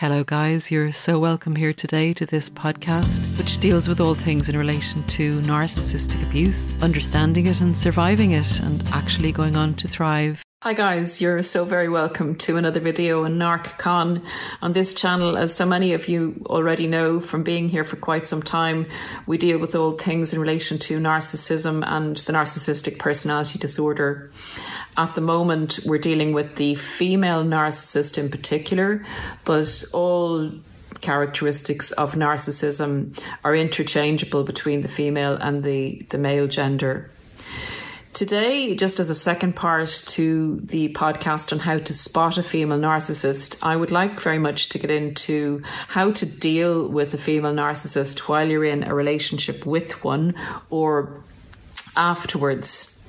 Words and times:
Hello, 0.00 0.24
guys. 0.24 0.70
You're 0.70 0.92
so 0.92 1.18
welcome 1.18 1.54
here 1.54 1.74
today 1.74 2.14
to 2.14 2.24
this 2.24 2.48
podcast, 2.48 3.20
which 3.36 3.58
deals 3.58 3.86
with 3.86 4.00
all 4.00 4.14
things 4.14 4.48
in 4.48 4.56
relation 4.56 5.02
to 5.08 5.42
narcissistic 5.42 6.22
abuse, 6.22 6.74
understanding 6.82 7.44
it 7.44 7.60
and 7.60 7.76
surviving 7.76 8.30
it, 8.30 8.60
and 8.60 8.82
actually 8.92 9.30
going 9.30 9.56
on 9.56 9.74
to 9.74 9.88
thrive. 9.88 10.42
Hi 10.62 10.74
guys, 10.74 11.22
you're 11.22 11.42
so 11.42 11.64
very 11.64 11.88
welcome 11.88 12.34
to 12.36 12.58
another 12.58 12.80
video 12.80 13.24
on 13.24 13.38
NarcCon 13.38 14.22
on 14.60 14.72
this 14.74 14.92
channel. 14.92 15.38
As 15.38 15.54
so 15.54 15.64
many 15.64 15.94
of 15.94 16.06
you 16.06 16.44
already 16.46 16.86
know 16.86 17.20
from 17.20 17.42
being 17.42 17.70
here 17.70 17.84
for 17.84 17.96
quite 17.96 18.26
some 18.26 18.42
time, 18.42 18.86
we 19.26 19.38
deal 19.38 19.58
with 19.58 19.74
all 19.74 19.92
things 19.92 20.34
in 20.34 20.40
relation 20.40 20.78
to 20.80 20.98
narcissism 20.98 21.82
and 21.86 22.18
the 22.18 22.32
narcissistic 22.34 22.98
personality 22.98 23.58
disorder. 23.58 24.30
At 24.96 25.14
the 25.14 25.20
moment, 25.20 25.80
we're 25.86 25.98
dealing 25.98 26.32
with 26.32 26.56
the 26.56 26.74
female 26.74 27.44
narcissist 27.44 28.18
in 28.18 28.28
particular, 28.28 29.04
but 29.44 29.84
all 29.92 30.50
characteristics 31.00 31.92
of 31.92 32.14
narcissism 32.14 33.18
are 33.44 33.54
interchangeable 33.54 34.44
between 34.44 34.82
the 34.82 34.88
female 34.88 35.34
and 35.34 35.64
the, 35.64 36.04
the 36.10 36.18
male 36.18 36.46
gender. 36.46 37.10
Today, 38.12 38.74
just 38.74 38.98
as 38.98 39.08
a 39.08 39.14
second 39.14 39.54
part 39.54 39.88
to 40.08 40.56
the 40.56 40.92
podcast 40.92 41.52
on 41.52 41.60
how 41.60 41.78
to 41.78 41.94
spot 41.94 42.38
a 42.38 42.42
female 42.42 42.78
narcissist, 42.78 43.56
I 43.62 43.76
would 43.76 43.92
like 43.92 44.20
very 44.20 44.38
much 44.38 44.68
to 44.70 44.78
get 44.78 44.90
into 44.90 45.62
how 45.86 46.10
to 46.12 46.26
deal 46.26 46.88
with 46.88 47.14
a 47.14 47.18
female 47.18 47.54
narcissist 47.54 48.18
while 48.20 48.48
you're 48.48 48.64
in 48.64 48.82
a 48.82 48.94
relationship 48.94 49.64
with 49.64 50.02
one 50.02 50.34
or 50.70 51.22
afterwards. 51.96 52.99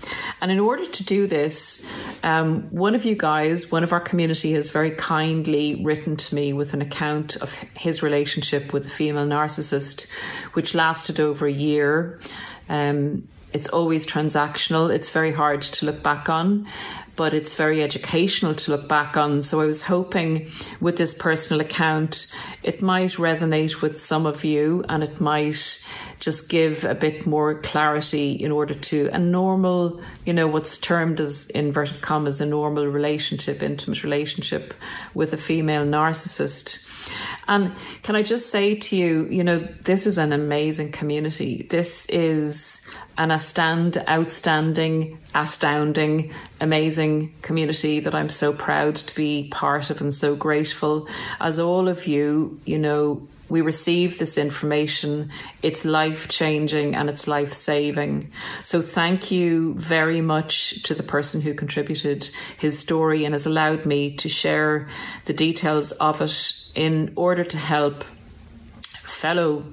And 0.41 0.51
in 0.51 0.59
order 0.59 0.85
to 0.85 1.03
do 1.03 1.27
this, 1.27 1.87
um, 2.23 2.63
one 2.71 2.95
of 2.95 3.05
you 3.05 3.15
guys, 3.15 3.71
one 3.71 3.83
of 3.83 3.93
our 3.93 3.99
community, 3.99 4.53
has 4.53 4.71
very 4.71 4.91
kindly 4.91 5.83
written 5.83 6.17
to 6.17 6.35
me 6.35 6.51
with 6.51 6.73
an 6.73 6.81
account 6.81 7.35
of 7.37 7.53
his 7.75 8.01
relationship 8.01 8.73
with 8.73 8.87
a 8.87 8.89
female 8.89 9.27
narcissist, 9.27 10.09
which 10.53 10.73
lasted 10.73 11.19
over 11.19 11.45
a 11.45 11.51
year. 11.51 12.19
Um, 12.69 13.27
it's 13.53 13.67
always 13.67 14.07
transactional. 14.07 14.93
It's 14.93 15.11
very 15.11 15.31
hard 15.31 15.61
to 15.61 15.85
look 15.85 16.01
back 16.01 16.29
on, 16.29 16.67
but 17.15 17.33
it's 17.33 17.55
very 17.55 17.83
educational 17.83 18.55
to 18.55 18.71
look 18.71 18.87
back 18.87 19.17
on. 19.17 19.43
So 19.43 19.59
I 19.61 19.65
was 19.65 19.83
hoping 19.83 20.49
with 20.79 20.97
this 20.97 21.13
personal 21.13 21.59
account, 21.61 22.33
it 22.63 22.81
might 22.81 23.11
resonate 23.11 23.81
with 23.81 23.99
some 23.99 24.25
of 24.25 24.43
you 24.43 24.83
and 24.87 25.03
it 25.03 25.19
might 25.19 25.85
just 26.21 26.49
give 26.49 26.85
a 26.85 26.93
bit 26.93 27.25
more 27.25 27.55
clarity 27.55 28.33
in 28.33 28.51
order 28.51 28.75
to 28.75 29.09
a 29.11 29.17
normal, 29.17 29.99
you 30.23 30.31
know, 30.31 30.47
what's 30.47 30.77
termed 30.77 31.19
as 31.19 31.49
inverted 31.49 32.01
commas, 32.01 32.39
a 32.39 32.45
normal 32.45 32.85
relationship, 32.85 33.63
intimate 33.63 34.03
relationship 34.03 34.75
with 35.15 35.33
a 35.33 35.37
female 35.37 35.83
narcissist. 35.83 36.87
And 37.47 37.73
can 38.03 38.15
I 38.15 38.21
just 38.21 38.51
say 38.51 38.75
to 38.75 38.95
you, 38.95 39.27
you 39.31 39.43
know, 39.43 39.57
this 39.57 40.05
is 40.05 40.19
an 40.19 40.31
amazing 40.31 40.91
community. 40.91 41.65
This 41.71 42.05
is 42.05 42.87
an 43.17 43.31
astound, 43.31 43.97
outstanding, 44.07 45.17
astounding, 45.33 46.31
amazing 46.61 47.33
community 47.41 47.99
that 47.99 48.13
I'm 48.13 48.29
so 48.29 48.53
proud 48.53 48.95
to 48.97 49.15
be 49.15 49.49
part 49.51 49.89
of 49.89 50.01
and 50.01 50.13
so 50.13 50.35
grateful. 50.35 51.07
As 51.39 51.59
all 51.59 51.89
of 51.89 52.05
you, 52.05 52.59
you 52.65 52.77
know, 52.77 53.27
we 53.51 53.59
receive 53.59 54.17
this 54.17 54.37
information, 54.37 55.29
it's 55.61 55.83
life 55.83 56.29
changing 56.29 56.95
and 56.95 57.09
it's 57.09 57.27
life 57.27 57.51
saving. 57.51 58.31
So, 58.63 58.79
thank 58.79 59.29
you 59.29 59.73
very 59.73 60.21
much 60.21 60.81
to 60.83 60.95
the 60.95 61.03
person 61.03 61.41
who 61.41 61.53
contributed 61.53 62.29
his 62.57 62.79
story 62.79 63.25
and 63.25 63.35
has 63.35 63.45
allowed 63.45 63.85
me 63.85 64.15
to 64.15 64.29
share 64.29 64.87
the 65.25 65.33
details 65.33 65.91
of 65.91 66.21
it 66.21 66.71
in 66.75 67.11
order 67.17 67.43
to 67.43 67.57
help 67.57 68.05
fellow 68.93 69.65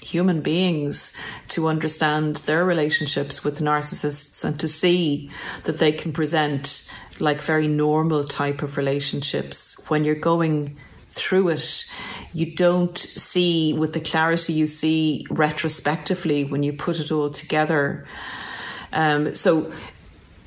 human 0.00 0.40
beings 0.40 1.12
to 1.48 1.66
understand 1.66 2.36
their 2.46 2.64
relationships 2.64 3.42
with 3.42 3.58
narcissists 3.58 4.44
and 4.44 4.60
to 4.60 4.68
see 4.68 5.28
that 5.64 5.78
they 5.78 5.90
can 5.90 6.12
present 6.12 6.88
like 7.18 7.40
very 7.40 7.66
normal 7.66 8.22
type 8.22 8.62
of 8.62 8.76
relationships 8.76 9.76
when 9.88 10.04
you're 10.04 10.14
going 10.14 10.76
through 11.16 11.48
it 11.48 11.84
you 12.32 12.46
don't 12.54 12.98
see 12.98 13.72
with 13.72 13.92
the 13.92 14.00
clarity 14.00 14.52
you 14.52 14.66
see 14.66 15.26
retrospectively 15.30 16.44
when 16.44 16.62
you 16.62 16.72
put 16.72 17.00
it 17.00 17.10
all 17.10 17.30
together 17.30 18.06
um, 18.92 19.34
so 19.34 19.72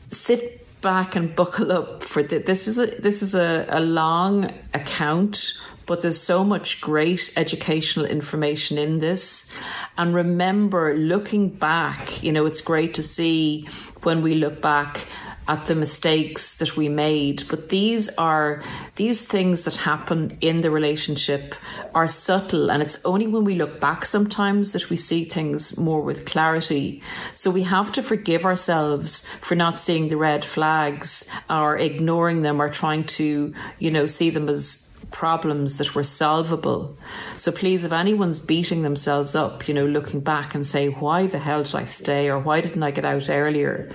sit 0.09 0.65
back 0.81 1.15
and 1.15 1.35
buckle 1.35 1.71
up 1.71 2.03
for 2.03 2.23
th- 2.23 2.45
this 2.45 2.67
is 2.67 2.77
a 2.77 2.85
this 2.85 3.21
is 3.21 3.35
a, 3.35 3.65
a 3.69 3.81
long 3.81 4.51
account 4.73 5.53
but 5.89 6.01
there's 6.01 6.21
so 6.21 6.43
much 6.43 6.81
great 6.81 7.33
educational 7.35 8.05
information 8.05 8.77
in 8.77 8.99
this. 8.99 9.51
And 9.97 10.13
remember, 10.13 10.95
looking 10.95 11.49
back, 11.49 12.21
you 12.21 12.31
know, 12.31 12.45
it's 12.45 12.61
great 12.61 12.93
to 12.93 13.01
see 13.01 13.67
when 14.03 14.21
we 14.21 14.35
look 14.35 14.61
back 14.61 15.07
at 15.49 15.65
the 15.65 15.75
mistakes 15.75 16.57
that 16.57 16.77
we 16.77 16.87
made 16.87 17.43
but 17.49 17.69
these 17.69 18.07
are 18.17 18.61
these 18.95 19.25
things 19.25 19.63
that 19.63 19.75
happen 19.77 20.37
in 20.41 20.61
the 20.61 20.69
relationship 20.69 21.55
are 21.95 22.05
subtle 22.05 22.69
and 22.71 22.83
it's 22.83 23.03
only 23.03 23.25
when 23.25 23.43
we 23.43 23.55
look 23.55 23.79
back 23.79 24.05
sometimes 24.05 24.73
that 24.73 24.89
we 24.91 24.95
see 24.95 25.23
things 25.23 25.75
more 25.77 26.01
with 26.01 26.25
clarity 26.25 27.01
so 27.33 27.49
we 27.49 27.63
have 27.63 27.91
to 27.91 28.03
forgive 28.03 28.45
ourselves 28.45 29.27
for 29.37 29.55
not 29.55 29.79
seeing 29.79 30.07
the 30.09 30.17
red 30.17 30.45
flags 30.45 31.27
or 31.49 31.75
ignoring 31.77 32.43
them 32.43 32.61
or 32.61 32.69
trying 32.69 33.03
to 33.03 33.51
you 33.79 33.89
know 33.89 34.05
see 34.05 34.29
them 34.29 34.47
as 34.47 34.85
problems 35.11 35.77
that 35.77 35.95
were 35.95 36.03
solvable. 36.03 36.97
So 37.37 37.51
please, 37.51 37.85
if 37.85 37.91
anyone's 37.91 38.39
beating 38.39 38.83
themselves 38.83 39.35
up, 39.35 39.67
you 39.67 39.73
know, 39.73 39.85
looking 39.85 40.19
back 40.19 40.55
and 40.55 40.65
say, 40.65 40.89
why 40.89 41.27
the 41.27 41.39
hell 41.39 41.63
did 41.63 41.75
I 41.75 41.85
stay 41.85 42.29
or 42.29 42.39
why 42.39 42.61
didn't 42.61 42.83
I 42.83 42.91
get 42.91 43.05
out 43.05 43.29
earlier? 43.29 43.91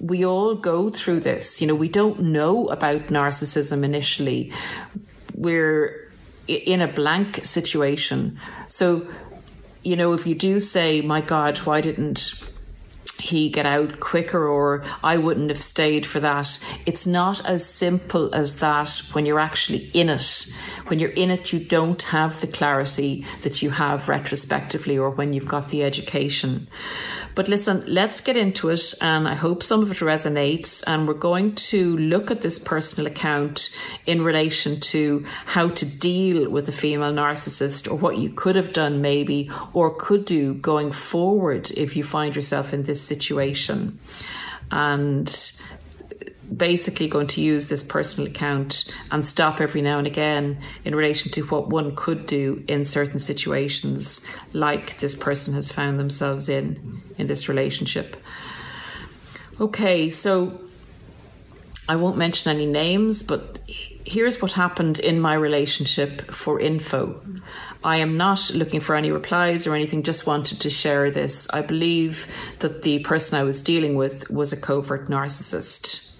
We 0.00 0.24
all 0.24 0.54
go 0.54 0.88
through 0.88 1.20
this. 1.20 1.60
You 1.60 1.66
know, 1.66 1.74
we 1.74 1.88
don't 1.88 2.20
know 2.20 2.68
about 2.68 3.08
narcissism 3.08 3.84
initially. 3.84 4.52
We're 5.34 6.10
in 6.46 6.80
a 6.80 6.88
blank 6.88 7.44
situation. 7.44 8.38
So, 8.68 9.06
you 9.82 9.96
know, 9.96 10.12
if 10.12 10.26
you 10.26 10.34
do 10.34 10.60
say, 10.60 11.00
my 11.00 11.20
God, 11.20 11.58
why 11.58 11.80
didn't 11.80 12.42
he 13.20 13.48
get 13.48 13.66
out 13.66 14.00
quicker 14.00 14.46
or 14.46 14.84
I 15.02 15.16
wouldn't 15.16 15.50
have 15.50 15.60
stayed 15.60 16.06
for 16.06 16.20
that. 16.20 16.58
It's 16.86 17.06
not 17.06 17.44
as 17.44 17.66
simple 17.66 18.34
as 18.34 18.56
that 18.56 19.02
when 19.12 19.26
you're 19.26 19.40
actually 19.40 19.90
in 19.94 20.08
it. 20.08 20.54
When 20.86 20.98
you're 20.98 21.10
in 21.10 21.30
it, 21.30 21.52
you 21.52 21.60
don't 21.60 22.02
have 22.04 22.40
the 22.40 22.46
clarity 22.46 23.24
that 23.42 23.62
you 23.62 23.70
have 23.70 24.08
retrospectively 24.08 24.98
or 24.98 25.10
when 25.10 25.32
you've 25.32 25.48
got 25.48 25.68
the 25.68 25.82
education. 25.82 26.68
But 27.34 27.48
listen, 27.48 27.84
let's 27.86 28.20
get 28.20 28.36
into 28.36 28.70
it. 28.70 28.94
And 29.00 29.28
I 29.28 29.34
hope 29.36 29.62
some 29.62 29.80
of 29.82 29.92
it 29.92 29.98
resonates. 29.98 30.82
And 30.86 31.06
we're 31.06 31.14
going 31.14 31.54
to 31.54 31.96
look 31.96 32.32
at 32.32 32.42
this 32.42 32.58
personal 32.58 33.10
account 33.10 33.70
in 34.06 34.22
relation 34.22 34.80
to 34.80 35.24
how 35.46 35.68
to 35.68 35.86
deal 35.86 36.50
with 36.50 36.68
a 36.68 36.72
female 36.72 37.12
narcissist 37.12 37.88
or 37.88 37.94
what 37.94 38.18
you 38.18 38.30
could 38.30 38.56
have 38.56 38.72
done, 38.72 39.00
maybe, 39.00 39.50
or 39.72 39.94
could 39.94 40.24
do 40.24 40.54
going 40.54 40.90
forward 40.90 41.70
if 41.76 41.96
you 41.96 42.02
find 42.02 42.34
yourself 42.34 42.74
in 42.74 42.82
this 42.82 42.97
situation. 43.00 43.98
And 44.70 45.28
basically 46.56 47.08
going 47.08 47.26
to 47.26 47.42
use 47.42 47.68
this 47.68 47.82
personal 47.82 48.30
account 48.30 48.90
and 49.10 49.24
stop 49.24 49.60
every 49.60 49.82
now 49.82 49.98
and 49.98 50.06
again 50.06 50.62
in 50.84 50.94
relation 50.94 51.30
to 51.32 51.42
what 51.42 51.68
one 51.68 51.94
could 51.94 52.26
do 52.26 52.64
in 52.68 52.84
certain 52.84 53.18
situations, 53.18 54.26
like 54.52 54.98
this 54.98 55.14
person 55.14 55.54
has 55.54 55.70
found 55.70 55.98
themselves 55.98 56.48
in 56.48 57.02
in 57.18 57.26
this 57.26 57.48
relationship. 57.48 58.16
Okay, 59.60 60.08
so 60.08 60.60
I 61.88 61.96
won't 61.96 62.16
mention 62.16 62.50
any 62.50 62.66
names, 62.66 63.22
but 63.22 63.58
here's 63.66 64.40
what 64.40 64.52
happened 64.52 64.98
in 64.98 65.20
my 65.20 65.34
relationship 65.34 66.30
for 66.30 66.60
info. 66.60 67.20
I 67.84 67.98
am 67.98 68.16
not 68.16 68.50
looking 68.54 68.80
for 68.80 68.96
any 68.96 69.12
replies 69.12 69.66
or 69.66 69.74
anything, 69.74 70.02
just 70.02 70.26
wanted 70.26 70.60
to 70.60 70.70
share 70.70 71.10
this. 71.10 71.48
I 71.50 71.62
believe 71.62 72.26
that 72.58 72.82
the 72.82 72.98
person 73.00 73.38
I 73.38 73.44
was 73.44 73.60
dealing 73.60 73.94
with 73.94 74.30
was 74.30 74.52
a 74.52 74.56
covert 74.56 75.08
narcissist. 75.08 76.12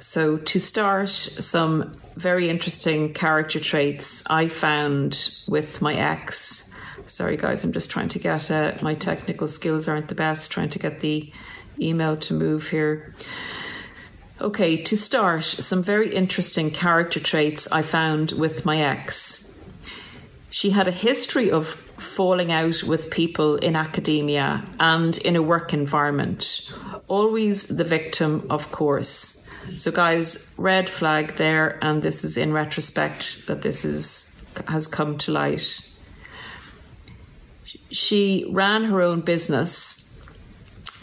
So, 0.00 0.38
to 0.38 0.60
start, 0.60 1.08
some 1.10 1.96
very 2.16 2.48
interesting 2.48 3.14
character 3.14 3.60
traits 3.60 4.22
I 4.28 4.48
found 4.48 5.30
with 5.48 5.80
my 5.80 5.94
ex. 5.94 6.74
Sorry, 7.06 7.36
guys, 7.36 7.64
I'm 7.64 7.72
just 7.72 7.90
trying 7.90 8.08
to 8.08 8.18
get 8.18 8.50
uh, 8.50 8.74
my 8.82 8.94
technical 8.94 9.48
skills 9.48 9.88
aren't 9.88 10.08
the 10.08 10.14
best, 10.14 10.50
trying 10.50 10.70
to 10.70 10.78
get 10.78 11.00
the 11.00 11.32
email 11.80 12.16
to 12.18 12.34
move 12.34 12.68
here. 12.68 13.14
Okay, 14.40 14.82
to 14.82 14.96
start, 14.96 15.44
some 15.44 15.82
very 15.82 16.14
interesting 16.14 16.70
character 16.70 17.20
traits 17.20 17.70
I 17.70 17.82
found 17.82 18.32
with 18.32 18.64
my 18.64 18.78
ex. 18.80 19.49
She 20.50 20.70
had 20.70 20.88
a 20.88 20.92
history 20.92 21.50
of 21.50 21.68
falling 21.68 22.50
out 22.50 22.82
with 22.82 23.10
people 23.10 23.56
in 23.56 23.76
academia 23.76 24.64
and 24.80 25.16
in 25.18 25.36
a 25.36 25.42
work 25.42 25.72
environment, 25.72 26.72
always 27.06 27.64
the 27.66 27.84
victim, 27.84 28.46
of 28.50 28.72
course. 28.72 29.48
So, 29.76 29.92
guys, 29.92 30.54
red 30.58 30.88
flag 30.88 31.36
there, 31.36 31.78
and 31.82 32.02
this 32.02 32.24
is 32.24 32.36
in 32.36 32.52
retrospect 32.52 33.46
that 33.46 33.62
this 33.62 33.84
is 33.84 34.26
has 34.66 34.88
come 34.88 35.16
to 35.18 35.32
light. 35.32 35.88
She 37.90 38.46
ran 38.50 38.84
her 38.84 39.00
own 39.00 39.20
business 39.20 40.18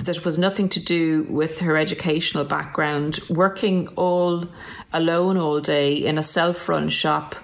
that 0.01 0.25
was 0.25 0.37
nothing 0.37 0.69
to 0.69 0.79
do 0.83 1.23
with 1.23 1.59
her 1.61 1.77
educational 1.77 2.43
background, 2.43 3.19
working 3.29 3.87
all 3.95 4.47
alone 4.93 5.37
all 5.37 5.59
day 5.59 5.93
in 5.93 6.17
a 6.17 6.23
self 6.23 6.67
run 6.69 6.89
shop, 6.89 7.35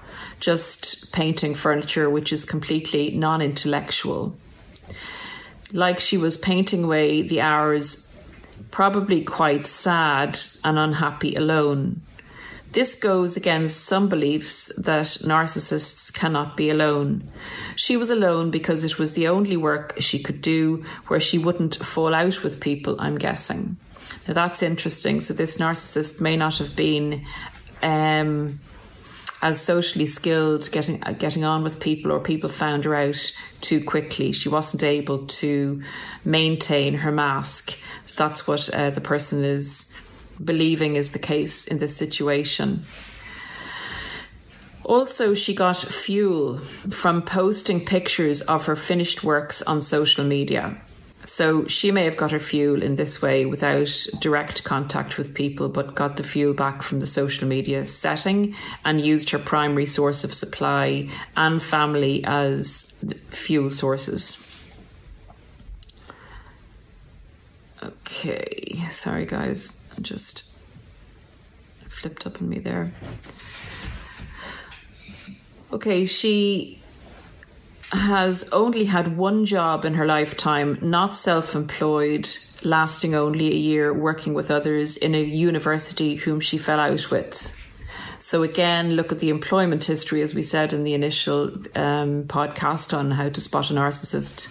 just 0.44 1.14
painting 1.14 1.56
furniture, 1.56 2.10
which 2.10 2.34
is 2.34 2.44
completely 2.44 3.12
non 3.12 3.42
intellectual. 3.42 4.36
Like 5.72 6.00
she 6.00 6.18
was 6.18 6.38
painting 6.38 6.84
away 6.84 7.22
the 7.22 7.42
hours 7.42 8.16
probably 8.70 9.24
quite 9.24 9.68
sad 9.68 10.38
and 10.64 10.78
unhappy 10.78 11.36
alone. 11.36 12.02
This 12.74 12.96
goes 12.96 13.38
against 13.38 13.86
some 13.86 14.10
beliefs 14.10 14.72
that 14.78 15.06
narcissists 15.06 16.12
cannot 16.12 16.58
be 16.58 16.72
alone. 16.72 17.30
She 17.76 17.96
was 17.96 18.10
alone 18.10 18.50
because 18.50 18.84
it 18.84 18.98
was 18.98 19.14
the 19.14 19.28
only 19.28 19.56
work 19.56 19.94
she 20.00 20.18
could 20.18 20.42
do 20.42 20.84
where 21.08 21.20
she 21.20 21.38
wouldn't 21.38 21.76
fall 21.76 22.14
out 22.16 22.44
with 22.44 22.60
people, 22.60 22.96
I'm 23.00 23.20
guessing. 23.20 23.78
Now 24.28 24.34
that's 24.34 24.64
interesting. 24.64 25.22
So 25.22 25.36
this 25.36 25.58
narcissist 25.58 26.20
may 26.20 26.36
not 26.36 26.58
have 26.58 26.76
been 26.76 27.26
um, 27.84 28.60
as 29.44 29.62
socially 29.62 30.08
skilled 30.08 30.72
getting 30.72 31.00
getting 31.20 31.44
on 31.44 31.64
with 31.64 31.80
people 31.80 32.12
or 32.12 32.20
people 32.20 32.50
found 32.50 32.86
her 32.86 32.96
out 32.96 33.32
too 33.62 33.84
quickly. 33.84 34.32
She 34.32 34.50
wasn't 34.50 34.84
able 34.84 35.28
to 35.28 35.84
maintain 36.26 36.96
her 36.96 37.12
mask 37.12 37.78
that's 38.16 38.48
what 38.48 38.70
uh, 38.74 38.90
the 38.92 39.02
person 39.02 39.44
is 39.44 39.94
believing 40.44 40.96
is 40.96 41.12
the 41.12 41.20
case 41.20 41.66
in 41.68 41.78
this 41.80 41.96
situation. 41.96 42.84
Also, 44.84 45.34
she 45.34 45.56
got 45.56 45.78
fuel 45.78 46.58
from 46.58 47.22
posting 47.22 47.86
pictures 47.86 48.42
of 48.42 48.66
her 48.66 48.76
finished 48.76 49.24
works 49.24 49.62
on 49.62 49.82
social 49.82 50.26
media. 50.26 50.78
So 51.26 51.68
she 51.68 51.92
may 51.92 52.04
have 52.06 52.18
got 52.18 52.32
her 52.32 52.40
fuel 52.40 52.84
in 52.84 52.96
this 52.96 53.22
way 53.22 53.46
without 53.46 53.90
direct 54.20 54.64
contact 54.64 55.18
with 55.18 55.34
people, 55.34 55.70
but 55.70 55.96
got 55.96 56.18
the 56.18 56.24
fuel 56.24 56.54
back 56.54 56.82
from 56.84 57.00
the 57.00 57.08
social 57.08 57.48
media 57.48 57.86
setting 57.86 58.56
and 58.84 59.00
used 59.00 59.30
her 59.30 59.40
primary 59.40 59.86
source 59.86 60.24
of 60.24 60.34
supply 60.34 61.10
and 61.38 61.64
family 61.64 62.24
as 62.26 63.00
fuel 63.30 63.70
sources. 63.70 64.54
Okay, 67.82 68.80
sorry 68.92 69.26
guys, 69.26 69.80
I 69.98 70.02
just 70.02 70.50
flipped 71.90 72.28
up 72.28 72.42
on 72.42 72.50
me 72.50 72.60
there. 72.60 72.92
Okay, 75.72 76.06
she 76.06 76.83
has 77.94 78.50
only 78.52 78.86
had 78.86 79.18
one 79.18 79.46
job 79.46 79.86
in 79.86 79.94
her 79.94 80.06
lifetime, 80.06 80.80
not 80.82 81.16
self 81.16 81.56
employed, 81.56 82.28
lasting 82.64 83.14
only 83.14 83.52
a 83.52 83.56
year, 83.56 83.94
working 83.94 84.34
with 84.34 84.50
others 84.50 84.98
in 84.98 85.14
a 85.16 85.24
university 85.24 86.16
whom 86.16 86.40
she 86.40 86.58
fell 86.58 86.80
out 86.80 87.12
with. 87.12 87.60
So, 88.20 88.42
again, 88.42 88.96
look 88.96 89.12
at 89.12 89.20
the 89.20 89.30
employment 89.30 89.86
history, 89.86 90.22
as 90.22 90.34
we 90.34 90.44
said 90.44 90.74
in 90.74 90.84
the 90.84 90.94
initial 90.94 91.50
um, 91.76 92.24
podcast 92.24 92.98
on 92.98 93.12
how 93.12 93.30
to 93.30 93.42
spot 93.42 93.70
a 93.70 93.74
narcissist. 93.74 94.48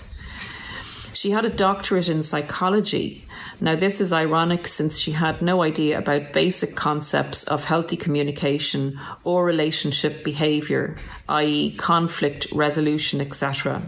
She 1.14 1.30
had 1.30 1.44
a 1.44 1.50
doctorate 1.50 2.08
in 2.08 2.22
psychology. 2.22 3.26
Now, 3.62 3.76
this 3.76 4.00
is 4.00 4.12
ironic 4.12 4.66
since 4.66 4.98
she 4.98 5.12
had 5.12 5.40
no 5.40 5.62
idea 5.62 5.96
about 5.96 6.32
basic 6.32 6.74
concepts 6.74 7.44
of 7.44 7.64
healthy 7.64 7.96
communication 7.96 8.98
or 9.22 9.44
relationship 9.44 10.24
behaviour, 10.24 10.96
i.e., 11.28 11.70
conflict 11.76 12.48
resolution, 12.50 13.20
etc., 13.20 13.82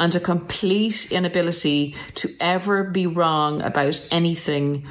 and 0.00 0.14
a 0.14 0.20
complete 0.20 1.12
inability 1.12 1.94
to 2.14 2.34
ever 2.40 2.84
be 2.84 3.06
wrong 3.06 3.60
about 3.60 4.00
anything 4.10 4.86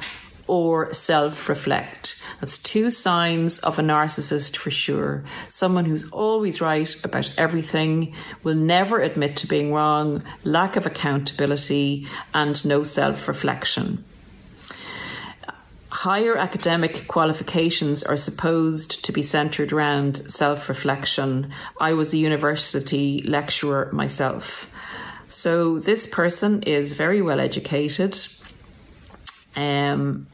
or 0.46 0.94
self 0.94 1.48
reflect. 1.48 2.22
That's 2.40 2.58
two 2.58 2.90
signs 2.90 3.58
of 3.58 3.80
a 3.80 3.82
narcissist 3.82 4.56
for 4.56 4.70
sure. 4.70 5.24
Someone 5.48 5.84
who's 5.84 6.08
always 6.12 6.60
right 6.60 7.04
about 7.04 7.34
everything, 7.36 8.14
will 8.44 8.54
never 8.54 9.00
admit 9.00 9.36
to 9.38 9.48
being 9.48 9.72
wrong, 9.72 10.22
lack 10.44 10.76
of 10.76 10.86
accountability, 10.86 12.06
and 12.32 12.64
no 12.64 12.84
self 12.84 13.26
reflection. 13.26 14.04
Higher 16.02 16.36
academic 16.36 17.06
qualifications 17.06 18.02
are 18.02 18.16
supposed 18.16 19.04
to 19.04 19.12
be 19.12 19.22
centred 19.22 19.72
around 19.72 20.16
self 20.16 20.68
reflection. 20.68 21.52
I 21.80 21.92
was 21.92 22.12
a 22.12 22.16
university 22.16 23.22
lecturer 23.22 23.88
myself. 23.92 24.68
So, 25.28 25.78
this 25.78 26.08
person 26.08 26.64
is 26.64 26.94
very 26.94 27.22
well 27.22 27.38
educated. 27.38 28.18
Um, 29.54 30.26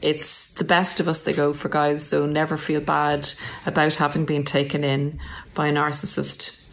it's 0.00 0.54
the 0.54 0.64
best 0.64 1.00
of 1.00 1.06
us 1.06 1.20
they 1.20 1.34
go 1.34 1.52
for, 1.52 1.68
guys. 1.68 2.06
So 2.08 2.24
never 2.24 2.56
feel 2.56 2.80
bad 2.80 3.28
about 3.66 3.96
having 3.96 4.24
been 4.24 4.44
taken 4.44 4.84
in 4.84 5.20
by 5.52 5.66
a 5.66 5.72
narcissist. 5.72 6.66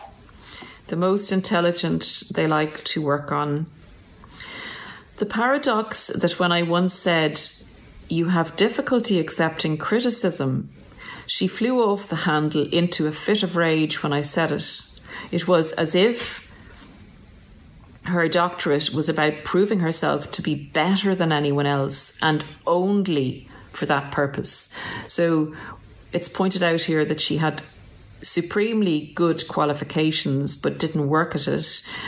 The 0.87 0.95
most 0.95 1.33
intelligent 1.33 2.23
they 2.33 2.47
like 2.47 2.85
to 2.85 3.01
work 3.01 3.33
on. 3.33 3.65
The 5.17 5.25
paradox 5.25 6.07
that 6.07 6.39
when 6.39 6.53
I 6.53 6.61
once 6.61 6.93
said, 6.93 7.41
You 8.13 8.27
have 8.27 8.55
difficulty 8.55 9.19
accepting 9.19 9.75
criticism, 9.75 10.69
she 11.25 11.47
flew 11.47 11.81
off 11.81 12.07
the 12.07 12.15
handle 12.15 12.67
into 12.67 13.07
a 13.07 13.11
fit 13.11 13.41
of 13.41 13.55
rage 13.55 14.03
when 14.03 14.13
I 14.13 14.21
said 14.21 14.51
it. 14.51 14.99
It 15.31 15.47
was 15.47 15.71
as 15.71 15.95
if 15.95 16.47
her 18.03 18.27
doctorate 18.27 18.93
was 18.93 19.09
about 19.09 19.43
proving 19.43 19.79
herself 19.79 20.31
to 20.33 20.43
be 20.43 20.53
better 20.53 21.15
than 21.15 21.31
anyone 21.31 21.65
else 21.65 22.15
and 22.21 22.45
only 22.67 23.47
for 23.71 23.87
that 23.87 24.11
purpose. 24.11 24.77
So 25.07 25.55
it's 26.11 26.29
pointed 26.29 26.61
out 26.61 26.81
here 26.81 27.05
that 27.05 27.19
she 27.19 27.37
had 27.37 27.63
supremely 28.21 29.11
good 29.15 29.47
qualifications 29.47 30.55
but 30.55 30.77
didn't 30.77 31.09
work 31.09 31.33
at 31.33 31.47
it. 31.47 31.63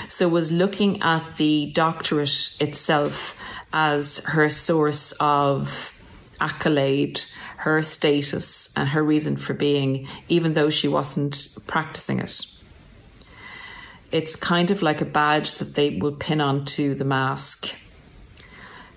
So 0.07 0.29
was 0.29 0.51
looking 0.51 1.01
at 1.01 1.37
the 1.37 1.71
doctorate 1.73 2.55
itself 2.59 3.35
as 3.73 4.19
her 4.25 4.49
source 4.51 5.11
of 5.13 5.94
accolade, 6.39 7.21
her 7.57 7.81
status, 7.83 8.69
and 8.75 8.89
her 8.89 9.03
reason 9.03 9.37
for 9.37 9.53
being, 9.53 10.07
even 10.29 10.53
though 10.53 10.69
she 10.69 10.87
wasn't 10.87 11.49
practicing 11.67 12.19
it 12.19 12.45
it's 14.15 14.37
kind 14.37 14.71
of 14.71 14.81
like 14.81 15.01
a 15.01 15.05
badge 15.05 15.55
that 15.55 15.75
they 15.75 15.89
will 15.89 16.13
pin 16.13 16.39
onto 16.39 16.93
the 16.95 17.03
mask. 17.03 17.75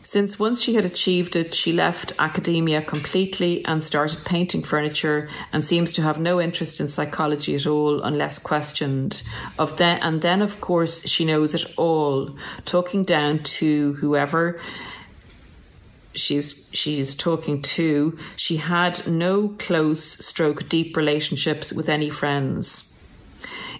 Since 0.04 0.38
once 0.38 0.62
she 0.62 0.74
had 0.74 0.84
achieved 0.84 1.36
it, 1.36 1.54
she 1.54 1.72
left 1.72 2.12
academia 2.18 2.80
completely 2.80 3.64
and 3.64 3.82
started 3.84 4.24
painting 4.24 4.62
furniture 4.62 5.28
and 5.52 5.64
seems 5.64 5.92
to 5.94 6.02
have 6.02 6.20
no 6.20 6.40
interest 6.40 6.80
in 6.80 6.88
psychology 6.88 7.56
at 7.56 7.66
all 7.66 8.00
unless 8.02 8.38
questioned. 8.38 9.22
Of 9.58 9.76
then 9.76 9.98
and 10.00 10.22
then 10.22 10.40
of 10.40 10.60
course 10.60 11.06
she 11.06 11.24
knows 11.24 11.54
it 11.54 11.64
all, 11.76 12.36
talking 12.64 13.04
down 13.04 13.42
to 13.58 13.94
whoever 13.94 14.58
she's 16.18 16.68
she's 16.72 17.14
talking 17.14 17.62
to, 17.62 18.18
she 18.36 18.56
had 18.58 19.06
no 19.06 19.48
close 19.58 20.04
stroke 20.04 20.68
deep 20.68 20.96
relationships 20.96 21.72
with 21.72 21.88
any 21.88 22.10
friends. 22.10 22.98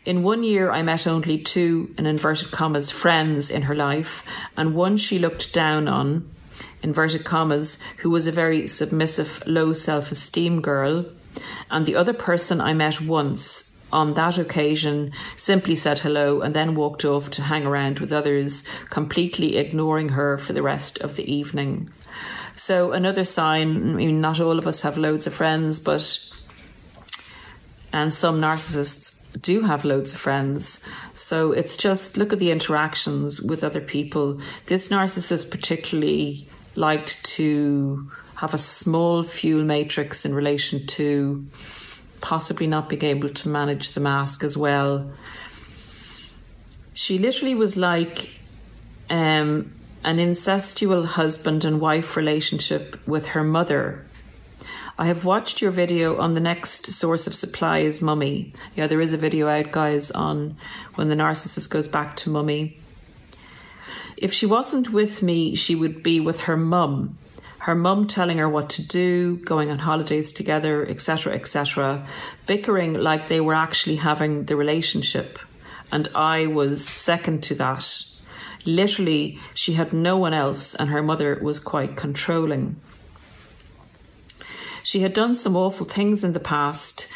In 0.05 0.23
one 0.23 0.43
year, 0.43 0.71
I 0.71 0.83
met 0.83 1.07
only 1.07 1.39
two, 1.39 1.95
in 1.99 2.07
inverted 2.07 2.51
commas, 2.51 2.91
friends 2.91 3.51
in 3.51 3.63
her 3.63 3.75
life, 3.75 4.25
and 4.57 4.75
one 4.75 4.97
she 4.97 5.19
looked 5.19 5.53
down 5.53 5.89
on, 5.89 6.31
inverted 6.83 7.25
commas, 7.25 7.83
who 7.99 8.11
was 8.11 8.27
a 8.27 8.33
very 8.33 8.67
submissive, 8.67 9.43
low 9.47 9.73
self 9.73 10.11
esteem 10.13 10.63
girl, 10.63 11.05
and 11.71 11.85
the 11.85 11.97
other 11.97 12.15
person 12.15 12.61
I 12.61 12.73
met 12.75 13.01
once. 13.01 13.85
On 13.93 14.15
that 14.15 14.37
occasion, 14.37 15.13
simply 15.37 15.75
said 15.75 16.01
hello 16.01 16.43
and 16.43 16.55
then 16.55 16.75
walked 16.75 17.05
off 17.07 17.31
to 17.31 17.43
hang 17.43 17.67
around 17.67 18.01
with 18.01 18.13
others, 18.13 18.69
completely 18.91 19.57
ignoring 19.57 20.11
her 20.11 20.37
for 20.37 20.53
the 20.53 20.63
rest 20.63 20.99
of 20.99 21.17
the 21.17 21.31
evening. 21.31 21.91
So, 22.59 22.91
another 22.91 23.25
sign 23.25 23.93
I 23.93 23.95
mean, 23.95 24.21
not 24.21 24.41
all 24.41 24.59
of 24.59 24.67
us 24.67 24.83
have 24.83 24.99
loads 24.99 25.29
of 25.29 25.33
friends, 25.33 25.79
but 25.79 26.35
and 27.93 28.13
some 28.13 28.41
narcissists 28.41 29.25
do 29.41 29.63
have 29.63 29.85
loads 29.85 30.13
of 30.13 30.19
friends. 30.19 30.85
So 31.15 31.53
it's 31.53 31.77
just 31.77 32.17
look 32.17 32.33
at 32.33 32.41
the 32.41 32.51
interactions 32.51 33.41
with 33.41 33.63
other 33.63 33.81
people. 33.81 34.41
This 34.67 34.89
narcissist 34.89 35.51
particularly 35.51 36.49
liked 36.75 37.25
to 37.37 38.11
have 38.37 38.55
a 38.55 38.59
small 38.59 39.23
fuel 39.23 39.65
matrix 39.65 40.25
in 40.25 40.35
relation 40.35 40.85
to 40.87 41.47
possibly 42.21 42.67
not 42.67 42.89
being 42.89 43.05
able 43.05 43.29
to 43.29 43.49
manage 43.49 43.91
the 43.91 44.01
mask 44.01 44.43
as 44.43 44.57
well. 44.57 45.13
She 46.95 47.19
literally 47.19 47.55
was 47.55 47.77
like 47.77 48.41
um, 49.09 49.73
an 50.05 50.19
incestual 50.19 51.05
husband 51.05 51.65
and 51.65 51.81
wife 51.81 52.17
relationship 52.17 52.97
with 53.07 53.27
her 53.29 53.45
mother. 53.45 54.05
I 54.99 55.07
have 55.07 55.25
watched 55.25 55.61
your 55.61 55.71
video 55.71 56.19
on 56.19 56.35
the 56.35 56.41
next 56.41 56.87
source 56.87 57.27
of 57.27 57.35
supply 57.35 57.79
is 57.79 58.03
mummy. 58.03 58.53
Yeah, 58.75 58.87
there 58.87 59.01
is 59.01 59.13
a 59.13 59.19
video 59.19 59.49
out, 59.49 59.71
guys, 59.71 60.11
on 60.11 60.57
when 60.97 61.09
the 61.09 61.15
narcissist 61.15 61.71
goes 61.71 61.87
back 61.87 62.17
to 62.17 62.31
mummy. 62.31 62.79
If 64.17 64.33
she 64.33 64.47
wasn't 64.47 64.91
with 64.91 65.23
me, 65.23 65.55
she 65.55 65.75
would 65.75 66.03
be 66.03 66.19
with 66.19 66.41
her 66.43 66.57
mum 66.57 67.17
her 67.69 67.75
mum 67.75 68.07
telling 68.07 68.39
her 68.39 68.49
what 68.49 68.71
to 68.71 68.87
do, 68.87 69.37
going 69.37 69.71
on 69.71 69.81
holidays 69.81 70.33
together, 70.33 70.89
etc., 70.89 71.35
etc., 71.35 72.07
bickering 72.47 72.95
like 72.95 73.29
they 73.29 73.43
were 73.43 73.55
actually 73.55 73.97
having 73.97 74.45
the 74.45 74.57
relationship. 74.57 75.39
And 75.93 76.09
I 76.15 76.47
was 76.47 76.89
second 76.89 77.43
to 77.45 77.55
that. 77.57 78.05
Literally, 78.65 79.39
she 79.55 79.75
had 79.75 79.93
no 79.93 80.17
one 80.17 80.35
else, 80.35 80.75
and 80.75 80.91
her 80.91 81.03
mother 81.03 81.39
was 81.43 81.59
quite 81.59 81.97
controlling. 81.97 82.77
She 84.83 85.01
had 85.01 85.13
done 85.13 85.35
some 85.35 85.57
awful 85.57 85.87
things 85.87 86.25
in 86.25 86.33
the 86.33 86.41
past. 86.41 87.09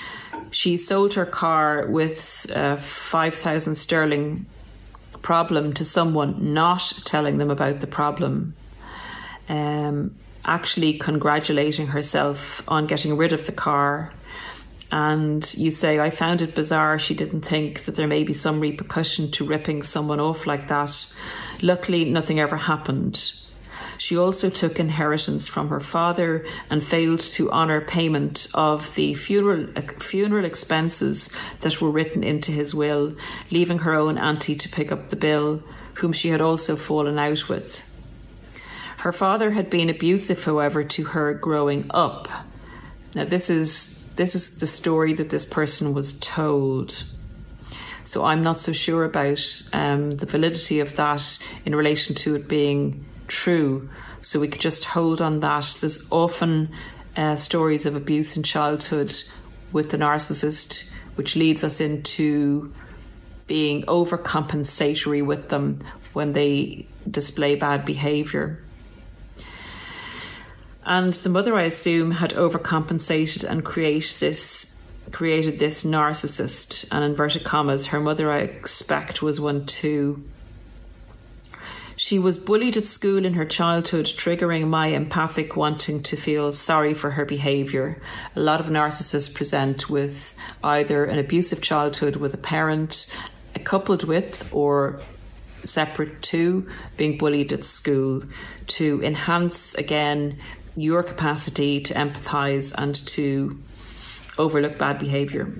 She 0.50 0.76
sold 0.76 1.14
her 1.14 1.26
car 1.26 1.86
with 1.86 2.46
a 2.50 2.76
5,000 2.76 3.74
sterling 3.74 4.46
problem 5.22 5.72
to 5.74 5.84
someone, 5.84 6.52
not 6.52 6.92
telling 7.04 7.38
them 7.38 7.50
about 7.50 7.80
the 7.80 7.86
problem. 7.86 8.54
Um, 9.48 10.14
actually 10.44 10.94
congratulating 10.94 11.88
herself 11.88 12.62
on 12.68 12.86
getting 12.86 13.16
rid 13.16 13.32
of 13.32 13.46
the 13.46 13.52
car. 13.52 14.12
And 14.92 15.54
you 15.54 15.70
say, 15.70 15.98
I 15.98 16.10
found 16.10 16.42
it 16.42 16.54
bizarre. 16.54 16.98
She 16.98 17.14
didn't 17.14 17.40
think 17.40 17.84
that 17.84 17.96
there 17.96 18.06
may 18.06 18.24
be 18.24 18.34
some 18.34 18.60
repercussion 18.60 19.30
to 19.32 19.44
ripping 19.44 19.82
someone 19.82 20.20
off 20.20 20.46
like 20.46 20.68
that. 20.68 21.16
Luckily, 21.62 22.04
nothing 22.04 22.38
ever 22.38 22.56
happened. 22.58 23.32
She 23.96 24.18
also 24.18 24.50
took 24.50 24.78
inheritance 24.78 25.48
from 25.48 25.68
her 25.68 25.80
father 25.80 26.44
and 26.68 26.84
failed 26.84 27.20
to 27.20 27.50
honour 27.50 27.80
payment 27.80 28.48
of 28.52 28.94
the 28.94 29.14
funeral, 29.14 29.68
funeral 29.98 30.44
expenses 30.44 31.34
that 31.60 31.80
were 31.80 31.90
written 31.90 32.22
into 32.22 32.52
his 32.52 32.74
will, 32.74 33.16
leaving 33.50 33.78
her 33.78 33.94
own 33.94 34.18
auntie 34.18 34.56
to 34.56 34.68
pick 34.68 34.92
up 34.92 35.08
the 35.08 35.16
bill, 35.16 35.62
whom 35.94 36.12
she 36.12 36.28
had 36.28 36.42
also 36.42 36.76
fallen 36.76 37.18
out 37.18 37.48
with. 37.48 37.88
Her 38.98 39.12
father 39.12 39.52
had 39.52 39.70
been 39.70 39.88
abusive, 39.88 40.44
however, 40.44 40.84
to 40.84 41.04
her 41.04 41.32
growing 41.32 41.86
up. 41.90 42.28
Now, 43.14 43.24
this 43.24 43.48
is 43.48 44.01
this 44.16 44.34
is 44.34 44.58
the 44.58 44.66
story 44.66 45.12
that 45.14 45.30
this 45.30 45.44
person 45.44 45.94
was 45.94 46.18
told. 46.18 47.04
So 48.04 48.24
I'm 48.24 48.42
not 48.42 48.60
so 48.60 48.72
sure 48.72 49.04
about 49.04 49.40
um, 49.72 50.16
the 50.16 50.26
validity 50.26 50.80
of 50.80 50.96
that 50.96 51.38
in 51.64 51.74
relation 51.74 52.14
to 52.16 52.34
it 52.34 52.48
being 52.48 53.04
true. 53.28 53.88
So 54.20 54.40
we 54.40 54.48
could 54.48 54.60
just 54.60 54.84
hold 54.84 55.20
on 55.20 55.40
that. 55.40 55.78
There's 55.80 56.10
often 56.12 56.70
uh, 57.16 57.36
stories 57.36 57.86
of 57.86 57.94
abuse 57.94 58.36
in 58.36 58.42
childhood 58.42 59.14
with 59.72 59.90
the 59.90 59.98
narcissist, 59.98 60.90
which 61.14 61.36
leads 61.36 61.64
us 61.64 61.80
into 61.80 62.72
being 63.46 63.82
overcompensatory 63.84 65.24
with 65.24 65.48
them 65.48 65.80
when 66.12 66.32
they 66.32 66.86
display 67.10 67.54
bad 67.54 67.84
behavior. 67.84 68.62
And 70.84 71.14
the 71.14 71.28
mother, 71.28 71.54
I 71.54 71.62
assume, 71.62 72.12
had 72.12 72.30
overcompensated 72.30 73.44
and 73.44 73.64
create 73.64 74.16
this 74.20 74.72
created 75.10 75.58
this 75.58 75.84
narcissist 75.84 76.88
and 76.90 77.04
inverted 77.04 77.44
commas. 77.44 77.86
Her 77.86 78.00
mother, 78.00 78.30
I 78.30 78.38
expect, 78.38 79.20
was 79.20 79.40
one 79.40 79.66
too. 79.66 80.24
She 81.96 82.18
was 82.18 82.38
bullied 82.38 82.76
at 82.76 82.86
school 82.86 83.24
in 83.24 83.34
her 83.34 83.44
childhood, 83.44 84.06
triggering 84.06 84.68
my 84.68 84.88
empathic 84.88 85.54
wanting 85.54 86.02
to 86.04 86.16
feel 86.16 86.52
sorry 86.52 86.94
for 86.94 87.10
her 87.12 87.24
behaviour. 87.24 88.00
A 88.34 88.40
lot 88.40 88.58
of 88.58 88.66
narcissists 88.66 89.32
present 89.32 89.90
with 89.90 90.34
either 90.64 91.04
an 91.04 91.18
abusive 91.18 91.60
childhood 91.60 92.16
with 92.16 92.32
a 92.34 92.38
parent, 92.38 93.14
coupled 93.64 94.04
with, 94.04 94.48
or 94.52 95.00
separate 95.62 96.22
to, 96.22 96.66
being 96.96 97.18
bullied 97.18 97.52
at 97.52 97.64
school 97.64 98.22
to 98.66 99.00
enhance 99.04 99.74
again 99.74 100.40
your 100.76 101.02
capacity 101.02 101.80
to 101.80 101.94
empathize 101.94 102.72
and 102.76 102.94
to 103.06 103.60
overlook 104.38 104.78
bad 104.78 104.98
behavior. 104.98 105.52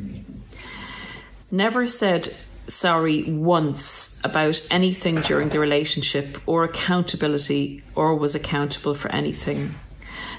Never 1.50 1.87
said 1.87 2.35
sorry 2.66 3.25
once 3.25 4.21
about 4.25 4.66
anything 4.71 5.16
during 5.16 5.49
the 5.50 5.59
relationship 5.59 6.38
or 6.47 6.64
accountability 6.64 7.83
or 7.95 8.14
was 8.14 8.35
accountable 8.35 8.95
for 8.95 9.11
anything. 9.12 9.75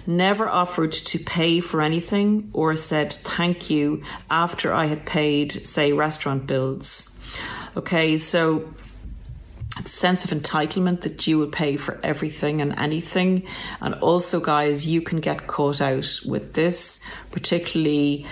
Never 0.05 0.49
offered 0.49 0.91
to 0.91 1.19
pay 1.19 1.59
for 1.59 1.81
anything 1.81 2.49
or 2.53 2.75
said 2.75 3.13
thank 3.13 3.69
you 3.69 4.03
after 4.29 4.73
I 4.73 4.87
had 4.87 5.05
paid, 5.05 5.51
say, 5.51 5.93
restaurant 5.93 6.47
bills. 6.47 7.19
Okay, 7.77 8.17
so 8.17 8.73
sense 9.85 10.23
of 10.23 10.31
entitlement 10.31 11.01
that 11.01 11.25
you 11.27 11.37
will 11.37 11.47
pay 11.47 11.77
for 11.77 11.99
everything 12.03 12.61
and 12.61 12.77
anything. 12.77 13.45
And 13.81 13.95
also, 13.95 14.39
guys, 14.39 14.87
you 14.87 15.01
can 15.01 15.19
get 15.19 15.47
caught 15.47 15.81
out 15.81 16.19
with 16.25 16.53
this, 16.53 16.99
particularly 17.31 18.25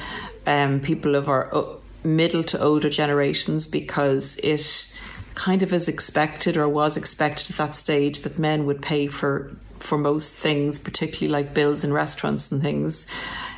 um, 0.46 0.80
people 0.80 1.16
of 1.16 1.30
our 1.30 1.54
uh, 1.54 1.66
middle 2.04 2.44
to 2.44 2.60
older 2.60 2.90
generations, 2.90 3.68
because 3.68 4.38
it 4.38 4.96
kind 5.36 5.64
of 5.64 5.74
is 5.74 5.88
expected 5.88 6.58
or 6.58 6.68
was 6.68 6.98
expected 6.98 7.50
at 7.52 7.58
that 7.58 7.76
stage 7.76 8.22
that 8.22 8.38
men 8.38 8.66
would 8.66 8.82
pay 8.82 9.08
for 9.08 9.52
for 9.80 9.98
most 9.98 10.36
things, 10.36 10.78
particularly 10.78 11.32
like 11.32 11.56
bills 11.56 11.84
in 11.84 11.92
restaurants 11.92 12.52
and 12.52 12.62
things 12.62 13.08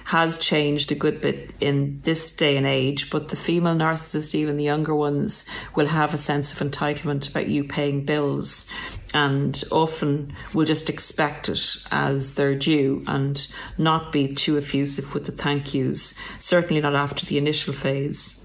has 0.05 0.37
changed 0.37 0.91
a 0.91 0.95
good 0.95 1.21
bit 1.21 1.51
in 1.59 2.01
this 2.03 2.31
day 2.31 2.57
and 2.57 2.65
age, 2.65 3.09
but 3.09 3.29
the 3.29 3.35
female 3.35 3.75
narcissist, 3.75 4.35
even 4.35 4.57
the 4.57 4.63
younger 4.63 4.95
ones, 4.95 5.49
will 5.75 5.87
have 5.87 6.13
a 6.13 6.17
sense 6.17 6.53
of 6.53 6.59
entitlement 6.67 7.29
about 7.29 7.47
you 7.47 7.63
paying 7.63 8.05
bills 8.05 8.69
and 9.13 9.63
often 9.71 10.35
will 10.53 10.65
just 10.65 10.89
expect 10.89 11.47
it 11.47 11.77
as 11.91 12.35
their 12.35 12.55
due 12.55 13.03
and 13.07 13.47
not 13.77 14.11
be 14.11 14.33
too 14.33 14.57
effusive 14.57 15.13
with 15.13 15.25
the 15.25 15.31
thank 15.31 15.73
yous, 15.73 16.19
certainly 16.39 16.81
not 16.81 16.95
after 16.95 17.25
the 17.25 17.37
initial 17.37 17.73
phase. 17.73 18.42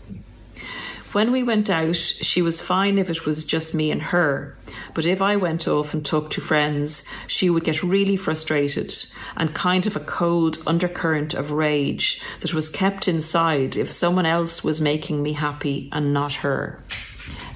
When 1.12 1.32
we 1.32 1.42
went 1.42 1.70
out, 1.70 1.96
she 1.96 2.42
was 2.42 2.60
fine 2.60 2.98
if 2.98 3.08
it 3.08 3.24
was 3.24 3.42
just 3.42 3.74
me 3.74 3.90
and 3.90 4.02
her. 4.02 4.54
But 4.92 5.06
if 5.06 5.22
I 5.22 5.36
went 5.36 5.66
off 5.66 5.94
and 5.94 6.04
talked 6.04 6.34
to 6.34 6.42
friends, 6.42 7.08
she 7.26 7.48
would 7.48 7.64
get 7.64 7.82
really 7.82 8.18
frustrated 8.18 8.94
and 9.34 9.54
kind 9.54 9.86
of 9.86 9.96
a 9.96 10.00
cold 10.00 10.58
undercurrent 10.66 11.32
of 11.32 11.52
rage 11.52 12.20
that 12.40 12.52
was 12.52 12.68
kept 12.68 13.08
inside 13.08 13.74
if 13.74 13.90
someone 13.90 14.26
else 14.26 14.62
was 14.62 14.82
making 14.82 15.22
me 15.22 15.32
happy 15.32 15.88
and 15.92 16.12
not 16.12 16.34
her. 16.34 16.82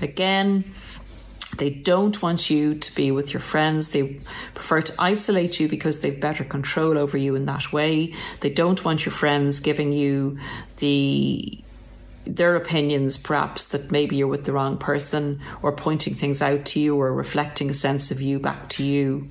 Again, 0.00 0.73
they 1.59 1.68
don't 1.68 2.23
want 2.23 2.49
you 2.49 2.75
to 2.75 2.94
be 2.94 3.11
with 3.11 3.35
your 3.35 3.40
friends. 3.40 3.90
They 3.90 4.21
prefer 4.54 4.80
to 4.80 4.94
isolate 4.99 5.61
you 5.61 5.68
because 5.68 6.00
they've 6.00 6.18
better 6.18 6.44
control 6.44 6.97
over 6.97 7.18
you 7.18 7.35
in 7.35 7.44
that 7.44 7.71
way. 7.71 8.14
They 8.40 8.49
don't 8.49 8.82
want 8.82 9.04
your 9.04 9.12
friends 9.12 9.61
giving 9.61 9.92
you 9.92 10.38
the 10.78 11.62
their 12.24 12.56
opinions, 12.56 13.16
perhaps 13.16 13.66
that 13.68 13.90
maybe 13.90 14.16
you're 14.16 14.28
with 14.28 14.44
the 14.44 14.52
wrong 14.52 14.78
person, 14.78 15.40
or 15.62 15.72
pointing 15.72 16.14
things 16.14 16.40
out 16.40 16.64
to 16.66 16.80
you, 16.80 16.96
or 16.96 17.12
reflecting 17.12 17.70
a 17.70 17.74
sense 17.74 18.10
of 18.10 18.20
you 18.20 18.38
back 18.38 18.68
to 18.70 18.84
you. 18.84 19.28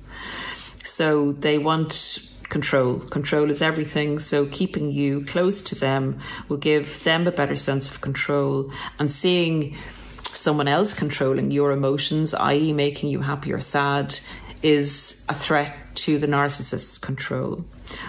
So 0.84 1.32
they 1.32 1.58
want 1.58 2.32
control. 2.48 2.98
Control 3.00 3.50
is 3.50 3.62
everything. 3.62 4.18
So 4.18 4.46
keeping 4.46 4.90
you 4.90 5.24
close 5.24 5.62
to 5.62 5.74
them 5.74 6.18
will 6.48 6.58
give 6.58 7.02
them 7.02 7.26
a 7.26 7.32
better 7.32 7.56
sense 7.56 7.88
of 7.88 8.02
control 8.02 8.70
and 8.98 9.10
seeing 9.10 9.76
someone 10.22 10.68
else 10.68 10.94
controlling 10.94 11.50
your 11.50 11.72
emotions, 11.72 12.34
i.e., 12.34 12.72
making 12.72 13.08
you 13.10 13.20
happy 13.20 13.52
or 13.52 13.60
sad, 13.60 14.18
is 14.62 15.24
a 15.28 15.34
threat 15.34 15.74
to 15.94 16.18
the 16.18 16.26
narcissist's 16.26 16.98
control. 16.98 17.64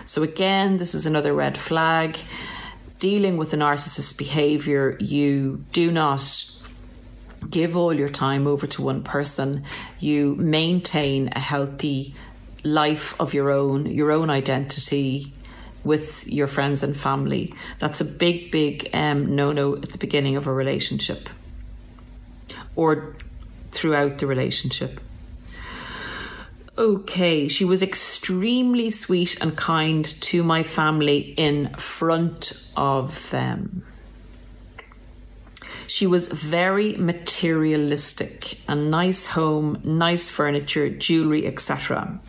So, 0.06 0.24
again, 0.24 0.78
this 0.78 0.94
is 0.94 1.06
another 1.06 1.34
red 1.34 1.58
flag. 1.58 2.18
Dealing 3.04 3.36
with 3.36 3.52
the 3.52 3.58
narcissist's 3.58 4.14
behavior, 4.14 4.96
you 5.02 5.66
do 5.74 5.92
not 5.92 6.24
give 7.50 7.76
all 7.76 7.92
your 7.92 8.08
time 8.08 8.48
over 8.48 8.66
to 8.66 8.82
one 8.82 9.04
person. 9.04 9.66
You 10.00 10.36
maintain 10.36 11.28
a 11.36 11.40
healthy 11.42 12.16
life 12.64 13.20
of 13.20 13.34
your 13.34 13.52
own, 13.52 13.88
your 13.88 14.14
own 14.14 14.30
identity 14.30 15.34
with 15.84 16.26
your 16.30 16.48
friends 16.48 16.82
and 16.82 16.96
family. 16.96 17.54
That's 17.80 18.00
a 18.00 18.06
big, 18.06 18.52
big 18.52 18.90
um, 18.94 19.36
no 19.36 19.52
no 19.52 19.76
at 19.76 19.92
the 19.92 19.98
beginning 19.98 20.38
of 20.38 20.48
a 20.48 20.54
relationship 20.54 21.30
or 22.78 23.18
throughout 23.72 24.20
the 24.20 24.28
relationship. 24.28 25.02
Okay, 26.76 27.48
she 27.48 27.66
was 27.66 27.84
extremely 27.84 28.90
sweet 28.90 29.40
and 29.42 29.56
kind 29.56 30.04
to 30.22 30.44
my 30.44 30.64
family 30.64 31.36
in 31.38 31.72
front 31.76 32.72
of 32.76 33.30
them. 33.30 33.86
She 35.86 36.08
was 36.08 36.28
very 36.30 36.96
materialistic 36.98 38.58
a 38.68 38.74
nice 38.74 39.28
home, 39.28 39.82
nice 39.84 40.32
furniture, 40.32 40.90
jewellery, 40.90 41.46
etc. 41.46 42.20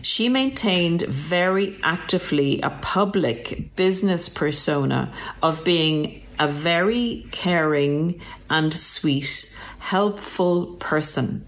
She 0.00 0.30
maintained 0.30 1.02
very 1.02 1.76
actively 1.82 2.62
a 2.62 2.70
public 2.70 3.76
business 3.76 4.30
persona 4.30 5.12
of 5.42 5.62
being 5.62 6.22
a 6.38 6.48
very 6.48 7.26
caring 7.32 8.22
and 8.48 8.72
sweet, 8.72 9.58
helpful 9.80 10.76
person. 10.76 11.44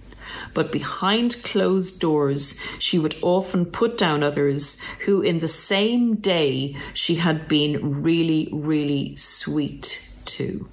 But 0.53 0.73
behind 0.73 1.43
closed 1.43 2.01
doors, 2.01 2.59
she 2.79 2.99
would 2.99 3.17
often 3.23 3.67
put 3.67 3.97
down 3.97 4.23
others 4.23 4.81
who, 5.07 5.23
in 5.23 5.41
the 5.41 5.49
same 5.49 6.17
day, 6.17 6.77
she 6.93 7.17
had 7.17 7.47
been 7.49 8.03
really, 8.03 8.49
really 8.53 9.15
sweet 9.17 10.13
to. 10.27 10.69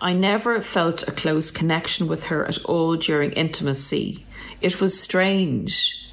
I 0.00 0.12
never 0.12 0.60
felt 0.60 1.08
a 1.08 1.12
close 1.12 1.50
connection 1.50 2.06
with 2.06 2.24
her 2.24 2.44
at 2.46 2.64
all 2.64 2.96
during 2.96 3.32
intimacy. 3.32 4.26
It 4.60 4.80
was 4.80 5.00
strange, 5.00 6.05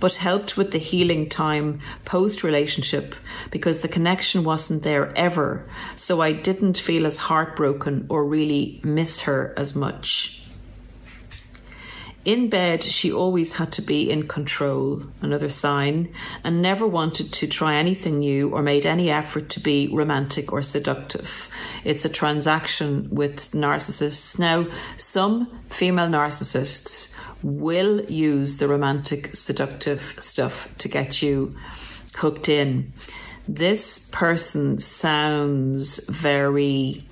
but 0.00 0.16
helped 0.16 0.56
with 0.56 0.72
the 0.72 0.78
healing 0.78 1.28
time 1.28 1.80
post 2.04 2.42
relationship 2.42 3.14
because 3.50 3.80
the 3.80 3.88
connection 3.88 4.44
wasn't 4.44 4.82
there 4.82 5.16
ever, 5.16 5.66
so 5.94 6.20
I 6.20 6.32
didn't 6.32 6.78
feel 6.78 7.06
as 7.06 7.18
heartbroken 7.18 8.06
or 8.08 8.24
really 8.24 8.80
miss 8.82 9.22
her 9.22 9.54
as 9.56 9.74
much. 9.74 10.42
In 12.26 12.50
bed, 12.50 12.82
she 12.82 13.12
always 13.12 13.54
had 13.54 13.70
to 13.74 13.82
be 13.82 14.10
in 14.10 14.26
control, 14.26 15.04
another 15.22 15.48
sign, 15.48 16.12
and 16.42 16.60
never 16.60 16.84
wanted 16.84 17.32
to 17.34 17.46
try 17.46 17.76
anything 17.76 18.18
new 18.18 18.50
or 18.50 18.62
made 18.62 18.84
any 18.84 19.12
effort 19.12 19.48
to 19.50 19.60
be 19.60 19.86
romantic 19.92 20.52
or 20.52 20.60
seductive. 20.60 21.48
It's 21.84 22.04
a 22.04 22.08
transaction 22.08 23.08
with 23.12 23.52
narcissists. 23.52 24.40
Now, 24.40 24.66
some 24.96 25.56
female 25.70 26.08
narcissists 26.08 27.15
will 27.42 28.04
use 28.04 28.58
the 28.58 28.68
romantic, 28.68 29.34
seductive 29.34 30.16
stuff 30.18 30.76
to 30.78 30.88
get 30.88 31.22
you 31.22 31.56
hooked 32.16 32.48
in. 32.48 32.92
This 33.48 34.10
person 34.10 34.78
sounds 34.78 36.04
very 36.08 37.06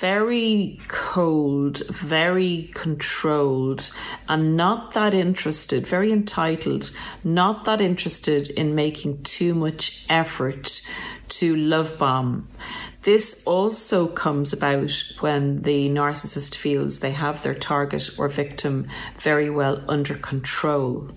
very 0.00 0.80
cold, 0.88 1.86
very 1.88 2.70
controlled, 2.74 3.90
and 4.30 4.56
not 4.56 4.94
that 4.94 5.12
interested, 5.12 5.86
very 5.86 6.10
entitled, 6.10 6.90
not 7.22 7.66
that 7.66 7.82
interested 7.82 8.48
in 8.50 8.74
making 8.74 9.22
too 9.24 9.54
much 9.54 10.06
effort 10.08 10.80
to 11.28 11.54
love 11.54 11.98
bomb. 11.98 12.48
This 13.02 13.42
also 13.46 14.08
comes 14.08 14.52
about 14.52 14.92
when 15.20 15.62
the 15.62 15.88
narcissist 15.88 16.54
feels 16.54 16.98
they 16.98 17.12
have 17.12 17.42
their 17.42 17.54
target 17.54 18.10
or 18.18 18.28
victim 18.28 18.88
very 19.18 19.48
well 19.48 19.82
under 19.88 20.14
control. 20.14 21.08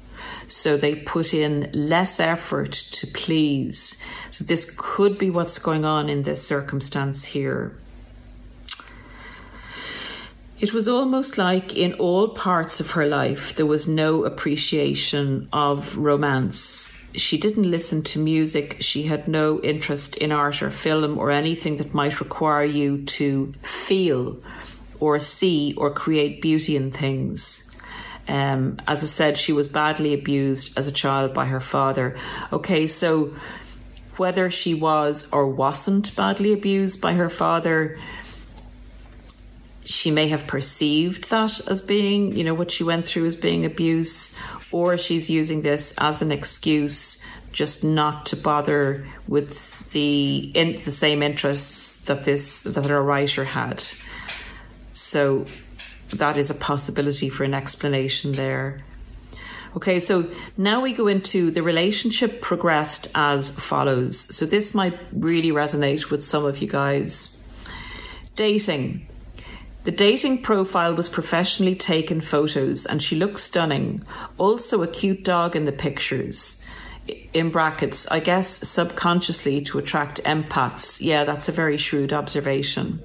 So 0.47 0.77
they 0.77 0.95
put 0.95 1.33
in 1.33 1.69
less 1.73 2.21
effort 2.21 2.71
to 2.71 3.07
please. 3.07 4.01
So 4.29 4.45
this 4.45 4.73
could 4.77 5.17
be 5.17 5.29
what's 5.29 5.59
going 5.59 5.83
on 5.83 6.09
in 6.09 6.23
this 6.23 6.47
circumstance 6.47 7.25
here. 7.25 7.75
It 10.61 10.71
was 10.71 10.87
almost 10.87 11.37
like 11.37 11.75
in 11.75 11.93
all 11.95 12.29
parts 12.29 12.79
of 12.79 12.91
her 12.91 13.05
life 13.05 13.53
there 13.55 13.65
was 13.65 13.85
no 13.85 14.23
appreciation 14.23 15.49
of 15.51 15.97
romance 15.97 17.02
she 17.15 17.37
didn't 17.37 17.69
listen 17.69 18.03
to 18.03 18.19
music. 18.19 18.77
She 18.79 19.03
had 19.03 19.27
no 19.27 19.59
interest 19.61 20.17
in 20.17 20.31
art 20.31 20.61
or 20.61 20.71
film 20.71 21.17
or 21.17 21.31
anything 21.31 21.77
that 21.77 21.93
might 21.93 22.19
require 22.19 22.63
you 22.63 23.03
to 23.05 23.53
feel 23.61 24.41
or 24.99 25.19
see 25.19 25.73
or 25.77 25.91
create 25.91 26.41
beauty 26.41 26.75
in 26.75 26.91
things. 26.91 27.75
Um, 28.27 28.79
as 28.87 29.03
I 29.03 29.07
said, 29.07 29.37
she 29.37 29.51
was 29.51 29.67
badly 29.67 30.13
abused 30.13 30.77
as 30.77 30.87
a 30.87 30.91
child 30.91 31.33
by 31.33 31.45
her 31.45 31.59
father. 31.59 32.15
Okay, 32.51 32.87
so 32.87 33.33
whether 34.17 34.49
she 34.49 34.73
was 34.73 35.31
or 35.33 35.47
wasn't 35.47 36.15
badly 36.15 36.53
abused 36.53 37.01
by 37.01 37.13
her 37.13 37.29
father, 37.29 37.99
she 39.85 40.11
may 40.11 40.29
have 40.29 40.47
perceived 40.47 41.29
that 41.29 41.59
as 41.67 41.81
being, 41.81 42.35
you 42.35 42.43
know, 42.43 42.53
what 42.53 42.71
she 42.71 42.83
went 42.83 43.05
through 43.05 43.25
as 43.25 43.35
being 43.35 43.65
abuse, 43.65 44.37
or 44.73 44.97
she's 44.97 45.29
using 45.29 45.61
this 45.61 45.93
as 45.97 46.21
an 46.21 46.31
excuse 46.31 47.23
just 47.53 47.83
not 47.83 48.25
to 48.25 48.35
bother 48.35 49.05
with 49.27 49.89
the 49.91 50.51
in, 50.55 50.73
the 50.73 50.91
same 50.91 51.21
interests 51.21 52.01
that 52.05 52.25
this 52.25 52.63
that 52.63 52.85
her 52.85 53.01
writer 53.01 53.45
had. 53.45 53.83
So 54.91 55.45
that 56.09 56.37
is 56.37 56.49
a 56.49 56.55
possibility 56.55 57.29
for 57.29 57.43
an 57.43 57.53
explanation 57.53 58.33
there. 58.33 58.81
Okay, 59.75 59.99
so 59.99 60.29
now 60.57 60.81
we 60.81 60.93
go 60.93 61.07
into 61.07 61.49
the 61.49 61.63
relationship 61.63 62.41
progressed 62.41 63.07
as 63.15 63.57
follows. 63.59 64.19
So 64.35 64.45
this 64.45 64.75
might 64.75 64.99
really 65.11 65.51
resonate 65.51 66.11
with 66.11 66.23
some 66.23 66.45
of 66.45 66.59
you 66.59 66.67
guys. 66.67 67.41
Dating. 68.35 69.07
The 69.83 69.91
dating 69.91 70.41
profile 70.43 70.95
was 70.95 71.09
professionally 71.09 71.75
taken 71.75 72.21
photos 72.21 72.85
and 72.85 73.01
she 73.01 73.17
looked 73.17 73.39
stunning. 73.39 74.05
Also, 74.37 74.81
a 74.81 74.87
cute 74.87 75.23
dog 75.23 75.55
in 75.55 75.65
the 75.65 75.73
pictures. 75.73 76.65
In 77.33 77.49
brackets, 77.49 78.07
I 78.09 78.21
guess 78.21 78.67
subconsciously 78.67 79.61
to 79.63 79.79
attract 79.79 80.23
empaths. 80.23 81.01
Yeah, 81.01 81.25
that's 81.25 81.49
a 81.49 81.51
very 81.51 81.77
shrewd 81.77 82.13
observation. 82.13 83.01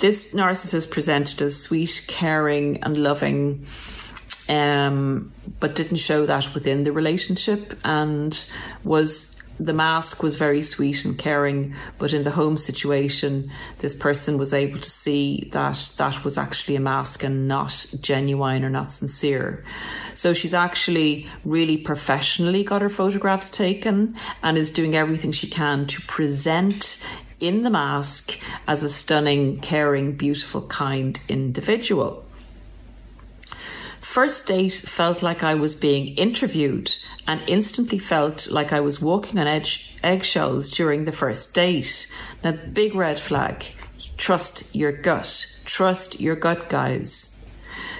This 0.00 0.32
narcissist 0.32 0.90
presented 0.90 1.42
as 1.42 1.60
sweet, 1.60 2.04
caring, 2.08 2.82
and 2.82 2.96
loving, 2.96 3.66
um, 4.48 5.32
but 5.60 5.74
didn't 5.74 5.96
show 5.96 6.24
that 6.24 6.54
within 6.54 6.84
the 6.84 6.92
relationship 6.92 7.78
and 7.84 8.46
was 8.82 9.33
the 9.58 9.72
mask 9.72 10.22
was 10.22 10.36
very 10.36 10.62
sweet 10.62 11.04
and 11.04 11.18
caring, 11.18 11.74
but 11.98 12.12
in 12.12 12.24
the 12.24 12.30
home 12.30 12.56
situation, 12.56 13.50
this 13.78 13.94
person 13.94 14.38
was 14.38 14.52
able 14.52 14.78
to 14.78 14.90
see 14.90 15.48
that 15.52 15.92
that 15.96 16.24
was 16.24 16.38
actually 16.38 16.76
a 16.76 16.80
mask 16.80 17.22
and 17.22 17.46
not 17.46 17.86
genuine 18.00 18.64
or 18.64 18.70
not 18.70 18.92
sincere. 18.92 19.64
So 20.14 20.32
she's 20.32 20.54
actually 20.54 21.28
really 21.44 21.76
professionally 21.76 22.64
got 22.64 22.82
her 22.82 22.88
photographs 22.88 23.50
taken 23.50 24.16
and 24.42 24.58
is 24.58 24.70
doing 24.70 24.94
everything 24.94 25.32
she 25.32 25.48
can 25.48 25.86
to 25.86 26.00
present 26.02 27.04
in 27.40 27.62
the 27.62 27.70
mask 27.70 28.38
as 28.66 28.82
a 28.82 28.88
stunning, 28.88 29.60
caring, 29.60 30.16
beautiful, 30.16 30.62
kind 30.62 31.20
individual. 31.28 32.23
First 34.14 34.46
date 34.46 34.74
felt 34.74 35.24
like 35.24 35.42
I 35.42 35.56
was 35.56 35.74
being 35.74 36.14
interviewed 36.14 36.96
and 37.26 37.42
instantly 37.48 37.98
felt 37.98 38.48
like 38.48 38.72
I 38.72 38.78
was 38.78 39.02
walking 39.02 39.40
on 39.40 39.48
edge, 39.48 39.92
eggshells 40.04 40.70
during 40.70 41.04
the 41.04 41.10
first 41.10 41.52
date. 41.52 42.06
Now, 42.44 42.52
big 42.52 42.94
red 42.94 43.18
flag. 43.18 43.64
Trust 44.16 44.72
your 44.72 44.92
gut. 44.92 45.58
Trust 45.64 46.20
your 46.20 46.36
gut, 46.36 46.68
guys. 46.68 47.44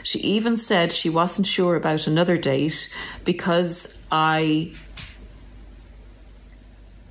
She 0.05 0.21
even 0.21 0.57
said 0.57 0.93
she 0.93 1.11
wasn't 1.11 1.49
sure 1.49 1.75
about 1.75 2.07
another 2.07 2.37
date 2.37 2.97
because 3.25 4.07
I 4.13 4.73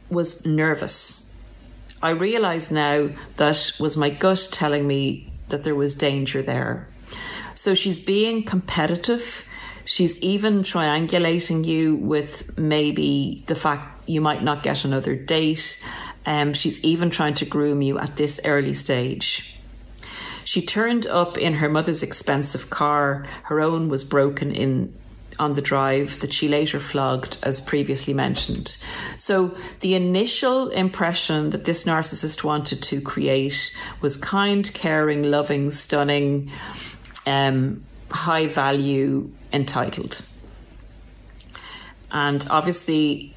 was 0.10 0.46
nervous. 0.46 1.36
I 2.02 2.12
realise 2.12 2.72
now 2.72 3.10
that 3.36 3.70
was 3.82 3.98
my 3.98 4.12
gut 4.12 4.48
telling 4.54 4.88
me 4.88 5.30
that 5.50 5.66
there 5.66 5.76
was 5.76 5.94
danger 5.94 6.42
there. 6.42 6.88
So 7.63 7.73
she's 7.73 7.97
being 7.97 8.43
competitive. 8.43 9.47
She's 9.86 10.19
even 10.19 10.63
triangulating 10.63 11.63
you 11.63 11.95
with 11.95 12.58
maybe 12.58 13.45
the 13.47 13.56
fact 13.56 14.10
you 14.10 14.19
might 14.19 14.43
not 14.43 14.63
get 14.63 14.84
another 14.84 15.15
date. 15.15 15.82
Um, 16.26 16.52
she's 16.52 16.84
even 16.84 17.10
trying 17.10 17.36
to 17.36 17.45
groom 17.45 17.82
you 17.82 17.97
at 17.99 18.17
this 18.17 18.41
early 18.43 18.73
stage. 18.73 19.56
She 20.43 20.62
turned 20.62 21.06
up 21.06 21.38
in 21.38 21.54
her 21.54 21.69
mother's 21.69 22.04
expensive 22.04 22.69
car. 22.69 23.26
Her 23.43 23.62
own 23.62 23.88
was 23.88 24.04
broken 24.04 24.52
in 24.52 24.93
on 25.39 25.56
the 25.56 25.62
drive 25.62 26.19
that 26.19 26.34
she 26.34 26.47
later 26.49 26.82
flogged, 26.82 27.38
as 27.43 27.62
previously 27.62 28.13
mentioned. 28.13 28.78
So, 29.17 29.56
the 29.80 29.95
initial 29.95 30.69
impression 30.69 31.52
that 31.52 31.65
this 31.65 31.86
narcissist 31.86 32.43
wanted 32.43 32.84
to 32.84 33.02
create 33.02 33.76
was 34.02 34.17
kind, 34.17 34.71
caring, 34.73 35.23
loving, 35.23 35.71
stunning, 35.71 36.52
um, 37.26 37.84
high 38.10 38.48
value, 38.48 39.32
entitled. 39.52 40.22
And 42.12 42.46
obviously, 42.50 43.36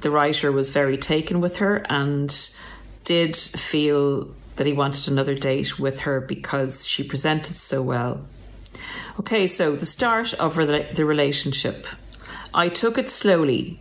the 0.00 0.10
writer 0.10 0.52
was 0.52 0.70
very 0.70 0.98
taken 0.98 1.40
with 1.40 1.56
her 1.56 1.84
and 1.88 2.56
did 3.04 3.36
feel 3.36 4.34
that 4.56 4.66
he 4.66 4.72
wanted 4.72 5.10
another 5.10 5.34
date 5.34 5.78
with 5.78 6.00
her 6.00 6.20
because 6.20 6.86
she 6.86 7.02
presented 7.02 7.56
so 7.56 7.82
well. 7.82 8.26
Okay, 9.18 9.46
so 9.46 9.74
the 9.74 9.86
start 9.86 10.34
of 10.34 10.56
the 10.56 11.04
relationship. 11.04 11.86
I 12.52 12.68
took 12.68 12.98
it 12.98 13.10
slowly. 13.10 13.80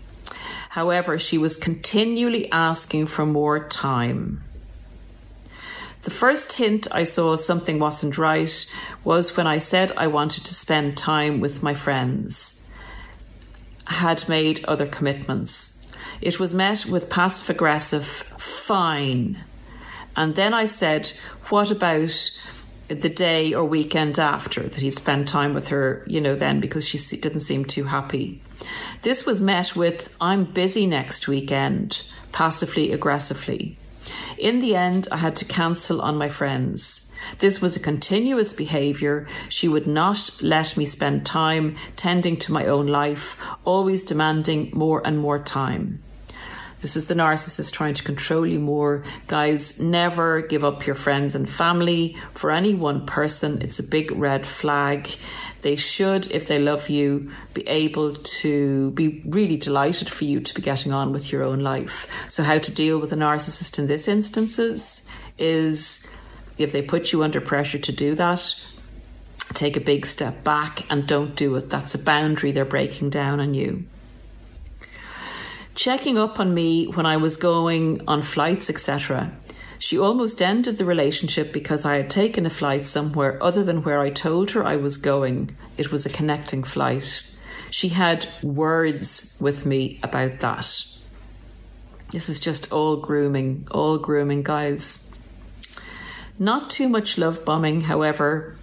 However, 0.69 1.19
she 1.19 1.37
was 1.37 1.57
continually 1.57 2.51
asking 2.51 3.07
for 3.07 3.25
more 3.25 3.67
time. 3.67 4.43
The 6.07 6.13
first 6.13 6.53
hint 6.53 6.87
I 6.89 7.03
saw 7.03 7.35
something 7.35 7.79
wasn't 7.79 8.17
right 8.17 8.73
was 9.03 9.35
when 9.35 9.45
I 9.45 9.57
said 9.57 9.91
I 9.97 10.07
wanted 10.07 10.45
to 10.45 10.55
spend 10.55 10.97
time 10.97 11.41
with 11.41 11.61
my 11.61 11.73
friends, 11.73 12.69
had 13.87 14.29
made 14.29 14.63
other 14.63 14.87
commitments. 14.87 15.85
It 16.21 16.39
was 16.39 16.53
met 16.53 16.85
with 16.85 17.09
passive 17.09 17.49
aggressive, 17.49 18.05
fine. 18.05 19.43
And 20.15 20.35
then 20.35 20.53
I 20.53 20.65
said, 20.65 21.11
What 21.49 21.71
about 21.71 22.41
the 22.87 23.09
day 23.09 23.53
or 23.53 23.65
weekend 23.65 24.17
after 24.17 24.63
that 24.63 24.81
he'd 24.81 24.91
spent 24.91 25.27
time 25.27 25.53
with 25.53 25.67
her, 25.67 26.05
you 26.07 26.21
know, 26.21 26.35
then 26.35 26.61
because 26.61 26.87
she 26.87 27.17
didn't 27.17 27.41
seem 27.41 27.65
too 27.65 27.83
happy? 27.83 28.41
This 29.01 29.25
was 29.25 29.41
met 29.41 29.75
with, 29.75 30.15
I'm 30.21 30.45
busy 30.45 30.87
next 30.87 31.27
weekend, 31.27 32.09
passively 32.31 32.93
aggressively. 32.93 33.77
In 34.37 34.59
the 34.59 34.75
end, 34.75 35.07
I 35.11 35.17
had 35.17 35.35
to 35.37 35.45
cancel 35.45 36.01
on 36.01 36.17
my 36.17 36.29
friends. 36.29 37.13
This 37.39 37.61
was 37.61 37.75
a 37.75 37.81
continuous 37.81 38.53
behaviour. 38.53 39.27
She 39.49 39.67
would 39.67 39.87
not 39.87 40.39
let 40.41 40.77
me 40.77 40.85
spend 40.85 41.25
time 41.25 41.75
tending 41.95 42.37
to 42.37 42.53
my 42.53 42.65
own 42.65 42.87
life, 42.87 43.39
always 43.65 44.03
demanding 44.03 44.71
more 44.73 45.01
and 45.05 45.17
more 45.17 45.39
time. 45.39 46.03
This 46.79 46.95
is 46.95 47.07
the 47.07 47.15
narcissist 47.15 47.73
trying 47.73 47.95
to 47.95 48.03
control 48.03 48.45
you 48.45 48.59
more. 48.59 49.03
Guys, 49.27 49.81
never 49.81 50.41
give 50.41 50.63
up 50.63 50.85
your 50.85 50.95
friends 50.95 51.33
and 51.33 51.49
family 51.49 52.15
for 52.35 52.51
any 52.51 52.75
one 52.75 53.05
person. 53.05 53.61
It's 53.61 53.79
a 53.79 53.83
big 53.83 54.11
red 54.11 54.45
flag. 54.45 55.09
They 55.61 55.75
should, 55.75 56.29
if 56.31 56.47
they 56.47 56.59
love 56.59 56.87
you, 56.87 57.31
be 57.55 57.67
able 57.67 58.13
to 58.13 58.91
be 58.91 59.23
really 59.25 59.57
delighted 59.57 60.09
for 60.09 60.25
you 60.25 60.39
to 60.39 60.53
be 60.53 60.61
getting 60.61 60.91
on 60.91 61.11
with 61.11 61.31
your 61.31 61.43
own 61.43 61.61
life. 61.61 62.07
So, 62.29 62.43
how 62.43 62.59
to 62.59 62.71
deal 62.71 62.99
with 62.99 63.11
a 63.11 63.15
narcissist 63.15 63.79
in 63.79 63.87
this 63.87 64.07
instances 64.07 65.09
is 65.39 66.15
if 66.59 66.71
they 66.71 66.83
put 66.83 67.11
you 67.11 67.23
under 67.23 67.41
pressure 67.41 67.79
to 67.79 67.91
do 67.91 68.13
that, 68.15 68.53
take 69.55 69.75
a 69.75 69.81
big 69.81 70.05
step 70.05 70.43
back 70.43 70.85
and 70.91 71.07
don't 71.07 71.35
do 71.35 71.55
it. 71.55 71.71
That's 71.71 71.95
a 71.95 71.99
boundary 71.99 72.51
they're 72.51 72.65
breaking 72.65 73.09
down 73.09 73.39
on 73.39 73.55
you 73.55 73.85
checking 75.77 76.17
up 76.17 76.39
on 76.39 76.55
me 76.55 76.87
when 76.87 77.05
I 77.05 77.17
was 77.17 77.37
going 77.37 78.01
on 78.07 78.23
flights, 78.23 78.67
etc. 78.67 79.31
She 79.77 79.97
almost 79.97 80.41
ended 80.41 80.79
the 80.79 80.85
relationship 80.85 81.53
because 81.53 81.85
I 81.85 81.97
had 81.97 82.09
taken 82.09 82.47
a 82.47 82.49
flight 82.49 82.87
somewhere 82.87 83.41
other 83.41 83.63
than 83.63 83.83
where 83.83 83.99
I 84.01 84.09
told 84.09 84.51
her 84.51 84.65
I 84.65 84.75
was 84.75 84.97
going. 84.97 85.55
It 85.77 85.91
was 85.91 86.05
a 86.05 86.09
connecting 86.09 86.63
flight. 86.63 87.23
She 87.69 87.89
had 87.89 88.27
words 88.41 89.37
with 89.39 89.67
me 89.67 89.99
about 90.01 90.39
that. 90.39 90.83
This 92.09 92.27
is 92.27 92.39
just 92.39 92.73
all 92.73 92.97
grooming, 92.97 93.67
all 93.69 93.99
grooming, 93.99 94.41
guys. 94.41 95.13
Not 96.39 96.71
too 96.71 96.89
much 96.89 97.19
love 97.19 97.45
bombing, 97.45 97.81
however. 97.81 98.57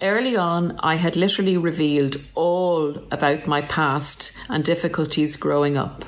Early 0.00 0.36
on, 0.36 0.78
I 0.78 0.94
had 0.94 1.14
literally 1.14 1.58
revealed 1.58 2.16
all 2.34 2.96
about 3.12 3.46
my 3.46 3.62
past 3.62 4.32
and 4.48 4.64
difficulties 4.64 5.36
growing 5.36 5.76
up. 5.76 6.06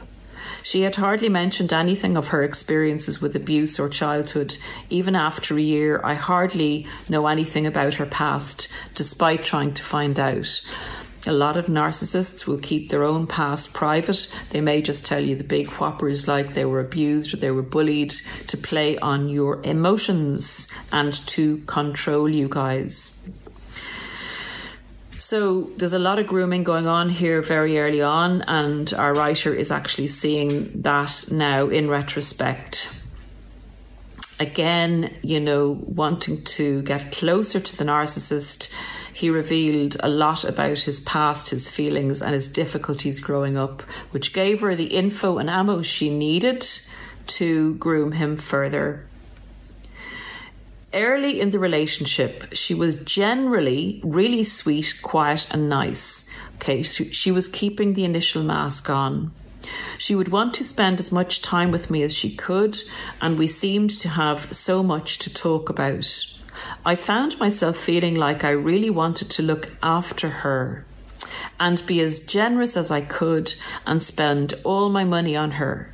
She 0.62 0.82
had 0.82 0.96
hardly 0.96 1.28
mentioned 1.28 1.72
anything 1.72 2.16
of 2.16 2.28
her 2.28 2.42
experiences 2.42 3.20
with 3.20 3.36
abuse 3.36 3.78
or 3.78 3.88
childhood. 3.88 4.56
Even 4.88 5.16
after 5.16 5.56
a 5.56 5.62
year, 5.62 6.00
I 6.04 6.14
hardly 6.14 6.86
know 7.08 7.26
anything 7.26 7.66
about 7.66 7.94
her 7.94 8.06
past, 8.06 8.68
despite 8.94 9.44
trying 9.44 9.74
to 9.74 9.82
find 9.82 10.18
out. 10.18 10.60
A 11.26 11.32
lot 11.32 11.58
of 11.58 11.66
narcissists 11.66 12.46
will 12.46 12.58
keep 12.58 12.88
their 12.88 13.04
own 13.04 13.26
past 13.26 13.74
private. 13.74 14.34
They 14.50 14.62
may 14.62 14.80
just 14.80 15.04
tell 15.04 15.22
you 15.22 15.36
the 15.36 15.44
big 15.44 15.68
whoppers 15.68 16.26
like 16.26 16.54
they 16.54 16.64
were 16.64 16.80
abused 16.80 17.34
or 17.34 17.36
they 17.36 17.50
were 17.50 17.62
bullied 17.62 18.12
to 18.46 18.56
play 18.56 18.96
on 18.98 19.28
your 19.28 19.60
emotions 19.62 20.68
and 20.92 21.12
to 21.26 21.58
control 21.66 22.26
you 22.26 22.48
guys. 22.48 23.22
So 25.30 25.70
there's 25.76 25.92
a 25.92 26.00
lot 26.00 26.18
of 26.18 26.26
grooming 26.26 26.64
going 26.64 26.88
on 26.88 27.08
here 27.08 27.40
very 27.40 27.78
early 27.78 28.02
on, 28.02 28.42
and 28.48 28.92
our 28.94 29.14
writer 29.14 29.54
is 29.54 29.70
actually 29.70 30.08
seeing 30.08 30.82
that 30.82 31.26
now 31.30 31.68
in 31.68 31.88
retrospect. 31.88 33.04
Again, 34.40 35.14
you 35.22 35.38
know, 35.38 35.78
wanting 35.86 36.42
to 36.56 36.82
get 36.82 37.12
closer 37.12 37.60
to 37.60 37.76
the 37.76 37.84
narcissist, 37.84 38.74
he 39.14 39.30
revealed 39.30 39.96
a 40.00 40.08
lot 40.08 40.42
about 40.42 40.80
his 40.80 40.98
past, 40.98 41.50
his 41.50 41.70
feelings, 41.70 42.20
and 42.20 42.34
his 42.34 42.48
difficulties 42.48 43.20
growing 43.20 43.56
up, 43.56 43.82
which 44.10 44.32
gave 44.32 44.62
her 44.62 44.74
the 44.74 44.96
info 44.96 45.38
and 45.38 45.48
ammo 45.48 45.80
she 45.80 46.10
needed 46.10 46.66
to 47.28 47.74
groom 47.74 48.10
him 48.10 48.36
further 48.36 49.06
early 50.92 51.40
in 51.40 51.50
the 51.50 51.58
relationship, 51.58 52.52
she 52.54 52.74
was 52.74 52.96
generally 53.04 54.00
really 54.04 54.44
sweet, 54.44 55.00
quiet, 55.02 55.48
and 55.52 55.68
nice. 55.68 56.28
Okay, 56.56 56.82
she 56.82 57.30
was 57.30 57.48
keeping 57.48 57.94
the 57.94 58.04
initial 58.04 58.42
mask 58.42 58.90
on. 58.90 59.32
She 59.98 60.14
would 60.14 60.28
want 60.28 60.54
to 60.54 60.64
spend 60.64 61.00
as 61.00 61.12
much 61.12 61.42
time 61.42 61.70
with 61.70 61.90
me 61.90 62.02
as 62.02 62.14
she 62.14 62.34
could, 62.34 62.78
and 63.20 63.38
we 63.38 63.46
seemed 63.46 63.90
to 64.00 64.08
have 64.08 64.52
so 64.52 64.82
much 64.82 65.18
to 65.20 65.32
talk 65.32 65.68
about. 65.68 66.06
I 66.84 66.94
found 66.94 67.38
myself 67.38 67.76
feeling 67.76 68.14
like 68.14 68.44
I 68.44 68.50
really 68.50 68.90
wanted 68.90 69.30
to 69.30 69.42
look 69.42 69.70
after 69.82 70.28
her 70.28 70.84
and 71.58 71.86
be 71.86 72.00
as 72.00 72.20
generous 72.20 72.76
as 72.76 72.90
I 72.90 73.00
could 73.02 73.54
and 73.86 74.02
spend 74.02 74.54
all 74.64 74.88
my 74.88 75.04
money 75.04 75.36
on 75.36 75.52
her. 75.52 75.92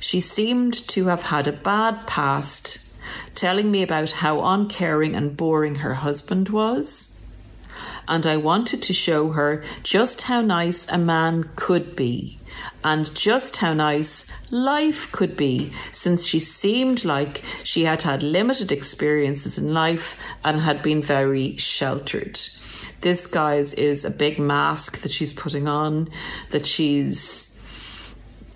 She 0.00 0.20
seemed 0.20 0.74
to 0.88 1.06
have 1.06 1.24
had 1.24 1.46
a 1.46 1.52
bad 1.52 2.06
past 2.06 2.85
telling 3.34 3.70
me 3.70 3.82
about 3.82 4.10
how 4.10 4.44
uncaring 4.44 5.14
and 5.14 5.36
boring 5.36 5.76
her 5.76 5.94
husband 5.94 6.48
was. 6.48 7.20
And 8.08 8.26
I 8.26 8.36
wanted 8.36 8.82
to 8.82 8.92
show 8.92 9.30
her 9.30 9.64
just 9.82 10.22
how 10.22 10.40
nice 10.40 10.88
a 10.88 10.98
man 10.98 11.50
could 11.56 11.96
be 11.96 12.38
and 12.84 13.12
just 13.14 13.58
how 13.58 13.74
nice 13.74 14.30
life 14.50 15.10
could 15.12 15.36
be, 15.36 15.72
since 15.92 16.24
she 16.24 16.38
seemed 16.38 17.04
like 17.04 17.42
she 17.64 17.84
had 17.84 18.02
had 18.02 18.22
limited 18.22 18.70
experiences 18.72 19.58
in 19.58 19.74
life 19.74 20.16
and 20.44 20.60
had 20.60 20.82
been 20.82 21.02
very 21.02 21.56
sheltered. 21.56 22.38
This, 23.00 23.26
guys, 23.26 23.74
is 23.74 24.04
a 24.04 24.10
big 24.10 24.38
mask 24.38 25.02
that 25.02 25.10
she's 25.10 25.34
putting 25.34 25.68
on, 25.68 26.08
that 26.50 26.66
she's 26.66 27.55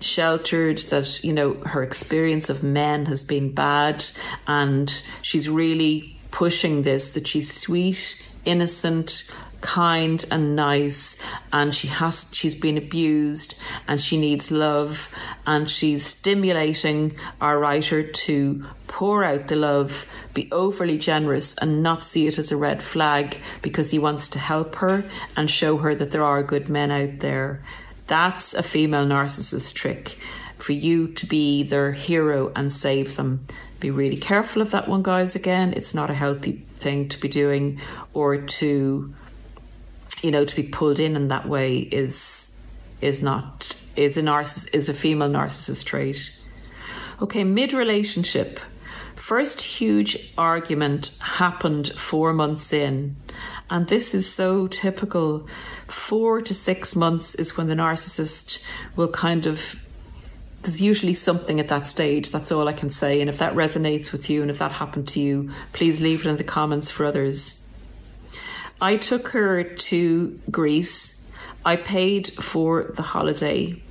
sheltered, 0.03 0.79
that, 0.89 1.23
you 1.23 1.33
know, 1.33 1.53
her 1.65 1.83
experience 1.83 2.49
of 2.49 2.63
men 2.63 3.05
has 3.05 3.23
been 3.23 3.53
bad, 3.53 4.03
and 4.47 5.01
she's 5.21 5.49
really 5.49 6.17
pushing 6.31 6.83
this 6.83 7.13
that 7.13 7.27
she's 7.27 7.53
sweet, 7.53 8.31
innocent, 8.45 9.31
kind 9.61 10.25
and 10.31 10.55
nice 10.55 11.21
and 11.53 11.73
she 11.73 11.87
has 11.87 12.29
she's 12.33 12.55
been 12.55 12.77
abused 12.77 13.59
and 13.87 14.01
she 14.01 14.17
needs 14.17 14.51
love 14.51 15.09
and 15.45 15.69
she's 15.69 16.05
stimulating 16.05 17.15
our 17.39 17.59
writer 17.59 18.03
to 18.03 18.65
pour 18.87 19.23
out 19.23 19.47
the 19.47 19.55
love 19.55 20.11
be 20.33 20.51
overly 20.51 20.97
generous 20.97 21.55
and 21.59 21.83
not 21.83 22.03
see 22.03 22.27
it 22.27 22.39
as 22.39 22.51
a 22.51 22.57
red 22.57 22.81
flag 22.81 23.37
because 23.61 23.91
he 23.91 23.99
wants 23.99 24.27
to 24.27 24.39
help 24.39 24.75
her 24.75 25.05
and 25.37 25.49
show 25.49 25.77
her 25.77 25.93
that 25.93 26.11
there 26.11 26.23
are 26.23 26.43
good 26.43 26.67
men 26.67 26.91
out 26.91 27.19
there 27.19 27.63
that's 28.11 28.53
a 28.53 28.61
female 28.61 29.05
narcissist 29.05 29.73
trick. 29.73 30.17
for 30.57 30.73
you 30.73 31.07
to 31.07 31.25
be 31.25 31.63
their 31.63 31.91
hero 31.93 32.51
and 32.55 32.71
save 32.71 33.15
them. 33.15 33.47
Be 33.79 33.89
really 33.89 34.17
careful 34.17 34.61
of 34.61 34.69
that 34.71 34.87
one, 34.87 35.01
guys. 35.01 35.35
Again, 35.35 35.73
it's 35.73 35.95
not 35.95 36.11
a 36.11 36.13
healthy 36.13 36.63
thing 36.75 37.09
to 37.09 37.19
be 37.19 37.27
doing 37.27 37.79
or 38.13 38.37
to, 38.37 39.11
you 40.21 40.29
know, 40.29 40.45
to 40.45 40.55
be 40.55 40.61
pulled 40.61 40.99
in 40.99 41.15
in 41.15 41.29
that 41.29 41.47
way 41.47 41.79
is 41.79 42.61
is 43.01 43.23
not 43.23 43.75
is 43.95 44.17
a 44.17 44.21
narciss 44.21 44.75
is 44.75 44.87
a 44.87 44.93
female 44.93 45.29
narcissist 45.29 45.85
trait. 45.85 46.39
Okay, 47.23 47.43
mid 47.43 47.73
relationship. 47.73 48.59
First 49.15 49.61
huge 49.61 50.33
argument 50.37 51.17
happened 51.21 51.87
four 51.89 52.33
months 52.33 52.71
in, 52.71 53.15
and 53.71 53.87
this 53.87 54.13
is 54.13 54.31
so 54.31 54.67
typical. 54.67 55.47
Four 55.91 56.41
to 56.41 56.53
six 56.53 56.95
months 56.95 57.35
is 57.35 57.57
when 57.57 57.67
the 57.67 57.75
narcissist 57.75 58.63
will 58.95 59.09
kind 59.09 59.45
of 59.45 59.85
there's 60.61 60.81
usually 60.81 61.13
something 61.13 61.59
at 61.59 61.67
that 61.69 61.87
stage. 61.87 62.29
That's 62.29 62.51
all 62.51 62.67
I 62.67 62.73
can 62.73 62.89
say. 62.89 63.19
And 63.19 63.29
if 63.29 63.39
that 63.39 63.55
resonates 63.55 64.11
with 64.11 64.29
you 64.29 64.41
and 64.41 64.51
if 64.51 64.59
that 64.59 64.71
happened 64.71 65.07
to 65.09 65.19
you, 65.19 65.51
please 65.73 66.01
leave 66.01 66.25
it 66.25 66.29
in 66.29 66.37
the 66.37 66.43
comments 66.43 66.91
for 66.91 67.05
others. 67.05 67.73
I 68.79 68.97
took 68.97 69.29
her 69.29 69.63
to 69.63 70.39
Greece. 70.49 71.27
I 71.65 71.75
paid 71.75 72.27
for 72.29 72.91
the 72.95 73.01
holiday. 73.01 73.81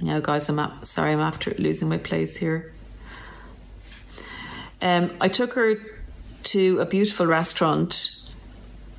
Now, 0.00 0.20
guys, 0.20 0.48
I'm 0.48 0.58
at, 0.58 0.86
sorry, 0.86 1.12
I'm 1.12 1.20
after 1.20 1.52
losing 1.58 1.88
my 1.88 1.98
place 1.98 2.36
here. 2.36 2.72
Um, 4.80 5.10
I 5.20 5.28
took 5.28 5.54
her 5.54 5.74
to 6.44 6.80
a 6.80 6.86
beautiful 6.86 7.26
restaurant 7.26 8.19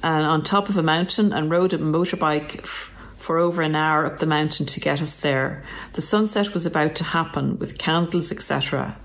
uh, 0.03 0.07
on 0.07 0.43
top 0.43 0.69
of 0.69 0.77
a 0.77 0.83
mountain 0.83 1.31
and 1.33 1.51
rode 1.51 1.73
a 1.73 1.77
motorbike 1.77 2.59
f- 2.59 2.95
for 3.17 3.37
over 3.37 3.61
an 3.61 3.75
hour 3.75 4.05
up 4.05 4.17
the 4.17 4.25
mountain 4.25 4.65
to 4.65 4.79
get 4.79 5.01
us 5.01 5.17
there. 5.17 5.63
The 5.93 6.01
sunset 6.01 6.53
was 6.53 6.65
about 6.65 6.95
to 6.95 7.03
happen 7.03 7.59
with 7.59 7.77
candles, 7.77 8.31
etc. 8.31 8.97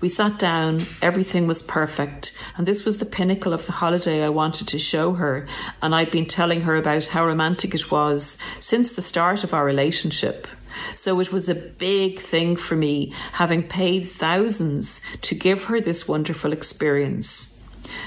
We 0.00 0.08
sat 0.08 0.38
down, 0.38 0.86
everything 1.00 1.46
was 1.46 1.62
perfect, 1.62 2.38
and 2.56 2.66
this 2.66 2.84
was 2.84 2.98
the 2.98 3.06
pinnacle 3.06 3.52
of 3.52 3.64
the 3.66 3.72
holiday 3.72 4.22
I 4.22 4.28
wanted 4.28 4.68
to 4.68 4.78
show 4.78 5.14
her, 5.14 5.46
and 5.80 5.94
I'd 5.94 6.10
been 6.10 6.26
telling 6.26 6.62
her 6.62 6.76
about 6.76 7.06
how 7.08 7.26
romantic 7.26 7.74
it 7.74 7.90
was 7.90 8.36
since 8.60 8.92
the 8.92 9.02
start 9.02 9.44
of 9.44 9.54
our 9.54 9.64
relationship. 9.64 10.46
So 10.94 11.20
it 11.20 11.32
was 11.32 11.48
a 11.48 11.54
big 11.54 12.18
thing 12.18 12.56
for 12.56 12.76
me, 12.76 13.12
having 13.32 13.62
paid 13.62 14.08
thousands 14.08 15.00
to 15.22 15.34
give 15.34 15.64
her 15.64 15.80
this 15.80 16.08
wonderful 16.08 16.52
experience. 16.52 17.51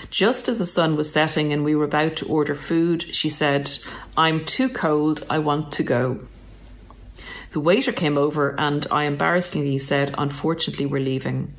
Just 0.09 0.47
as 0.47 0.59
the 0.59 0.65
sun 0.65 0.95
was 0.95 1.11
setting 1.11 1.51
and 1.51 1.63
we 1.63 1.75
were 1.75 1.85
about 1.85 2.15
to 2.17 2.27
order 2.27 2.55
food, 2.55 3.15
she 3.15 3.29
said, 3.29 3.77
I'm 4.17 4.45
too 4.45 4.69
cold, 4.69 5.25
I 5.29 5.39
want 5.39 5.73
to 5.73 5.83
go. 5.83 6.27
The 7.51 7.61
waiter 7.61 7.93
came 7.93 8.17
over 8.17 8.53
and 8.59 8.85
I 8.91 9.05
embarrassingly 9.05 9.77
said, 9.77 10.13
Unfortunately, 10.17 10.85
we're 10.85 10.99
leaving. 10.99 11.53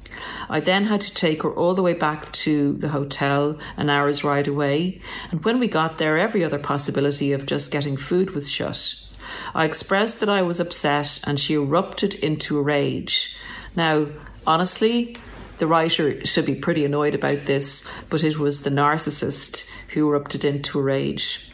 I 0.49 0.61
then 0.61 0.85
had 0.85 1.01
to 1.01 1.15
take 1.15 1.43
her 1.43 1.51
all 1.51 1.75
the 1.75 1.83
way 1.83 1.95
back 1.95 2.31
to 2.33 2.75
the 2.75 2.89
hotel, 2.89 3.59
an 3.79 3.89
hour's 3.89 4.23
ride 4.23 4.47
away, 4.47 5.01
and 5.31 5.43
when 5.43 5.59
we 5.59 5.69
got 5.69 5.97
there, 5.97 6.19
every 6.19 6.45
other 6.45 6.59
possibility 6.59 7.33
of 7.33 7.47
just 7.47 7.71
getting 7.71 7.97
food 7.97 8.31
was 8.31 8.53
shut. 8.53 9.09
I 9.55 9.65
expressed 9.65 10.21
that 10.21 10.29
I 10.29 10.43
was 10.43 10.61
upset 10.61 11.21
and 11.27 11.41
she 11.41 11.55
erupted 11.55 12.13
into 12.15 12.59
a 12.59 12.63
rage. 12.63 13.37
Now, 13.75 14.09
honestly, 14.47 15.17
the 15.59 15.67
writer 15.67 16.25
should 16.27 16.47
be 16.47 16.55
pretty 16.55 16.85
annoyed 16.85 17.15
about 17.15 17.47
this, 17.47 17.89
but 18.09 18.23
it 18.23 18.39
was 18.39 18.63
the 18.63 18.71
narcissist 18.71 19.69
who 19.89 20.09
erupted 20.09 20.45
into 20.45 20.79
a 20.79 20.83
rage. 20.83 21.51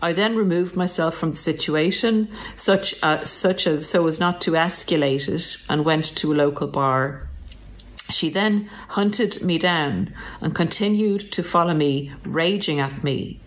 I 0.00 0.12
then 0.12 0.36
removed 0.36 0.76
myself 0.76 1.16
from 1.16 1.32
the 1.32 1.36
situation, 1.36 2.28
such, 2.54 2.94
uh, 3.02 3.24
such 3.24 3.66
as 3.66 3.88
so 3.88 4.06
as 4.06 4.20
not 4.20 4.40
to 4.42 4.52
escalate 4.52 5.28
it, 5.28 5.66
and 5.68 5.84
went 5.84 6.04
to 6.16 6.32
a 6.32 6.36
local 6.36 6.68
bar. 6.68 7.28
She 8.10 8.30
then 8.30 8.70
hunted 8.90 9.42
me 9.42 9.58
down 9.58 10.14
and 10.40 10.54
continued 10.54 11.32
to 11.32 11.42
follow 11.42 11.74
me, 11.74 12.12
raging 12.24 12.80
at 12.80 13.02
me. 13.02 13.40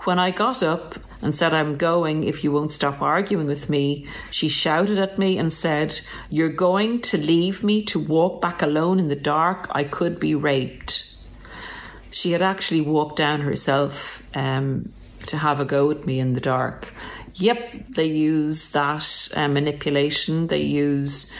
When 0.00 0.18
I 0.18 0.30
got 0.30 0.62
up 0.62 0.96
and 1.22 1.34
said, 1.34 1.54
I'm 1.54 1.76
going 1.76 2.24
if 2.24 2.42
you 2.42 2.52
won't 2.52 2.72
stop 2.72 3.00
arguing 3.00 3.46
with 3.46 3.70
me, 3.70 4.06
she 4.30 4.48
shouted 4.48 4.98
at 4.98 5.18
me 5.18 5.38
and 5.38 5.52
said, 5.52 6.00
You're 6.28 6.48
going 6.48 7.00
to 7.02 7.16
leave 7.16 7.62
me 7.62 7.82
to 7.84 7.98
walk 7.98 8.42
back 8.42 8.60
alone 8.60 8.98
in 8.98 9.08
the 9.08 9.16
dark? 9.16 9.68
I 9.70 9.84
could 9.84 10.18
be 10.18 10.34
raped. 10.34 11.16
She 12.10 12.32
had 12.32 12.42
actually 12.42 12.82
walked 12.82 13.16
down 13.16 13.40
herself 13.40 14.22
um, 14.34 14.92
to 15.26 15.38
have 15.38 15.60
a 15.60 15.64
go 15.64 15.90
at 15.90 16.04
me 16.04 16.18
in 16.18 16.34
the 16.34 16.40
dark. 16.40 16.92
Yep, 17.36 17.92
they 17.96 18.06
use 18.06 18.70
that 18.70 19.28
uh, 19.34 19.48
manipulation. 19.48 20.48
They 20.48 20.62
use 20.62 21.32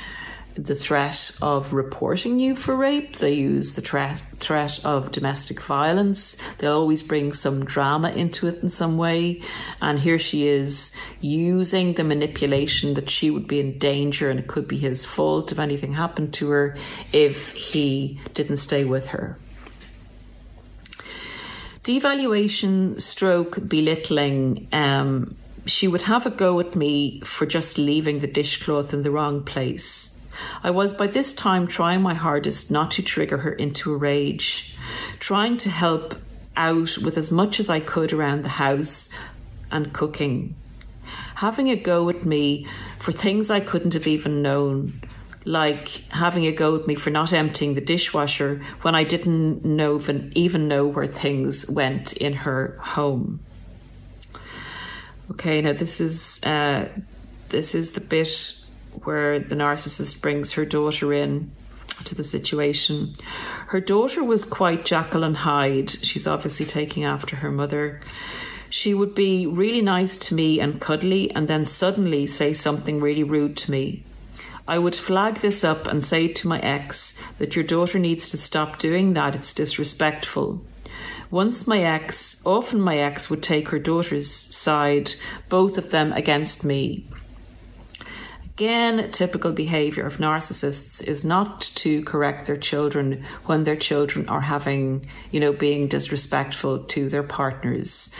the 0.54 0.74
threat 0.74 1.32
of 1.40 1.72
reporting 1.72 2.38
you 2.38 2.54
for 2.54 2.76
rape. 2.76 3.16
They 3.16 3.34
use 3.34 3.74
the 3.74 3.80
threat 3.80 4.22
threat 4.38 4.84
of 4.84 5.12
domestic 5.12 5.60
violence. 5.60 6.36
They 6.58 6.66
always 6.66 7.02
bring 7.02 7.32
some 7.32 7.64
drama 7.64 8.10
into 8.10 8.48
it 8.48 8.62
in 8.62 8.68
some 8.68 8.98
way. 8.98 9.40
And 9.80 9.98
here 9.98 10.18
she 10.18 10.48
is 10.48 10.94
using 11.20 11.94
the 11.94 12.04
manipulation 12.04 12.94
that 12.94 13.08
she 13.08 13.30
would 13.30 13.46
be 13.46 13.60
in 13.60 13.78
danger 13.78 14.30
and 14.30 14.40
it 14.40 14.48
could 14.48 14.66
be 14.66 14.78
his 14.78 15.06
fault 15.06 15.52
if 15.52 15.58
anything 15.58 15.94
happened 15.94 16.34
to 16.34 16.50
her 16.50 16.76
if 17.12 17.52
he 17.52 18.20
didn't 18.34 18.56
stay 18.56 18.84
with 18.84 19.08
her. 19.08 19.38
Devaluation, 21.84 23.00
stroke, 23.00 23.66
belittling. 23.68 24.68
Um, 24.72 25.36
she 25.66 25.88
would 25.88 26.02
have 26.02 26.26
a 26.26 26.30
go 26.30 26.58
at 26.60 26.74
me 26.76 27.20
for 27.20 27.46
just 27.46 27.78
leaving 27.78 28.18
the 28.18 28.26
dishcloth 28.26 28.92
in 28.92 29.02
the 29.02 29.10
wrong 29.10 29.44
place 29.44 30.11
I 30.62 30.70
was 30.70 30.92
by 30.92 31.06
this 31.06 31.34
time 31.34 31.66
trying 31.66 32.02
my 32.02 32.14
hardest 32.14 32.70
not 32.70 32.90
to 32.92 33.02
trigger 33.02 33.38
her 33.38 33.52
into 33.52 33.92
a 33.92 33.96
rage, 33.96 34.76
trying 35.18 35.56
to 35.58 35.70
help 35.70 36.14
out 36.56 36.98
with 36.98 37.16
as 37.16 37.30
much 37.30 37.58
as 37.58 37.70
I 37.70 37.80
could 37.80 38.12
around 38.12 38.44
the 38.44 38.50
house 38.50 39.08
and 39.70 39.92
cooking. 39.92 40.54
Having 41.36 41.70
a 41.70 41.76
go 41.76 42.08
at 42.08 42.24
me 42.24 42.66
for 42.98 43.12
things 43.12 43.50
I 43.50 43.60
couldn't 43.60 43.94
have 43.94 44.06
even 44.06 44.42
known, 44.42 45.00
like 45.44 45.88
having 46.10 46.46
a 46.46 46.52
go 46.52 46.76
at 46.76 46.86
me 46.86 46.94
for 46.94 47.10
not 47.10 47.32
emptying 47.32 47.74
the 47.74 47.80
dishwasher 47.80 48.62
when 48.82 48.94
I 48.94 49.04
didn't 49.04 49.64
know 49.64 50.00
even, 50.34 50.68
know 50.68 50.86
where 50.86 51.06
things 51.06 51.68
went 51.68 52.12
in 52.12 52.32
her 52.34 52.76
home. 52.80 53.40
Okay, 55.32 55.62
now 55.62 55.72
this 55.72 56.00
is 56.00 56.42
uh, 56.44 56.88
this 57.48 57.74
is 57.74 57.92
the 57.92 58.00
bit 58.00 58.61
where 59.04 59.38
the 59.38 59.54
narcissist 59.54 60.20
brings 60.20 60.52
her 60.52 60.64
daughter 60.64 61.12
in 61.12 61.50
to 62.04 62.14
the 62.14 62.24
situation. 62.24 63.12
Her 63.68 63.80
daughter 63.80 64.24
was 64.24 64.44
quite 64.44 64.84
Jekyll 64.84 65.24
and 65.24 65.36
Hyde. 65.36 65.90
She's 65.90 66.26
obviously 66.26 66.66
taking 66.66 67.04
after 67.04 67.36
her 67.36 67.50
mother. 67.50 68.00
She 68.70 68.94
would 68.94 69.14
be 69.14 69.46
really 69.46 69.82
nice 69.82 70.16
to 70.18 70.34
me 70.34 70.58
and 70.58 70.80
cuddly, 70.80 71.30
and 71.32 71.46
then 71.46 71.64
suddenly 71.66 72.26
say 72.26 72.52
something 72.52 73.00
really 73.00 73.24
rude 73.24 73.56
to 73.58 73.70
me. 73.70 74.04
I 74.66 74.78
would 74.78 74.94
flag 74.96 75.36
this 75.36 75.64
up 75.64 75.86
and 75.86 76.02
say 76.02 76.28
to 76.28 76.48
my 76.48 76.58
ex 76.60 77.22
that 77.38 77.56
your 77.56 77.64
daughter 77.64 77.98
needs 77.98 78.30
to 78.30 78.36
stop 78.36 78.78
doing 78.78 79.12
that, 79.14 79.34
it's 79.34 79.52
disrespectful. 79.52 80.64
Once 81.30 81.66
my 81.66 81.80
ex, 81.80 82.40
often 82.46 82.80
my 82.80 82.96
ex 82.98 83.28
would 83.28 83.42
take 83.42 83.68
her 83.70 83.78
daughter's 83.78 84.30
side, 84.30 85.12
both 85.48 85.76
of 85.76 85.90
them 85.90 86.12
against 86.12 86.64
me. 86.64 87.06
Again, 88.54 89.10
typical 89.12 89.52
behaviour 89.52 90.04
of 90.04 90.18
narcissists 90.18 91.02
is 91.02 91.24
not 91.24 91.62
to 91.76 92.02
correct 92.04 92.46
their 92.46 92.56
children 92.56 93.24
when 93.46 93.64
their 93.64 93.76
children 93.76 94.28
are 94.28 94.42
having, 94.42 95.06
you 95.30 95.40
know, 95.40 95.52
being 95.52 95.88
disrespectful 95.88 96.80
to 96.80 97.08
their 97.08 97.22
partners. 97.22 98.14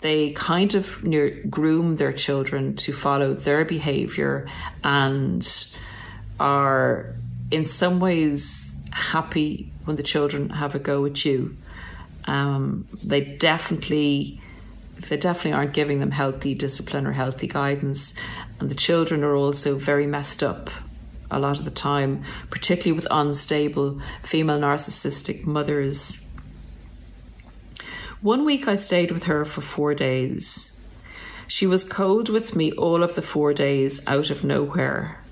They 0.00 0.30
kind 0.30 0.74
of 0.74 1.04
groom 1.50 1.96
their 1.96 2.14
children 2.14 2.76
to 2.76 2.94
follow 2.94 3.34
their 3.34 3.66
behaviour 3.66 4.48
and 4.82 5.46
are 6.40 7.14
in 7.50 7.66
some 7.66 8.00
ways 8.00 8.74
happy 8.90 9.70
when 9.84 9.96
the 9.96 10.02
children 10.02 10.48
have 10.48 10.74
a 10.74 10.78
go 10.78 11.04
at 11.04 11.26
you. 11.26 11.56
Um, 12.24 12.88
they 13.04 13.20
definitely 13.20 14.40
they 15.00 15.16
definitely 15.16 15.52
aren't 15.52 15.72
giving 15.72 16.00
them 16.00 16.10
healthy 16.10 16.54
discipline 16.54 17.06
or 17.06 17.12
healthy 17.12 17.46
guidance. 17.46 18.14
And 18.60 18.70
the 18.70 18.74
children 18.74 19.22
are 19.22 19.36
also 19.36 19.76
very 19.76 20.06
messed 20.06 20.42
up 20.42 20.70
a 21.30 21.38
lot 21.38 21.58
of 21.58 21.64
the 21.64 21.70
time, 21.70 22.22
particularly 22.50 22.92
with 22.92 23.06
unstable 23.10 24.00
female 24.22 24.58
narcissistic 24.58 25.44
mothers. 25.44 26.32
One 28.20 28.44
week 28.44 28.66
I 28.66 28.76
stayed 28.76 29.12
with 29.12 29.24
her 29.24 29.44
for 29.44 29.60
four 29.60 29.94
days. 29.94 30.80
She 31.46 31.66
was 31.66 31.84
cold 31.84 32.28
with 32.28 32.56
me 32.56 32.72
all 32.72 33.02
of 33.02 33.14
the 33.14 33.22
four 33.22 33.54
days 33.54 34.06
out 34.06 34.30
of 34.30 34.44
nowhere. 34.44 35.22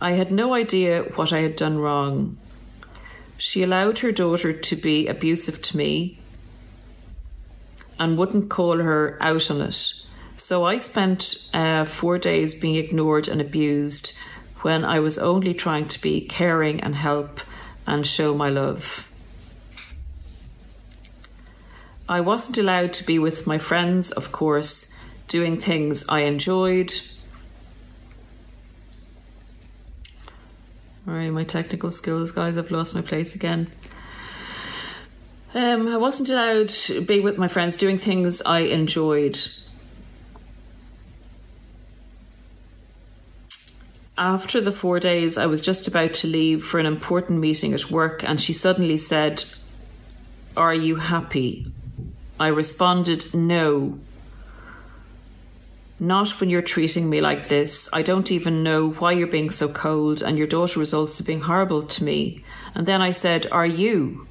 I 0.00 0.12
had 0.12 0.30
no 0.30 0.54
idea 0.54 1.02
what 1.14 1.32
I 1.32 1.40
had 1.40 1.56
done 1.56 1.78
wrong. 1.78 2.36
She 3.36 3.62
allowed 3.62 4.00
her 4.00 4.12
daughter 4.12 4.52
to 4.52 4.76
be 4.76 5.06
abusive 5.06 5.62
to 5.62 5.76
me 5.76 6.17
and 7.98 8.16
wouldn't 8.16 8.48
call 8.48 8.78
her 8.78 9.18
out 9.20 9.50
on 9.50 9.60
it 9.60 9.92
So 10.36 10.64
I 10.64 10.78
spent 10.78 11.50
uh, 11.52 11.84
four 11.84 12.18
days 12.18 12.54
being 12.54 12.76
ignored 12.76 13.28
and 13.28 13.40
abused 13.40 14.12
when 14.62 14.84
I 14.84 15.00
was 15.00 15.18
only 15.18 15.54
trying 15.54 15.88
to 15.88 16.00
be 16.00 16.20
caring 16.20 16.80
and 16.80 16.94
help 16.94 17.40
and 17.86 18.06
show 18.06 18.34
my 18.34 18.48
love. 18.48 19.12
I 22.08 22.20
wasn't 22.20 22.58
allowed 22.58 22.94
to 22.94 23.04
be 23.04 23.18
with 23.18 23.46
my 23.46 23.58
friends, 23.58 24.10
of 24.12 24.32
course, 24.32 24.98
doing 25.28 25.58
things 25.58 26.08
I 26.08 26.20
enjoyed. 26.20 26.92
Sorry, 31.04 31.30
my 31.30 31.44
technical 31.44 31.90
skills, 31.90 32.30
guys, 32.30 32.56
I've 32.58 32.70
lost 32.70 32.94
my 32.94 33.02
place 33.02 33.34
again. 33.34 33.70
Um, 35.54 35.88
I 35.88 35.96
wasn't 35.96 36.28
allowed 36.28 36.68
to 36.68 37.00
be 37.00 37.20
with 37.20 37.38
my 37.38 37.48
friends 37.48 37.74
doing 37.74 37.96
things 37.96 38.42
I 38.42 38.60
enjoyed. 38.60 39.38
After 44.18 44.60
the 44.60 44.72
four 44.72 45.00
days, 45.00 45.38
I 45.38 45.46
was 45.46 45.62
just 45.62 45.88
about 45.88 46.12
to 46.14 46.28
leave 46.28 46.62
for 46.62 46.78
an 46.78 46.86
important 46.86 47.40
meeting 47.40 47.72
at 47.72 47.90
work, 47.90 48.22
and 48.24 48.40
she 48.40 48.52
suddenly 48.52 48.98
said, 48.98 49.44
Are 50.56 50.74
you 50.74 50.96
happy? 50.96 51.72
I 52.38 52.48
responded, 52.48 53.32
No. 53.32 53.98
Not 56.00 56.40
when 56.40 56.50
you're 56.50 56.62
treating 56.62 57.08
me 57.08 57.20
like 57.20 57.48
this. 57.48 57.88
I 57.92 58.02
don't 58.02 58.30
even 58.30 58.62
know 58.62 58.90
why 58.90 59.12
you're 59.12 59.26
being 59.26 59.50
so 59.50 59.68
cold, 59.68 60.20
and 60.20 60.36
your 60.36 60.46
daughter 60.46 60.78
was 60.78 60.92
also 60.92 61.24
being 61.24 61.40
horrible 61.40 61.84
to 61.84 62.04
me. 62.04 62.44
And 62.74 62.86
then 62.86 63.00
I 63.00 63.12
said, 63.12 63.46
Are 63.50 63.66
you? 63.66 64.27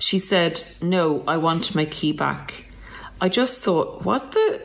She 0.00 0.18
said, 0.18 0.62
No, 0.82 1.22
I 1.28 1.36
want 1.36 1.74
my 1.76 1.84
key 1.84 2.12
back. 2.12 2.64
I 3.20 3.28
just 3.28 3.62
thought, 3.62 4.04
What 4.04 4.32
the? 4.32 4.60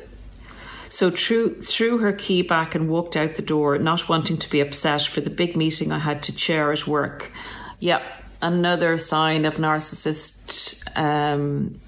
So 0.90 1.12
threw, 1.12 1.62
threw 1.62 1.98
her 1.98 2.14
key 2.14 2.42
back 2.42 2.74
and 2.74 2.90
walked 2.90 3.18
out 3.18 3.36
the 3.36 3.42
door, 3.42 3.78
not 3.78 4.08
wanting 4.08 4.38
to 4.38 4.50
be 4.50 4.62
upset 4.62 5.02
for 5.02 5.20
the 5.20 5.30
big 5.30 5.58
meeting 5.58 5.92
I 5.92 6.00
had 6.00 6.24
to 6.24 6.34
chair 6.34 6.72
at 6.72 6.88
work. 6.88 7.34
Yep, 7.80 8.02
another 8.42 8.98
sign 8.98 9.44
of 9.44 9.58
narcissist. 9.58 10.84
Um, 10.98 11.82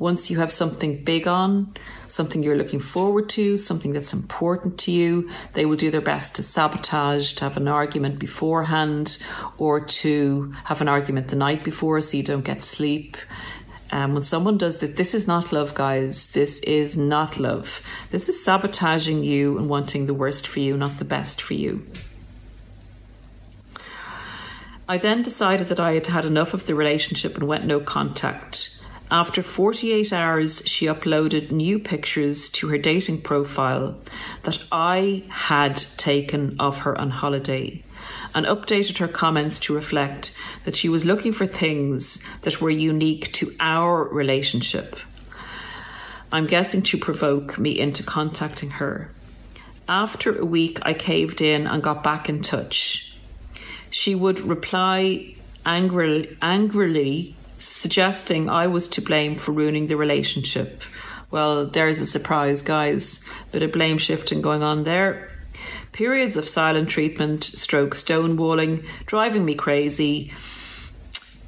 once 0.00 0.30
you 0.30 0.38
have 0.38 0.50
something 0.50 1.04
big 1.04 1.28
on, 1.28 1.72
something 2.06 2.42
you're 2.42 2.56
looking 2.56 2.80
forward 2.80 3.28
to, 3.28 3.58
something 3.58 3.92
that's 3.92 4.14
important 4.14 4.78
to 4.78 4.90
you, 4.90 5.30
they 5.52 5.66
will 5.66 5.76
do 5.76 5.90
their 5.90 6.00
best 6.00 6.34
to 6.34 6.42
sabotage, 6.42 7.34
to 7.34 7.44
have 7.44 7.58
an 7.58 7.68
argument 7.68 8.18
beforehand, 8.18 9.18
or 9.58 9.78
to 9.78 10.52
have 10.64 10.80
an 10.80 10.88
argument 10.88 11.28
the 11.28 11.36
night 11.36 11.62
before 11.62 12.00
so 12.00 12.16
you 12.16 12.22
don't 12.22 12.46
get 12.46 12.64
sleep. 12.64 13.18
Um, 13.92 14.14
when 14.14 14.22
someone 14.22 14.56
does 14.56 14.78
that, 14.78 14.96
this 14.96 15.14
is 15.14 15.26
not 15.28 15.52
love, 15.52 15.74
guys. 15.74 16.32
This 16.32 16.60
is 16.60 16.96
not 16.96 17.38
love. 17.38 17.82
This 18.10 18.28
is 18.28 18.42
sabotaging 18.42 19.22
you 19.22 19.58
and 19.58 19.68
wanting 19.68 20.06
the 20.06 20.14
worst 20.14 20.46
for 20.46 20.60
you, 20.60 20.78
not 20.78 20.96
the 20.96 21.04
best 21.04 21.42
for 21.42 21.52
you. 21.54 21.86
I 24.88 24.96
then 24.96 25.22
decided 25.22 25.66
that 25.66 25.78
I 25.78 25.92
had 25.92 26.06
had 26.06 26.24
enough 26.24 26.54
of 26.54 26.64
the 26.64 26.74
relationship 26.74 27.36
and 27.36 27.46
went 27.46 27.66
no 27.66 27.80
contact. 27.80 28.79
After 29.12 29.42
48 29.42 30.12
hours, 30.12 30.62
she 30.66 30.86
uploaded 30.86 31.50
new 31.50 31.80
pictures 31.80 32.48
to 32.50 32.68
her 32.68 32.78
dating 32.78 33.22
profile 33.22 33.98
that 34.44 34.62
I 34.70 35.24
had 35.28 35.76
taken 35.96 36.54
of 36.60 36.78
her 36.80 36.96
on 36.96 37.10
holiday 37.10 37.82
and 38.36 38.46
updated 38.46 38.98
her 38.98 39.08
comments 39.08 39.58
to 39.60 39.74
reflect 39.74 40.36
that 40.64 40.76
she 40.76 40.88
was 40.88 41.04
looking 41.04 41.32
for 41.32 41.44
things 41.44 42.24
that 42.42 42.60
were 42.60 42.70
unique 42.70 43.32
to 43.32 43.52
our 43.58 44.04
relationship. 44.04 44.96
I'm 46.30 46.46
guessing 46.46 46.82
to 46.82 46.96
provoke 46.96 47.58
me 47.58 47.80
into 47.80 48.04
contacting 48.04 48.70
her. 48.70 49.10
After 49.88 50.38
a 50.38 50.46
week, 50.46 50.78
I 50.82 50.94
caved 50.94 51.40
in 51.40 51.66
and 51.66 51.82
got 51.82 52.04
back 52.04 52.28
in 52.28 52.42
touch. 52.42 53.16
She 53.90 54.14
would 54.14 54.38
reply 54.38 55.34
angrily, 55.66 56.36
angrily 56.40 57.34
suggesting 57.60 58.48
I 58.48 58.66
was 58.66 58.88
to 58.88 59.00
blame 59.00 59.36
for 59.36 59.52
ruining 59.52 59.86
the 59.86 59.96
relationship. 59.96 60.82
Well, 61.30 61.66
there's 61.66 62.00
a 62.00 62.06
surprise, 62.06 62.62
guys. 62.62 63.28
Bit 63.52 63.62
of 63.62 63.72
blame 63.72 63.98
shifting 63.98 64.42
going 64.42 64.64
on 64.64 64.82
there. 64.82 65.30
Periods 65.92 66.36
of 66.36 66.48
silent 66.48 66.88
treatment, 66.88 67.44
stroke 67.44 67.94
stonewalling, 67.94 68.84
driving 69.06 69.44
me 69.44 69.54
crazy, 69.54 70.32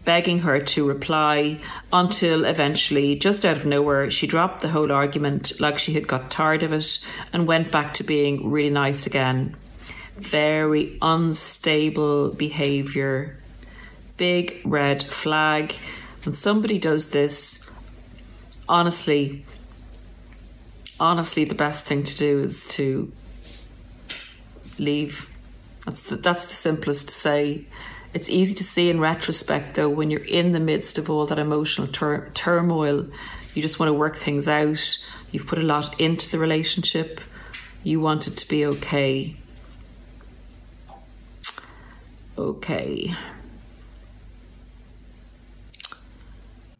begging 0.05 0.41
her 0.41 0.61
to 0.61 0.87
reply, 0.87 1.59
until 1.93 2.45
eventually, 2.45 3.17
just 3.17 3.45
out 3.45 3.57
of 3.57 3.65
nowhere, 3.65 4.11
she 4.11 4.27
dropped 4.27 4.61
the 4.61 4.69
whole 4.69 4.93
argument 4.93 5.61
like 5.61 5.79
she 5.79 5.95
had 5.95 6.09
got 6.09 6.31
tired 6.31 6.63
of 6.63 6.73
it 6.73 6.99
and 7.33 7.47
went 7.47 7.73
back 7.73 7.95
to 7.95 8.05
being 8.05 8.51
really 8.51 8.71
nice 8.71 9.07
again. 9.07 9.57
Very 10.17 10.99
unstable 11.01 12.31
behaviour. 12.31 13.37
Big 14.17 14.61
red 14.65 15.03
flag. 15.03 15.75
When 16.25 16.35
somebody 16.35 16.79
does 16.79 17.11
this, 17.11 17.71
honestly, 18.69 19.45
honestly, 21.01 21.45
the 21.45 21.55
best 21.55 21.85
thing 21.85 22.05
to 22.05 22.17
do 22.17 22.39
is 22.41 22.67
to 22.69 23.13
leave. 24.79 25.29
That's 25.85 26.05
the, 26.05 26.17
that's 26.17 26.47
the 26.47 26.55
simplest 26.55 27.09
to 27.09 27.15
say. 27.15 27.67
It's 28.15 28.31
easy 28.31 28.55
to 28.55 28.65
see 28.65 28.89
in 28.89 29.01
retrospect, 29.01 29.75
though, 29.75 29.89
when 29.89 30.11
you're 30.11 30.21
in 30.21 30.53
the 30.53 30.61
midst 30.61 30.97
of 30.99 31.11
all 31.11 31.27
that 31.27 31.39
emotional 31.39 31.89
tur- 31.89 32.31
turmoil, 32.35 33.09
you 33.55 33.63
just 33.63 33.81
want 33.81 33.89
to 33.89 33.95
work 33.95 34.17
things 34.17 34.47
out. 34.47 34.97
You've 35.33 35.47
put 35.47 35.59
a 35.59 35.63
lot 35.63 35.99
into 36.01 36.31
the 36.31 36.39
relationship. 36.39 37.21
You 37.83 38.01
want 38.01 38.29
it 38.29 38.37
to 38.37 38.49
be 38.49 38.65
okay. 38.67 39.37
Okay. 42.39 43.15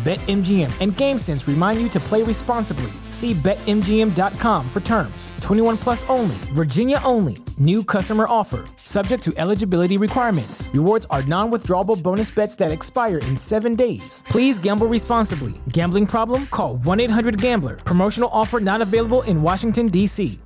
BetMGM 0.00 0.80
and 0.80 0.92
GameSense 0.92 1.46
remind 1.46 1.78
you 1.78 1.90
to 1.90 2.00
play 2.00 2.22
responsibly. 2.22 2.90
See 3.10 3.34
BetMGM.com 3.34 4.66
for 4.66 4.80
terms. 4.80 5.30
21 5.42 5.76
plus 5.76 6.08
only, 6.08 6.36
Virginia 6.54 6.98
only. 7.04 7.36
New 7.58 7.84
customer 7.84 8.24
offer, 8.26 8.64
subject 8.76 9.22
to 9.24 9.34
eligibility 9.36 9.98
requirements. 9.98 10.70
Rewards 10.72 11.06
are 11.10 11.22
non 11.24 11.50
withdrawable 11.50 12.02
bonus 12.02 12.30
bets 12.30 12.56
that 12.56 12.72
expire 12.72 13.18
in 13.18 13.36
seven 13.36 13.74
days. 13.74 14.24
Please 14.26 14.58
gamble 14.58 14.86
responsibly. 14.86 15.52
Gambling 15.68 16.06
problem? 16.06 16.46
Call 16.46 16.76
1 16.78 17.00
800 17.00 17.38
Gambler. 17.38 17.76
Promotional 17.76 18.30
offer 18.32 18.58
not 18.58 18.80
available 18.80 19.20
in 19.22 19.42
Washington, 19.42 19.88
D.C. 19.88 20.38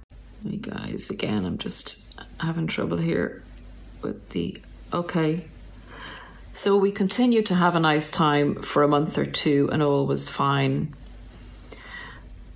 Hey 0.43 0.57
guys, 0.57 1.11
again, 1.11 1.45
I'm 1.45 1.59
just 1.59 2.21
having 2.41 2.67
trouble 2.67 2.97
here 2.97 3.45
with 4.03 4.31
the. 4.31 4.61
Okay. 4.93 5.45
So 6.57 6.77
we 6.77 6.93
continued 6.93 7.47
to 7.47 7.57
have 7.57 7.75
a 7.75 7.81
nice 7.81 8.09
time 8.09 8.63
for 8.63 8.85
a 8.85 8.89
month 8.89 9.19
or 9.19 9.27
two, 9.27 9.69
and 9.73 9.83
all 9.83 10.07
was 10.07 10.29
fine. 10.29 10.95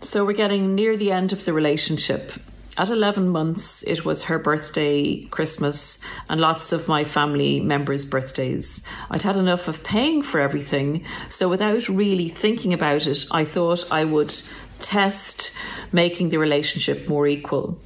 So 0.02 0.24
we're 0.24 0.34
getting 0.34 0.76
near 0.76 0.96
the 0.96 1.10
end 1.10 1.32
of 1.32 1.44
the 1.44 1.52
relationship. 1.52 2.30
At 2.78 2.90
11 2.90 3.28
months, 3.28 3.82
it 3.82 4.04
was 4.04 4.22
her 4.22 4.38
birthday, 4.38 5.24
Christmas, 5.24 5.98
and 6.28 6.40
lots 6.40 6.70
of 6.70 6.86
my 6.86 7.02
family 7.02 7.58
members' 7.58 8.04
birthdays. 8.04 8.86
I'd 9.10 9.22
had 9.22 9.34
enough 9.34 9.66
of 9.66 9.82
paying 9.82 10.22
for 10.22 10.40
everything, 10.40 11.04
so 11.28 11.48
without 11.48 11.88
really 11.88 12.28
thinking 12.28 12.72
about 12.72 13.08
it, 13.08 13.26
I 13.32 13.44
thought 13.44 13.90
I 13.90 14.04
would 14.04 14.32
test 14.80 15.52
making 15.90 16.28
the 16.28 16.38
relationship 16.38 17.08
more 17.08 17.26
equal. 17.26 17.80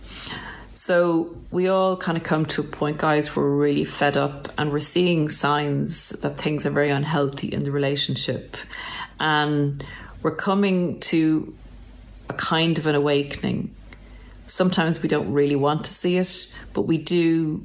So 0.85 1.37
we 1.53 1.69
all 1.69 1.97
kind 1.97 2.19
of 2.19 2.25
come 2.25 2.45
to 2.47 2.61
a 2.61 2.65
point, 2.65 2.99
guys, 2.99 3.37
where 3.37 3.47
we're 3.47 3.55
really 3.55 3.85
fed 3.85 4.17
up 4.17 4.49
and 4.59 4.73
we're 4.73 4.81
seeing 4.81 5.29
signs 5.29 6.09
that 6.09 6.37
things 6.39 6.67
are 6.67 6.71
very 6.71 6.91
unhealthy 6.91 7.47
in 7.47 7.63
the 7.63 7.71
relationship. 7.71 8.57
And 9.21 9.87
we're 10.23 10.35
coming 10.35 10.99
to 11.13 11.57
a 12.29 12.35
kind 12.35 12.79
of 12.79 12.89
an 12.89 12.97
awakening. 12.97 13.73
Sometimes 14.49 15.01
we 15.03 15.09
don't 15.09 15.33
really 15.33 15.55
want 15.55 15.85
to 15.85 15.93
see 15.93 16.17
it, 16.17 16.53
but 16.73 16.83
we 16.83 16.99
do 16.99 17.65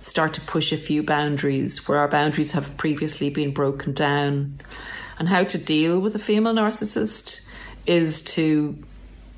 start 0.00 0.34
to 0.34 0.40
push 0.40 0.72
a 0.72 0.76
few 0.76 1.04
boundaries 1.04 1.86
where 1.86 1.98
our 1.98 2.08
boundaries 2.08 2.50
have 2.50 2.76
previously 2.76 3.30
been 3.30 3.52
broken 3.52 3.92
down. 3.92 4.60
And 5.20 5.28
how 5.28 5.44
to 5.44 5.56
deal 5.56 6.00
with 6.00 6.16
a 6.16 6.18
female 6.18 6.54
narcissist 6.54 7.48
is 7.86 8.22
to 8.22 8.76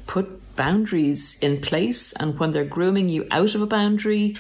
put 0.06 0.40
boundaries 0.58 1.38
in 1.40 1.62
place. 1.62 2.12
And 2.14 2.38
when 2.38 2.52
they're 2.52 2.64
grooming 2.64 3.08
you 3.08 3.26
out 3.30 3.54
of 3.54 3.62
a 3.62 3.66
boundary, 3.66 4.36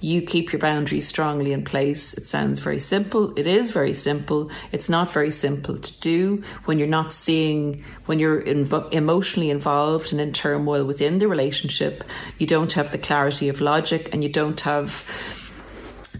you 0.00 0.20
keep 0.20 0.52
your 0.52 0.60
boundaries 0.60 1.08
strongly 1.08 1.52
in 1.52 1.64
place. 1.64 2.12
It 2.12 2.26
sounds 2.26 2.58
very 2.60 2.78
simple. 2.78 3.32
It 3.38 3.46
is 3.46 3.70
very 3.70 3.94
simple. 3.94 4.50
It's 4.70 4.90
not 4.90 5.10
very 5.10 5.30
simple 5.30 5.78
to 5.78 6.00
do 6.00 6.42
when 6.66 6.78
you're 6.78 6.86
not 7.00 7.14
seeing, 7.14 7.82
when 8.04 8.18
you're 8.18 8.42
inv- 8.42 8.92
emotionally 8.92 9.48
involved 9.48 10.12
and 10.12 10.20
in 10.20 10.34
turmoil 10.34 10.84
within 10.84 11.20
the 11.20 11.28
relationship. 11.28 12.04
You 12.36 12.46
don't 12.46 12.74
have 12.74 12.92
the 12.92 12.98
clarity 12.98 13.48
of 13.48 13.62
logic 13.62 14.10
and 14.12 14.22
you 14.22 14.28
don't 14.28 14.60
have 14.60 15.08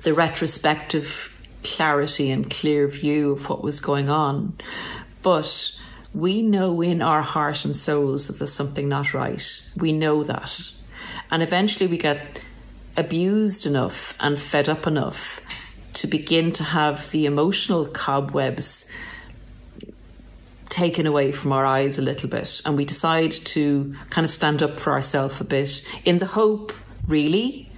the 0.03 0.15
retrospective 0.15 1.31
clarity 1.63 2.31
and 2.31 2.51
clear 2.51 2.89
view 2.89 3.33
of 3.33 3.51
what 3.51 3.63
was 3.63 3.81
going 3.81 4.09
on. 4.09 4.57
But 5.23 5.79
we 6.15 6.43
know 6.43 6.81
in 6.81 7.03
our 7.03 7.23
heart 7.23 7.65
and 7.65 7.77
souls 7.77 8.29
that 8.29 8.39
there's 8.39 8.53
something 8.53 8.89
not 8.89 9.13
right. 9.13 9.71
We 9.77 9.93
know 9.93 10.23
that. 10.23 10.71
And 11.31 11.43
eventually 11.43 11.89
we 11.89 11.99
get 11.99 12.39
abused 12.97 13.67
enough 13.67 14.15
and 14.21 14.39
fed 14.39 14.69
up 14.69 14.87
enough 14.87 15.41
to 15.95 16.07
begin 16.07 16.53
to 16.53 16.65
have 16.65 17.11
the 17.11 17.27
emotional 17.27 17.87
cobwebs 17.87 18.93
taken 20.69 21.07
away 21.07 21.33
from 21.33 21.53
our 21.53 21.67
eyes 21.67 21.99
a 21.99 22.03
little 22.03 22.29
bit. 22.29 22.63
And 22.65 22.77
we 22.77 22.85
decide 22.85 23.33
to 23.33 23.95
kind 24.11 24.25
of 24.25 24.31
stand 24.31 24.63
up 24.63 24.79
for 24.79 24.93
ourselves 24.93 25.41
a 25.41 25.45
bit 25.45 25.87
in 26.05 26.19
the 26.19 26.27
hope, 26.27 26.73
really, 27.07 27.71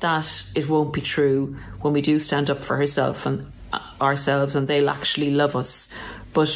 that 0.00 0.50
it 0.54 0.68
won't 0.68 0.92
be 0.92 1.00
true 1.00 1.56
when 1.80 1.92
we 1.92 2.00
do 2.00 2.18
stand 2.18 2.50
up 2.50 2.62
for 2.62 2.76
herself 2.76 3.26
and 3.26 3.50
uh, 3.72 3.80
ourselves 4.00 4.56
and 4.56 4.68
they'll 4.68 4.90
actually 4.90 5.30
love 5.30 5.54
us. 5.54 5.96
But 6.32 6.50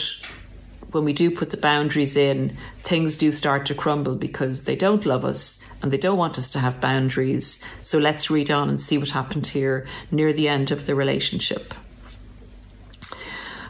when 0.92 1.04
we 1.04 1.12
do 1.12 1.30
put 1.30 1.50
the 1.50 1.56
boundaries 1.56 2.16
in, 2.16 2.56
things 2.82 3.16
do 3.16 3.32
start 3.32 3.66
to 3.66 3.74
crumble 3.74 4.14
because 4.14 4.64
they 4.64 4.76
don't 4.76 5.06
love 5.06 5.24
us 5.24 5.68
and 5.82 5.92
they 5.92 5.98
don't 5.98 6.18
want 6.18 6.38
us 6.38 6.50
to 6.50 6.60
have 6.60 6.80
boundaries. 6.80 7.64
So 7.82 7.98
let's 7.98 8.30
read 8.30 8.50
on 8.50 8.68
and 8.68 8.80
see 8.80 8.98
what 8.98 9.10
happened 9.10 9.48
here 9.48 9.86
near 10.10 10.32
the 10.32 10.48
end 10.48 10.70
of 10.70 10.86
the 10.86 10.94
relationship. 10.94 11.74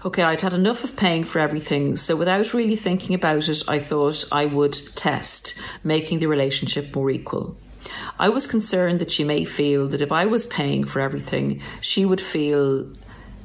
Okay, 0.04 0.22
I'd 0.22 0.42
had 0.42 0.52
enough 0.52 0.84
of 0.84 0.94
paying 0.94 1.24
for 1.24 1.40
everything, 1.40 1.96
so 1.96 2.14
without 2.14 2.54
really 2.54 2.76
thinking 2.76 3.16
about 3.16 3.48
it, 3.48 3.62
I 3.66 3.80
thought 3.80 4.24
I 4.30 4.46
would 4.46 4.78
test 4.94 5.58
making 5.82 6.20
the 6.20 6.26
relationship 6.26 6.94
more 6.94 7.10
equal. 7.10 7.56
I 8.18 8.28
was 8.28 8.46
concerned 8.46 9.00
that 9.00 9.10
she 9.10 9.24
may 9.24 9.44
feel 9.44 9.88
that 9.88 10.00
if 10.00 10.12
I 10.12 10.26
was 10.26 10.46
paying 10.46 10.84
for 10.84 11.00
everything, 11.00 11.60
she 11.80 12.04
would 12.04 12.20
feel 12.20 12.88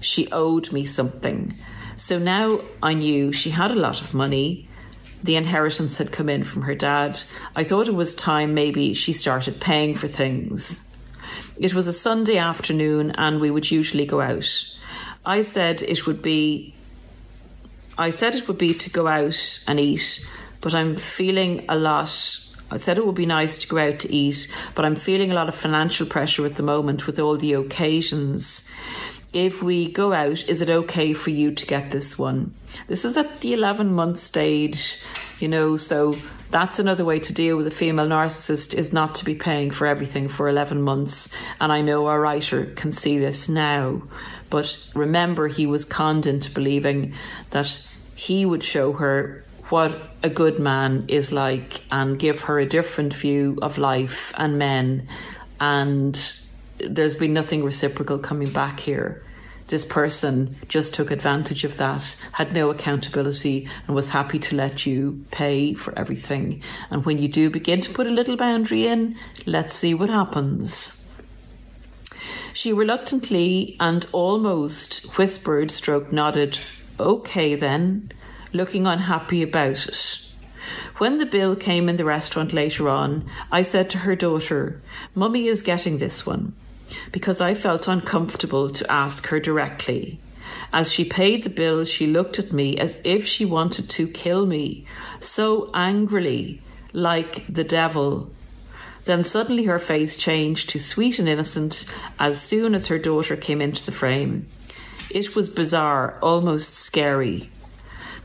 she 0.02 0.32
owed 0.32 0.72
me 0.72 0.86
something 0.86 1.56
so 2.02 2.18
now 2.18 2.62
I 2.82 2.96
knew 2.96 3.32
she 3.32 3.52
had 3.52 3.70
a 3.70 3.76
lot 3.76 4.02
of 4.02 4.16
money. 4.16 4.68
The 5.22 5.36
inheritance 5.36 6.00
had 6.00 6.12
come 6.12 6.30
in 6.30 6.44
from 6.44 6.64
her 6.64 6.74
dad. 6.74 7.22
I 7.56 7.64
thought 7.64 7.88
it 7.88 7.94
was 7.94 8.16
time 8.16 8.56
maybe 8.56 8.96
she 8.96 9.14
started 9.14 9.62
paying 9.62 9.94
for 9.94 10.08
things. 10.08 10.92
It 11.60 11.76
was 11.76 11.88
a 11.88 11.94
Sunday 11.94 12.38
afternoon 12.38 13.12
and 13.12 13.40
we 13.40 13.52
would 13.52 13.70
usually 13.70 14.08
go 14.08 14.20
out. 14.20 14.50
I 15.28 15.44
said 15.44 15.84
it 15.84 16.08
would 16.08 16.24
be 16.24 16.74
I 18.00 18.10
said 18.10 18.34
it 18.34 18.48
would 18.48 18.58
be 18.58 18.74
to 18.74 18.90
go 18.90 19.06
out 19.06 19.64
and 19.68 19.80
eat, 19.80 20.28
but 20.60 20.74
I'm 20.74 20.96
feeling 20.96 21.66
a 21.70 21.76
lot 21.76 22.10
I 22.72 22.78
said 22.78 22.98
it 22.98 23.06
would 23.06 23.14
be 23.14 23.28
nice 23.28 23.60
to 23.60 23.68
go 23.68 23.78
out 23.78 24.00
to 24.00 24.12
eat, 24.12 24.52
but 24.74 24.86
I'm 24.86 24.96
feeling 24.96 25.32
a 25.32 25.36
lot 25.36 25.50
of 25.50 25.56
financial 25.56 26.08
pressure 26.08 26.48
at 26.48 26.56
the 26.56 26.64
moment 26.64 27.06
with 27.06 27.20
all 27.20 27.38
the 27.38 27.54
occasions 27.54 28.72
if 29.34 29.64
we 29.64 29.90
go 29.90 30.14
out, 30.14 30.48
is 30.50 30.62
it 30.62 30.70
okay 30.70 31.14
for 31.14 31.30
you 31.30 31.52
to 31.52 31.66
get 31.66 31.92
this 31.92 32.18
one? 32.18 32.54
This 32.88 33.06
is 33.06 33.16
at 33.16 33.42
the 33.42 33.54
11 33.54 33.94
month 33.94 34.18
stage, 34.18 35.00
you 35.40 35.48
know, 35.48 35.78
so 35.78 36.16
that's 36.50 36.80
another 36.80 37.06
way 37.06 37.20
to 37.20 37.34
deal 37.34 37.56
with 37.56 37.66
a 37.66 37.72
female 37.72 38.08
narcissist 38.08 38.74
is 38.74 38.92
not 38.92 39.16
to 39.16 39.26
be 39.26 39.36
paying 39.36 39.72
for 39.72 39.88
everything 39.88 40.28
for 40.28 40.50
11 40.50 40.82
months. 40.82 41.34
And 41.62 41.72
I 41.72 41.82
know 41.82 42.08
our 42.08 42.20
writer 42.20 42.66
can 42.66 42.92
see 42.92 43.18
this 43.18 43.48
now. 43.48 44.02
But 44.50 44.86
remember, 44.94 45.48
he 45.48 45.66
was 45.66 45.86
conned 45.86 46.28
into 46.28 46.52
believing 46.52 47.14
that 47.52 47.90
he 48.16 48.46
would 48.46 48.66
show 48.66 48.92
her 48.94 49.46
what 49.70 49.98
a 50.22 50.30
good 50.30 50.60
man 50.60 51.06
is 51.08 51.32
like 51.32 51.82
and 51.90 52.20
give 52.20 52.42
her 52.42 52.60
a 52.60 52.66
different 52.66 53.14
view 53.14 53.58
of 53.62 53.78
life 53.78 54.34
and 54.38 54.58
men. 54.58 55.08
And 55.62 56.41
there's 56.88 57.16
been 57.16 57.34
nothing 57.34 57.64
reciprocal 57.64 58.20
coming 58.20 58.50
back 58.50 58.80
here. 58.80 59.24
This 59.68 59.86
person 59.86 60.58
just 60.68 60.94
took 60.94 61.12
advantage 61.12 61.64
of 61.64 61.78
that, 61.78 62.18
had 62.34 62.54
no 62.54 62.70
accountability, 62.70 63.70
and 63.88 63.96
was 63.96 64.10
happy 64.10 64.38
to 64.40 64.56
let 64.56 64.86
you 64.86 65.26
pay 65.32 65.74
for 65.74 65.98
everything. 65.98 66.62
And 66.90 67.06
when 67.06 67.20
you 67.20 67.30
do 67.30 67.50
begin 67.50 67.80
to 67.82 67.94
put 67.94 68.06
a 68.06 68.12
little 68.12 68.36
boundary 68.36 68.86
in, 68.86 69.16
let's 69.46 69.74
see 69.74 69.94
what 69.94 70.10
happens. 70.10 71.06
She 72.54 72.74
reluctantly 72.74 73.78
and 73.80 74.06
almost 74.12 75.18
whispered, 75.18 75.72
stroke 75.72 76.12
nodded, 76.12 76.60
okay 77.00 77.56
then, 77.56 78.12
looking 78.52 78.86
unhappy 78.86 79.42
about 79.42 79.88
it. 79.88 80.28
When 80.98 81.18
the 81.18 81.26
bill 81.26 81.56
came 81.56 81.88
in 81.88 81.96
the 81.96 82.06
restaurant 82.06 82.52
later 82.52 82.90
on, 82.90 83.26
I 83.52 83.62
said 83.62 83.90
to 83.92 84.00
her 84.00 84.16
daughter, 84.16 84.82
Mummy 85.16 85.48
is 85.48 85.62
getting 85.62 85.98
this 85.98 86.26
one 86.26 86.54
because 87.12 87.42
I 87.42 87.54
felt 87.54 87.88
uncomfortable 87.88 88.70
to 88.72 88.92
ask 88.92 89.28
her 89.28 89.40
directly. 89.40 90.20
As 90.74 90.92
she 90.92 91.04
paid 91.04 91.44
the 91.44 91.50
bill, 91.50 91.84
she 91.86 92.08
looked 92.08 92.40
at 92.40 92.52
me 92.52 92.78
as 92.78 93.02
if 93.04 93.26
she 93.26 93.46
wanted 93.46 93.90
to 93.92 94.08
kill 94.08 94.46
me, 94.46 94.86
so 95.20 95.70
angrily, 95.74 96.62
like 96.94 97.46
the 97.48 97.64
devil. 97.64 98.32
Then 99.04 99.24
suddenly 99.24 99.66
her 99.66 99.80
face 99.80 100.16
changed 100.16 100.70
to 100.70 100.80
sweet 100.80 101.20
and 101.20 101.28
innocent 101.28 101.86
as 102.20 102.42
soon 102.42 102.76
as 102.76 102.88
her 102.88 103.00
daughter 103.00 103.36
came 103.36 103.62
into 103.62 103.86
the 103.86 103.92
frame. 103.92 104.48
It 105.10 105.36
was 105.36 105.50
bizarre, 105.50 106.18
almost 106.22 106.76
scary. 106.76 107.50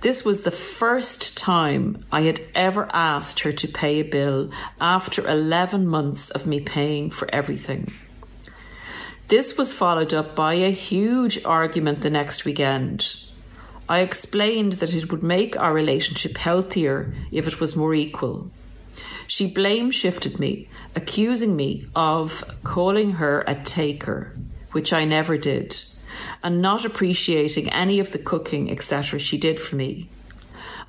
This 0.03 0.25
was 0.25 0.43
the 0.43 0.51
first 0.51 1.37
time 1.37 2.05
I 2.13 2.23
had 2.23 2.41
ever 2.55 2.89
asked 2.93 3.41
her 3.41 3.53
to 3.53 3.67
pay 3.67 4.01
a 4.01 4.05
bill 4.05 4.51
after 4.81 5.27
11 5.27 5.87
months 5.87 6.31
of 6.31 6.47
me 6.47 6.61
paying 6.61 7.11
for 7.11 7.29
everything. 7.35 7.93
This 9.29 9.59
was 9.59 9.73
followed 9.73 10.15
up 10.15 10.37
by 10.37 10.55
a 10.55 10.71
huge 10.71 11.45
argument 11.45 12.03
the 12.03 12.11
next 12.11 12.45
weekend. 12.45 13.25
I 13.89 13.99
explained 13.99 14.75
that 14.75 14.95
it 14.95 15.11
would 15.11 15.25
make 15.25 15.59
our 15.59 15.73
relationship 15.73 16.37
healthier 16.37 17.13
if 17.33 17.49
it 17.49 17.61
was 17.61 17.75
more 17.75 17.93
equal. 17.93 18.53
She 19.27 19.49
blame 19.49 19.91
shifted 19.91 20.39
me, 20.39 20.69
accusing 20.95 21.57
me 21.57 21.87
of 21.97 22.45
calling 22.63 23.15
her 23.15 23.43
a 23.49 23.57
taker, 23.57 24.33
which 24.71 24.93
I 24.93 25.05
never 25.05 25.37
did, 25.37 25.77
and 26.45 26.63
not 26.63 26.85
appreciating 26.85 27.69
any 27.71 27.99
of 27.99 28.13
the 28.13 28.21
cooking, 28.21 28.71
etc., 28.71 29.19
she 29.19 29.39
did 29.39 29.59
for 29.59 29.75
me. 29.75 30.09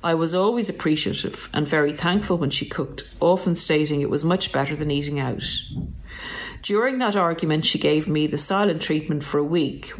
I 0.04 0.14
was 0.14 0.32
always 0.32 0.68
appreciative 0.68 1.48
and 1.52 1.66
very 1.66 1.92
thankful 1.92 2.38
when 2.38 2.50
she 2.50 2.68
cooked, 2.68 3.02
often 3.18 3.56
stating 3.56 4.00
it 4.00 4.10
was 4.10 4.22
much 4.22 4.52
better 4.52 4.76
than 4.76 4.92
eating 4.92 5.18
out. 5.18 5.42
During 6.62 6.98
that 6.98 7.16
argument, 7.16 7.64
she 7.64 7.78
gave 7.78 8.08
me 8.08 8.26
the 8.26 8.38
silent 8.38 8.82
treatment 8.82 9.24
for 9.24 9.38
a 9.38 9.44
week. 9.44 9.92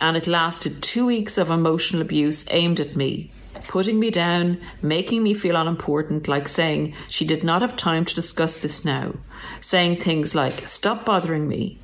And 0.00 0.16
it 0.16 0.26
lasted 0.26 0.82
two 0.82 1.06
weeks 1.06 1.38
of 1.38 1.50
emotional 1.50 2.02
abuse 2.02 2.46
aimed 2.50 2.80
at 2.80 2.96
me, 2.96 3.32
putting 3.68 3.98
me 3.98 4.10
down, 4.10 4.60
making 4.82 5.22
me 5.22 5.34
feel 5.34 5.56
unimportant, 5.56 6.28
like 6.28 6.48
saying 6.48 6.94
she 7.08 7.24
did 7.24 7.42
not 7.42 7.62
have 7.62 7.76
time 7.76 8.04
to 8.04 8.14
discuss 8.14 8.58
this 8.58 8.84
now, 8.84 9.14
saying 9.60 10.00
things 10.00 10.34
like, 10.34 10.68
Stop 10.68 11.04
bothering 11.04 11.48
me. 11.48 11.78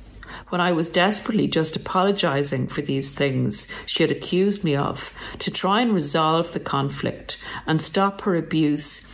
When 0.49 0.61
I 0.61 0.71
was 0.71 0.89
desperately 0.89 1.47
just 1.47 1.75
apologising 1.75 2.67
for 2.67 2.81
these 2.81 3.11
things 3.11 3.67
she 3.85 4.03
had 4.03 4.11
accused 4.11 4.63
me 4.63 4.75
of, 4.75 5.13
to 5.39 5.51
try 5.51 5.81
and 5.81 5.93
resolve 5.93 6.53
the 6.53 6.59
conflict 6.59 7.43
and 7.65 7.81
stop 7.81 8.21
her 8.21 8.35
abuse 8.35 9.12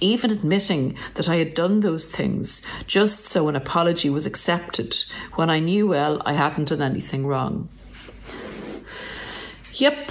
even 0.00 0.30
admitting 0.30 0.96
that 1.14 1.28
I 1.28 1.36
had 1.36 1.54
done 1.54 1.80
those 1.80 2.08
things 2.08 2.62
just 2.86 3.26
so 3.26 3.48
an 3.48 3.56
apology 3.56 4.10
was 4.10 4.26
accepted 4.26 4.96
when 5.34 5.50
I 5.50 5.58
knew 5.58 5.86
well 5.86 6.22
I 6.24 6.34
hadn't 6.34 6.68
done 6.68 6.82
anything 6.82 7.26
wrong. 7.26 7.68
Yep. 9.74 10.10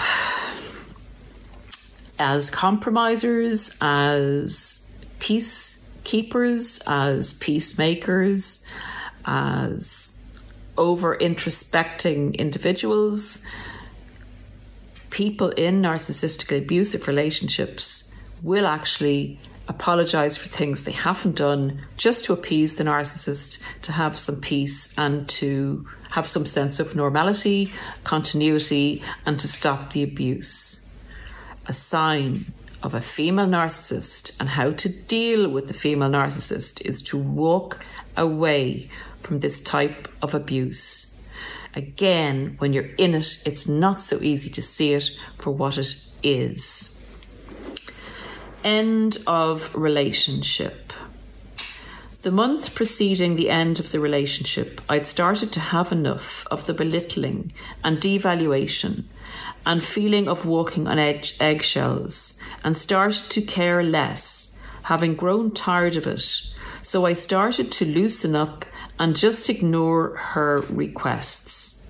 As 2.18 2.50
compromisers, 2.50 3.78
as 3.82 4.94
peacekeepers, 5.20 6.82
as 6.88 7.34
peacemakers, 7.34 8.68
as 9.26 10.24
over 10.78 11.18
introspecting 11.18 12.38
individuals, 12.38 13.44
people 15.10 15.50
in 15.52 15.82
narcissistic 15.82 16.58
abusive 16.58 17.08
relationships 17.08 18.14
will 18.44 18.68
actually 18.68 19.40
apologize 19.68 20.38
for 20.38 20.48
things 20.48 20.84
they 20.84 20.92
haven't 20.92 21.36
done 21.36 21.82
just 21.98 22.26
to 22.26 22.34
appease 22.34 22.76
the 22.76 22.84
narcissist, 22.84 23.62
to 23.84 23.92
have 23.92 24.18
some 24.18 24.40
peace 24.40 24.94
and 24.98 25.28
to 25.30 25.88
have 26.12 26.28
some 26.28 26.46
sense 26.46 26.80
of 26.80 26.96
normality, 26.96 27.72
continuity, 28.04 29.04
and 29.26 29.40
to 29.40 29.48
stop 29.48 29.92
the 29.92 30.04
abuse. 30.04 30.90
A 31.68 31.74
sign 31.74 32.54
of 32.84 32.94
a 32.94 33.02
female 33.02 33.48
narcissist 33.48 34.40
and 34.40 34.50
how 34.50 34.72
to 34.72 34.90
deal 34.90 35.50
with 35.50 35.68
the 35.68 35.74
female 35.74 36.10
narcissist 36.10 36.82
is 36.86 37.02
to 37.02 37.18
walk 37.18 37.84
away 38.16 38.90
from 39.24 39.40
this 39.40 39.60
type 39.60 40.08
of 40.22 40.36
abuse. 40.36 41.20
Again, 41.74 42.56
when 42.60 42.72
you're 42.72 42.92
in 42.98 43.16
it, 43.16 43.42
it's 43.46 43.68
not 43.68 44.02
so 44.02 44.22
easy 44.22 44.50
to 44.52 44.62
see 44.62 44.94
it 44.94 45.10
for 45.40 45.52
what 45.52 45.78
it 45.78 45.94
is. 46.24 46.95
End 48.66 49.20
of 49.28 49.76
relationship. 49.76 50.92
The 52.24 52.32
month 52.32 52.74
preceding 52.74 53.36
the 53.36 53.52
end 53.52 53.80
of 53.80 53.92
the 53.92 54.00
relationship, 54.00 54.82
I'd 54.90 55.06
started 55.06 55.52
to 55.52 55.60
have 55.60 55.92
enough 55.92 56.48
of 56.50 56.66
the 56.66 56.74
belittling 56.74 57.54
and 57.84 58.00
devaluation 58.00 59.04
and 59.68 59.84
feeling 59.84 60.28
of 60.28 60.48
walking 60.48 60.88
on 60.88 60.98
egg- 60.98 61.34
eggshells 61.40 62.42
and 62.64 62.76
started 62.76 63.30
to 63.30 63.42
care 63.44 63.84
less, 63.84 64.58
having 64.82 65.14
grown 65.14 65.52
tired 65.52 65.96
of 65.96 66.08
it. 66.08 66.26
So 66.82 67.06
I 67.06 67.14
started 67.14 67.72
to 67.74 67.86
loosen 67.86 68.36
up 68.36 68.66
and 68.98 69.16
just 69.16 69.48
ignore 69.48 70.18
her 70.18 70.62
requests. 70.70 71.88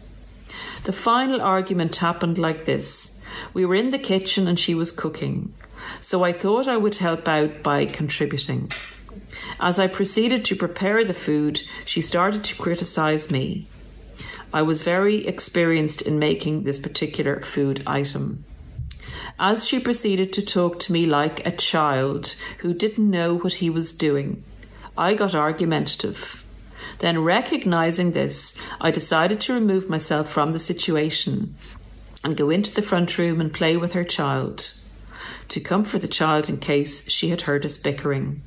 The 0.83 0.91
final 0.91 1.41
argument 1.41 1.95
happened 1.95 2.37
like 2.37 2.65
this 2.65 3.21
We 3.53 3.65
were 3.65 3.75
in 3.75 3.91
the 3.91 3.97
kitchen 4.13 4.45
and 4.45 4.59
she 4.59 4.75
was 4.75 4.91
cooking, 4.91 5.53
so 6.01 6.23
I 6.23 6.31
thought 6.31 6.67
I 6.67 6.77
would 6.77 6.97
help 6.97 7.27
out 7.27 7.63
by 7.63 7.85
contributing. 7.85 8.71
As 9.59 9.79
I 9.79 9.87
proceeded 9.87 10.45
to 10.45 10.55
prepare 10.55 11.03
the 11.03 11.13
food, 11.13 11.61
she 11.85 12.01
started 12.01 12.43
to 12.45 12.55
criticize 12.55 13.31
me. 13.31 13.67
I 14.53 14.61
was 14.61 14.83
very 14.83 15.27
experienced 15.27 16.01
in 16.01 16.19
making 16.19 16.63
this 16.63 16.79
particular 16.79 17.41
food 17.41 17.83
item. 17.85 18.45
As 19.39 19.67
she 19.67 19.79
proceeded 19.79 20.31
to 20.33 20.41
talk 20.41 20.79
to 20.81 20.93
me 20.93 21.05
like 21.05 21.45
a 21.45 21.51
child 21.51 22.35
who 22.59 22.73
didn't 22.73 23.09
know 23.09 23.35
what 23.35 23.55
he 23.55 23.69
was 23.69 23.91
doing, 23.91 24.43
I 24.97 25.13
got 25.13 25.35
argumentative. 25.35 26.43
Then, 26.99 27.19
recognizing 27.19 28.11
this, 28.11 28.57
I 28.79 28.91
decided 28.91 29.41
to 29.41 29.53
remove 29.53 29.89
myself 29.89 30.29
from 30.29 30.53
the 30.53 30.59
situation 30.59 31.55
and 32.23 32.37
go 32.37 32.49
into 32.49 32.73
the 32.73 32.81
front 32.81 33.17
room 33.17 33.41
and 33.41 33.53
play 33.53 33.75
with 33.75 33.93
her 33.93 34.05
child 34.05 34.71
to 35.49 35.59
comfort 35.59 36.01
the 36.01 36.07
child 36.07 36.49
in 36.49 36.57
case 36.57 37.09
she 37.09 37.29
had 37.29 37.41
heard 37.41 37.65
us 37.65 37.77
bickering. 37.77 38.41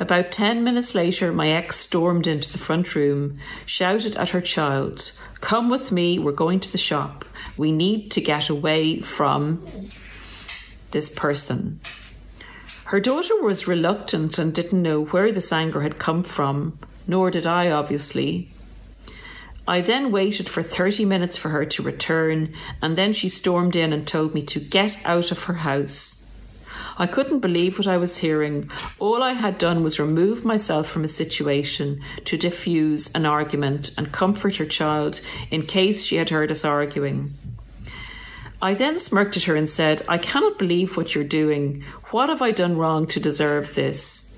About 0.00 0.30
ten 0.30 0.62
minutes 0.62 0.94
later, 0.94 1.32
my 1.32 1.48
ex 1.48 1.76
stormed 1.76 2.26
into 2.26 2.52
the 2.52 2.58
front 2.58 2.94
room, 2.94 3.38
shouted 3.66 4.16
at 4.16 4.30
her 4.30 4.40
child, 4.40 5.12
Come 5.40 5.68
with 5.68 5.90
me, 5.90 6.18
we're 6.18 6.32
going 6.32 6.60
to 6.60 6.70
the 6.70 6.78
shop. 6.78 7.24
We 7.56 7.72
need 7.72 8.10
to 8.12 8.20
get 8.20 8.48
away 8.48 9.00
from 9.00 9.90
this 10.92 11.10
person. 11.10 11.80
Her 12.84 13.00
daughter 13.00 13.40
was 13.42 13.68
reluctant 13.68 14.38
and 14.38 14.54
didn't 14.54 14.82
know 14.82 15.04
where 15.04 15.32
this 15.32 15.52
anger 15.52 15.82
had 15.82 15.98
come 15.98 16.22
from, 16.22 16.78
nor 17.06 17.30
did 17.30 17.46
I, 17.46 17.70
obviously. 17.70 18.50
I 19.68 19.82
then 19.82 20.10
waited 20.10 20.48
for 20.48 20.62
30 20.62 21.04
minutes 21.04 21.36
for 21.36 21.50
her 21.50 21.66
to 21.66 21.82
return, 21.82 22.54
and 22.80 22.96
then 22.96 23.12
she 23.12 23.28
stormed 23.28 23.76
in 23.76 23.92
and 23.92 24.08
told 24.08 24.32
me 24.32 24.42
to 24.44 24.60
get 24.60 24.96
out 25.04 25.30
of 25.30 25.42
her 25.42 25.52
house. 25.52 26.30
I 26.96 27.06
couldn't 27.06 27.40
believe 27.40 27.76
what 27.76 27.86
I 27.86 27.98
was 27.98 28.16
hearing. 28.16 28.70
All 28.98 29.22
I 29.22 29.34
had 29.34 29.58
done 29.58 29.84
was 29.84 30.00
remove 30.00 30.42
myself 30.42 30.88
from 30.88 31.04
a 31.04 31.08
situation 31.08 32.00
to 32.24 32.38
diffuse 32.38 33.14
an 33.14 33.26
argument 33.26 33.90
and 33.98 34.10
comfort 34.10 34.56
her 34.56 34.64
child 34.64 35.20
in 35.50 35.66
case 35.66 36.02
she 36.02 36.16
had 36.16 36.30
heard 36.30 36.50
us 36.50 36.64
arguing. 36.64 37.34
I 38.62 38.72
then 38.72 38.98
smirked 38.98 39.36
at 39.36 39.44
her 39.44 39.54
and 39.54 39.68
said, 39.68 40.00
I 40.08 40.16
cannot 40.16 40.58
believe 40.58 40.96
what 40.96 41.14
you're 41.14 41.24
doing. 41.24 41.82
What 42.10 42.30
have 42.30 42.40
I 42.40 42.52
done 42.52 42.78
wrong 42.78 43.06
to 43.08 43.20
deserve 43.20 43.74
this? 43.74 44.34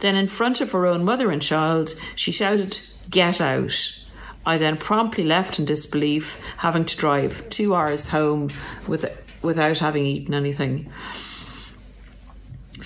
Then, 0.00 0.16
in 0.16 0.26
front 0.26 0.60
of 0.60 0.72
her 0.72 0.86
own 0.86 1.04
mother 1.04 1.30
and 1.30 1.40
child, 1.40 1.94
she 2.16 2.32
shouted, 2.32 2.80
Get 3.08 3.40
out. 3.40 4.05
I 4.46 4.56
then 4.56 4.78
promptly 4.78 5.24
left 5.24 5.58
in 5.58 5.66
disbelief, 5.66 6.40
having 6.56 6.86
to 6.86 6.96
drive 6.96 7.50
two 7.50 7.74
hours 7.74 8.08
home 8.08 8.50
with, 8.86 9.04
without 9.42 9.78
having 9.78 10.06
eaten 10.06 10.32
anything 10.32 10.90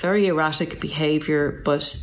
very 0.01 0.29
erratic 0.29 0.81
behaviour, 0.81 1.61
but 1.63 2.03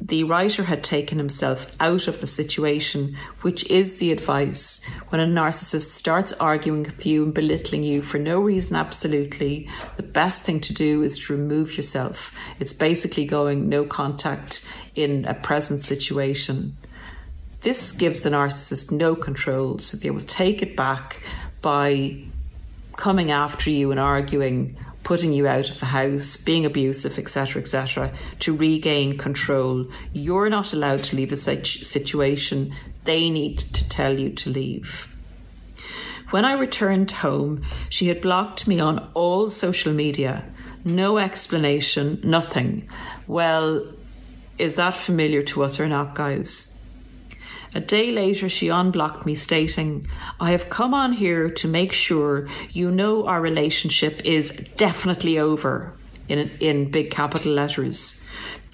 the 0.00 0.24
writer 0.24 0.64
had 0.64 0.82
taken 0.82 1.18
himself 1.18 1.76
out 1.80 2.08
of 2.08 2.20
the 2.20 2.26
situation, 2.26 3.16
which 3.42 3.64
is 3.70 3.96
the 3.96 4.12
advice 4.12 4.84
when 5.08 5.20
a 5.20 5.26
narcissist 5.26 5.90
starts 5.90 6.32
arguing 6.34 6.82
with 6.82 7.06
you 7.06 7.24
and 7.24 7.34
belittling 7.34 7.82
you 7.82 8.02
for 8.02 8.18
no 8.18 8.40
reason, 8.40 8.76
absolutely. 8.76 9.68
The 9.96 10.02
best 10.02 10.44
thing 10.44 10.60
to 10.60 10.74
do 10.74 11.02
is 11.02 11.18
to 11.20 11.36
remove 11.36 11.76
yourself. 11.76 12.32
It's 12.58 12.72
basically 12.72 13.24
going 13.24 13.68
no 13.68 13.84
contact 13.84 14.64
in 14.94 15.24
a 15.24 15.34
present 15.34 15.80
situation. 15.80 16.76
This 17.60 17.92
gives 17.92 18.22
the 18.22 18.30
narcissist 18.30 18.92
no 18.92 19.16
control, 19.16 19.78
so 19.78 19.96
they 19.96 20.10
will 20.10 20.22
take 20.22 20.62
it 20.62 20.76
back 20.76 21.22
by 21.60 22.22
coming 22.96 23.30
after 23.30 23.70
you 23.70 23.90
and 23.90 24.00
arguing 24.00 24.76
putting 25.08 25.32
you 25.32 25.46
out 25.46 25.70
of 25.70 25.80
the 25.80 25.86
house, 25.86 26.36
being 26.36 26.66
abusive, 26.66 27.18
etc., 27.18 27.62
etc., 27.62 28.12
to 28.40 28.54
regain 28.54 29.16
control. 29.16 29.86
You're 30.12 30.50
not 30.50 30.74
allowed 30.74 31.02
to 31.04 31.16
leave 31.16 31.32
a 31.32 31.36
situation. 31.36 32.74
They 33.04 33.30
need 33.30 33.58
to 33.58 33.88
tell 33.88 34.18
you 34.18 34.28
to 34.30 34.50
leave. 34.50 35.10
When 36.28 36.44
I 36.44 36.52
returned 36.52 37.10
home, 37.10 37.62
she 37.88 38.08
had 38.08 38.20
blocked 38.20 38.68
me 38.68 38.80
on 38.80 39.10
all 39.14 39.48
social 39.48 39.94
media. 39.94 40.44
No 40.84 41.16
explanation, 41.16 42.20
nothing. 42.22 42.86
Well, 43.26 43.86
is 44.58 44.74
that 44.74 44.94
familiar 44.94 45.42
to 45.44 45.64
us 45.64 45.80
or 45.80 45.88
not, 45.88 46.14
guys? 46.14 46.67
A 47.74 47.80
day 47.80 48.10
later, 48.12 48.48
she 48.48 48.68
unblocked 48.68 49.26
me, 49.26 49.34
stating, 49.34 50.08
I 50.40 50.52
have 50.52 50.70
come 50.70 50.94
on 50.94 51.12
here 51.12 51.50
to 51.50 51.68
make 51.68 51.92
sure 51.92 52.48
you 52.70 52.90
know 52.90 53.26
our 53.26 53.40
relationship 53.40 54.24
is 54.24 54.68
definitely 54.76 55.38
over, 55.38 55.92
in, 56.28 56.50
in 56.60 56.90
big 56.90 57.10
capital 57.10 57.52
letters. 57.52 58.24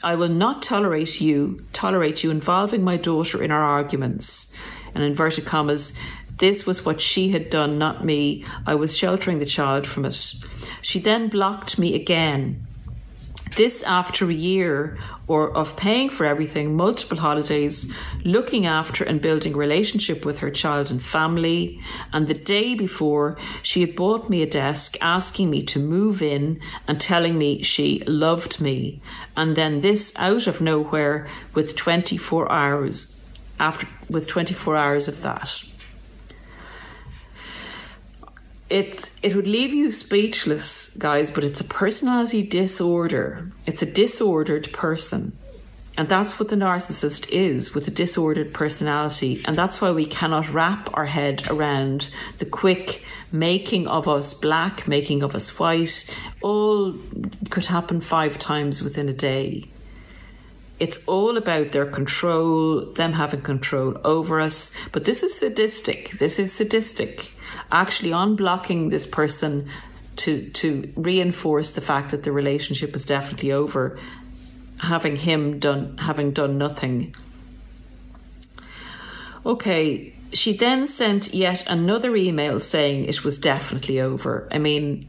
I 0.03 0.15
will 0.15 0.29
not 0.29 0.63
tolerate 0.63 1.21
you, 1.21 1.65
tolerate 1.73 2.23
you 2.23 2.31
involving 2.31 2.85
my 2.85 2.97
daughter 2.97 3.43
in 3.43 3.51
our 3.51 3.65
arguments. 3.65 4.59
And 4.95 5.03
inverted 5.03 5.45
commas, 5.45 5.99
this 6.39 6.67
was 6.67 6.85
what 6.85 7.01
she 7.01 7.31
had 7.31 7.51
done, 7.51 7.79
not 7.79 8.05
me. 8.05 8.45
I 8.67 8.75
was 8.75 8.97
sheltering 8.97 9.39
the 9.39 9.47
child 9.47 9.87
from 9.87 10.05
it. 10.05 10.35
She 10.83 11.01
then 11.01 11.29
blocked 11.29 11.79
me 11.79 11.95
again 11.95 12.67
this 13.57 13.83
after 13.85 14.29
a 14.29 14.35
year 14.35 14.99
or 15.27 15.51
of 15.57 15.77
paying 15.77 16.11
for 16.11 16.27
everything, 16.27 16.77
multiple 16.77 17.19
holidays, 17.19 17.93
looking 18.25 18.67
after 18.67 19.05
and 19.05 19.21
building 19.21 19.57
relationship 19.57 20.25
with 20.25 20.39
her 20.41 20.51
child 20.51 20.91
and 20.91 21.03
family. 21.03 21.81
And 22.13 22.29
the 22.29 22.35
day 22.35 22.75
before, 22.75 23.37
she 23.63 23.81
had 23.81 23.97
bought 23.97 24.29
me 24.29 24.43
a 24.43 24.47
desk, 24.47 24.97
asking 25.01 25.51
me 25.51 25.63
to 25.65 25.79
move 25.79 26.21
in 26.21 26.61
and 26.89 27.01
telling 27.01 27.39
me 27.39 27.63
she 27.63 28.03
loved 28.07 28.61
me. 28.61 29.01
And 29.37 29.57
then 29.57 29.81
this 29.81 30.13
out 30.17 30.47
of 30.47 30.61
nowhere 30.61 31.27
with 31.55 31.77
24 31.77 32.51
hours 32.51 33.25
after 33.59 33.87
with 34.09 34.27
24 34.27 34.77
hours 34.77 35.07
of 35.09 35.23
that 35.23 35.63
it's 38.75 39.17
it 39.23 39.37
would 39.37 39.47
leave 39.47 39.73
you 39.73 39.93
speechless, 39.93 40.97
guys, 40.97 41.31
but 41.31 41.45
it's 41.45 41.61
a 41.61 41.65
personality 41.65 42.43
disorder. 42.43 43.53
It's 43.67 43.83
a 43.83 43.87
disordered 43.87 44.73
person. 44.73 45.39
And 45.97 46.09
that's 46.09 46.41
what 46.41 46.49
the 46.49 46.57
narcissist 46.57 47.29
is 47.29 47.73
with 47.73 47.87
a 47.87 47.93
disordered 47.93 48.53
personality. 48.53 49.43
And 49.45 49.57
that's 49.57 49.81
why 49.81 49.93
we 49.93 50.07
cannot 50.07 50.53
wrap 50.53 50.91
our 50.95 51.07
head 51.07 51.49
around 51.49 52.11
the 52.39 52.47
quick 52.47 53.05
making 53.31 53.87
of 53.87 54.09
us 54.09 54.35
black, 54.35 54.89
making 54.89 55.23
of 55.23 55.37
us 55.37 55.57
white. 55.57 56.13
All 56.43 56.97
could 57.51 57.67
happen 57.67 58.01
five 58.01 58.41
times 58.41 58.83
within 58.83 59.09
a 59.09 59.13
day. 59.13 59.71
It's 60.81 61.07
all 61.07 61.37
about 61.37 61.71
their 61.71 61.87
control, 61.87 62.81
them 62.95 63.13
having 63.13 63.43
control 63.43 63.97
over 64.03 64.41
us. 64.41 64.75
But 64.91 65.05
this 65.05 65.23
is 65.23 65.39
sadistic. 65.39 66.19
This 66.19 66.41
is 66.41 66.53
sadistic 66.53 67.34
actually 67.71 68.11
unblocking 68.11 68.91
this 68.91 69.07
person 69.07 69.69
to 70.17 70.49
to 70.51 70.93
reinforce 70.97 71.73
the 71.73 71.81
fact 71.81 72.11
that 72.11 72.23
the 72.23 72.33
relationship 72.33 72.95
is 72.95 73.05
definitely 73.05 73.53
over 73.53 73.99
having 74.81 75.17
him 75.17 75.59
done 75.59 75.97
having 75.99 76.31
done 76.31 76.57
nothing 76.59 77.15
okay 79.45 80.13
she 80.33 80.53
then 80.53 80.87
sent 80.87 81.33
yet 81.33 81.65
another 81.69 82.15
email 82.17 82.61
saying 82.61 83.05
it 83.05 83.25
was 83.25 83.39
definitely 83.39 84.01
over 84.01 84.49
i 84.53 84.59
mean 84.59 85.07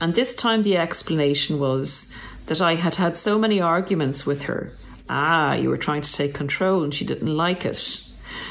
and 0.00 0.14
this 0.14 0.34
time 0.34 0.62
the 0.62 0.78
explanation 0.78 1.58
was 1.58 2.14
that 2.46 2.60
I 2.60 2.74
had 2.74 2.96
had 2.96 3.16
so 3.16 3.38
many 3.38 3.60
arguments 3.60 4.26
with 4.26 4.42
her. 4.42 4.72
Ah, 5.08 5.54
you 5.54 5.68
were 5.68 5.76
trying 5.76 6.02
to 6.02 6.12
take 6.12 6.34
control 6.34 6.82
and 6.82 6.92
she 6.92 7.04
didn't 7.04 7.36
like 7.36 7.64
it. 7.64 8.02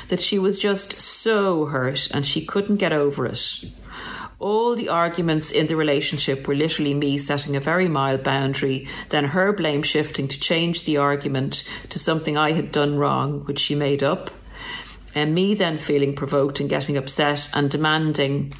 That 0.09 0.21
she 0.21 0.39
was 0.39 0.59
just 0.59 0.99
so 0.99 1.65
hurt 1.65 2.09
and 2.11 2.25
she 2.25 2.45
couldn't 2.45 2.77
get 2.77 2.93
over 2.93 3.25
it. 3.25 3.65
All 4.39 4.73
the 4.73 4.87
arguments 4.87 5.51
in 5.51 5.67
the 5.67 5.75
relationship 5.75 6.47
were 6.47 6.55
literally 6.55 6.93
me 6.93 7.17
setting 7.17 7.57
a 7.57 7.59
very 7.59 7.89
mild 7.89 8.23
boundary, 8.23 8.87
then 9.09 9.25
her 9.25 9.51
blame 9.51 9.83
shifting 9.83 10.29
to 10.29 10.39
change 10.39 10.85
the 10.85 10.95
argument 10.95 11.67
to 11.89 11.99
something 11.99 12.37
I 12.37 12.53
had 12.53 12.71
done 12.71 12.97
wrong, 12.97 13.41
which 13.45 13.59
she 13.59 13.75
made 13.75 14.01
up, 14.01 14.31
and 15.13 15.35
me 15.35 15.55
then 15.55 15.77
feeling 15.77 16.15
provoked 16.15 16.61
and 16.61 16.69
getting 16.69 16.95
upset 16.95 17.49
and 17.53 17.69
demanding 17.69 18.53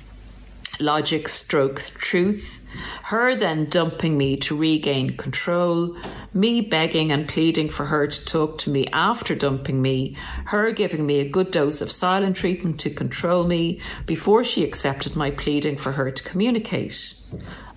logic 0.79 1.27
stroke 1.27 1.79
truth, 1.79 2.65
her 3.03 3.35
then 3.35 3.65
dumping 3.65 4.17
me 4.17 4.37
to 4.37 4.55
regain 4.55 5.17
control, 5.17 5.97
me 6.33 6.61
begging 6.61 7.11
and 7.11 7.27
pleading 7.27 7.69
for 7.69 7.87
her 7.87 8.07
to 8.07 8.25
talk 8.25 8.57
to 8.59 8.69
me 8.69 8.87
after 8.93 9.35
dumping 9.35 9.81
me, 9.81 10.15
her 10.45 10.71
giving 10.71 11.05
me 11.05 11.19
a 11.19 11.29
good 11.29 11.51
dose 11.51 11.81
of 11.81 11.91
silent 11.91 12.35
treatment 12.35 12.79
to 12.79 12.89
control 12.89 13.45
me 13.45 13.79
before 14.05 14.43
she 14.43 14.63
accepted 14.63 15.15
my 15.15 15.31
pleading 15.31 15.77
for 15.77 15.93
her 15.93 16.11
to 16.11 16.23
communicate. 16.23 17.15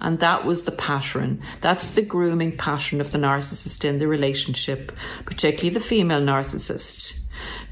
And 0.00 0.18
that 0.18 0.44
was 0.44 0.64
the 0.64 0.72
pattern. 0.72 1.40
That's 1.61 1.88
the 1.88 2.03
grooming 2.03 2.57
pattern 2.57 3.00
of 3.00 3.12
the 3.12 3.18
narcissist 3.18 3.84
in 3.84 4.00
the 4.00 4.09
relationship, 4.09 4.92
particularly 5.24 5.70
the 5.70 5.80
female 5.80 6.20
narcissist. 6.20 7.22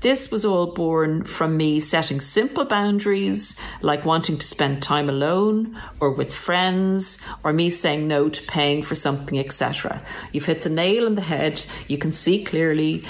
This 0.00 0.30
was 0.30 0.44
all 0.44 0.68
born 0.68 1.24
from 1.24 1.56
me 1.56 1.78
setting 1.80 2.20
simple 2.20 2.64
boundaries, 2.64 3.60
like 3.82 4.04
wanting 4.04 4.38
to 4.38 4.46
spend 4.46 4.82
time 4.82 5.08
alone 5.08 5.78
or 6.00 6.10
with 6.10 6.34
friends, 6.34 7.24
or 7.44 7.52
me 7.52 7.70
saying 7.70 8.08
no 8.08 8.28
to 8.28 8.42
paying 8.44 8.82
for 8.82 8.94
something, 8.94 9.38
etc. 9.38 10.02
You've 10.32 10.46
hit 10.46 10.62
the 10.62 10.70
nail 10.70 11.06
on 11.06 11.16
the 11.16 11.22
head. 11.22 11.64
You 11.86 11.98
can 11.98 12.12
see 12.12 12.44
clearly. 12.44 13.04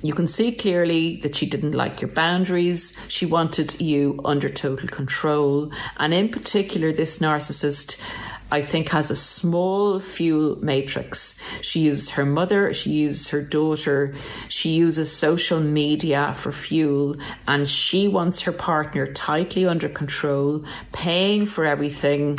You 0.00 0.14
can 0.14 0.28
see 0.28 0.52
clearly 0.52 1.16
that 1.22 1.34
she 1.34 1.44
didn't 1.44 1.72
like 1.72 2.00
your 2.00 2.10
boundaries. 2.10 2.98
She 3.08 3.26
wanted 3.26 3.80
you 3.80 4.20
under 4.24 4.48
total 4.48 4.88
control. 4.88 5.72
And 5.96 6.14
in 6.14 6.28
particular, 6.28 6.92
this 6.92 7.18
narcissist 7.18 8.00
I 8.50 8.62
think, 8.62 8.88
has 8.90 9.10
a 9.10 9.16
small 9.16 10.00
fuel 10.00 10.56
matrix. 10.62 11.42
She 11.60 11.80
uses 11.80 12.10
her 12.10 12.24
mother, 12.24 12.72
she 12.72 12.90
uses 12.90 13.28
her 13.28 13.42
daughter, 13.42 14.14
she 14.48 14.70
uses 14.70 15.14
social 15.14 15.60
media 15.60 16.32
for 16.34 16.52
fuel, 16.52 17.16
and 17.46 17.68
she 17.68 18.08
wants 18.08 18.42
her 18.42 18.52
partner 18.52 19.06
tightly 19.06 19.66
under 19.66 19.88
control, 19.88 20.64
paying 20.92 21.46
for 21.46 21.66
everything. 21.66 22.38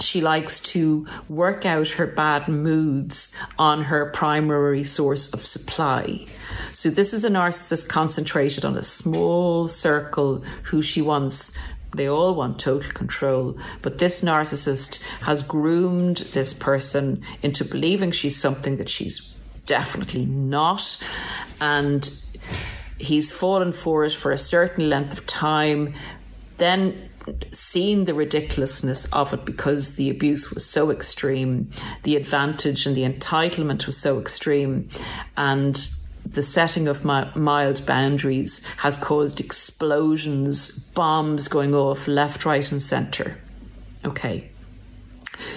She 0.00 0.20
likes 0.20 0.60
to 0.60 1.08
work 1.28 1.66
out 1.66 1.88
her 1.90 2.06
bad 2.06 2.46
moods 2.46 3.36
on 3.58 3.82
her 3.82 4.06
primary 4.06 4.84
source 4.84 5.32
of 5.34 5.44
supply. 5.44 6.26
So, 6.72 6.90
this 6.90 7.12
is 7.12 7.24
a 7.24 7.30
narcissist 7.30 7.88
concentrated 7.88 8.64
on 8.64 8.76
a 8.76 8.82
small 8.82 9.66
circle 9.66 10.44
who 10.64 10.82
she 10.82 11.02
wants 11.02 11.58
they 11.94 12.08
all 12.08 12.34
want 12.34 12.60
total 12.60 12.92
control. 12.92 13.58
But 13.82 13.98
this 13.98 14.22
narcissist 14.22 15.02
has 15.20 15.42
groomed 15.42 16.18
this 16.32 16.52
person 16.52 17.22
into 17.42 17.64
believing 17.64 18.10
she's 18.10 18.40
something 18.40 18.76
that 18.76 18.88
she's 18.88 19.34
definitely 19.66 20.26
not. 20.26 21.02
And 21.60 22.10
he's 22.98 23.32
fallen 23.32 23.72
for 23.72 24.04
it 24.04 24.12
for 24.12 24.32
a 24.32 24.38
certain 24.38 24.90
length 24.90 25.12
of 25.12 25.26
time, 25.26 25.94
then 26.58 27.08
seen 27.50 28.04
the 28.04 28.14
ridiculousness 28.14 29.04
of 29.12 29.34
it 29.34 29.44
because 29.44 29.96
the 29.96 30.10
abuse 30.10 30.50
was 30.50 30.64
so 30.64 30.90
extreme, 30.90 31.70
the 32.02 32.16
advantage 32.16 32.86
and 32.86 32.96
the 32.96 33.02
entitlement 33.02 33.86
was 33.86 33.96
so 33.98 34.18
extreme, 34.18 34.88
and 35.36 35.90
the 36.30 36.42
setting 36.42 36.88
of 36.88 37.04
mild 37.04 37.86
boundaries 37.86 38.64
has 38.78 38.96
caused 38.96 39.40
explosions, 39.40 40.90
bombs 40.90 41.48
going 41.48 41.74
off 41.74 42.06
left, 42.06 42.44
right, 42.44 42.70
and 42.70 42.82
centre. 42.82 43.38
Okay. 44.04 44.50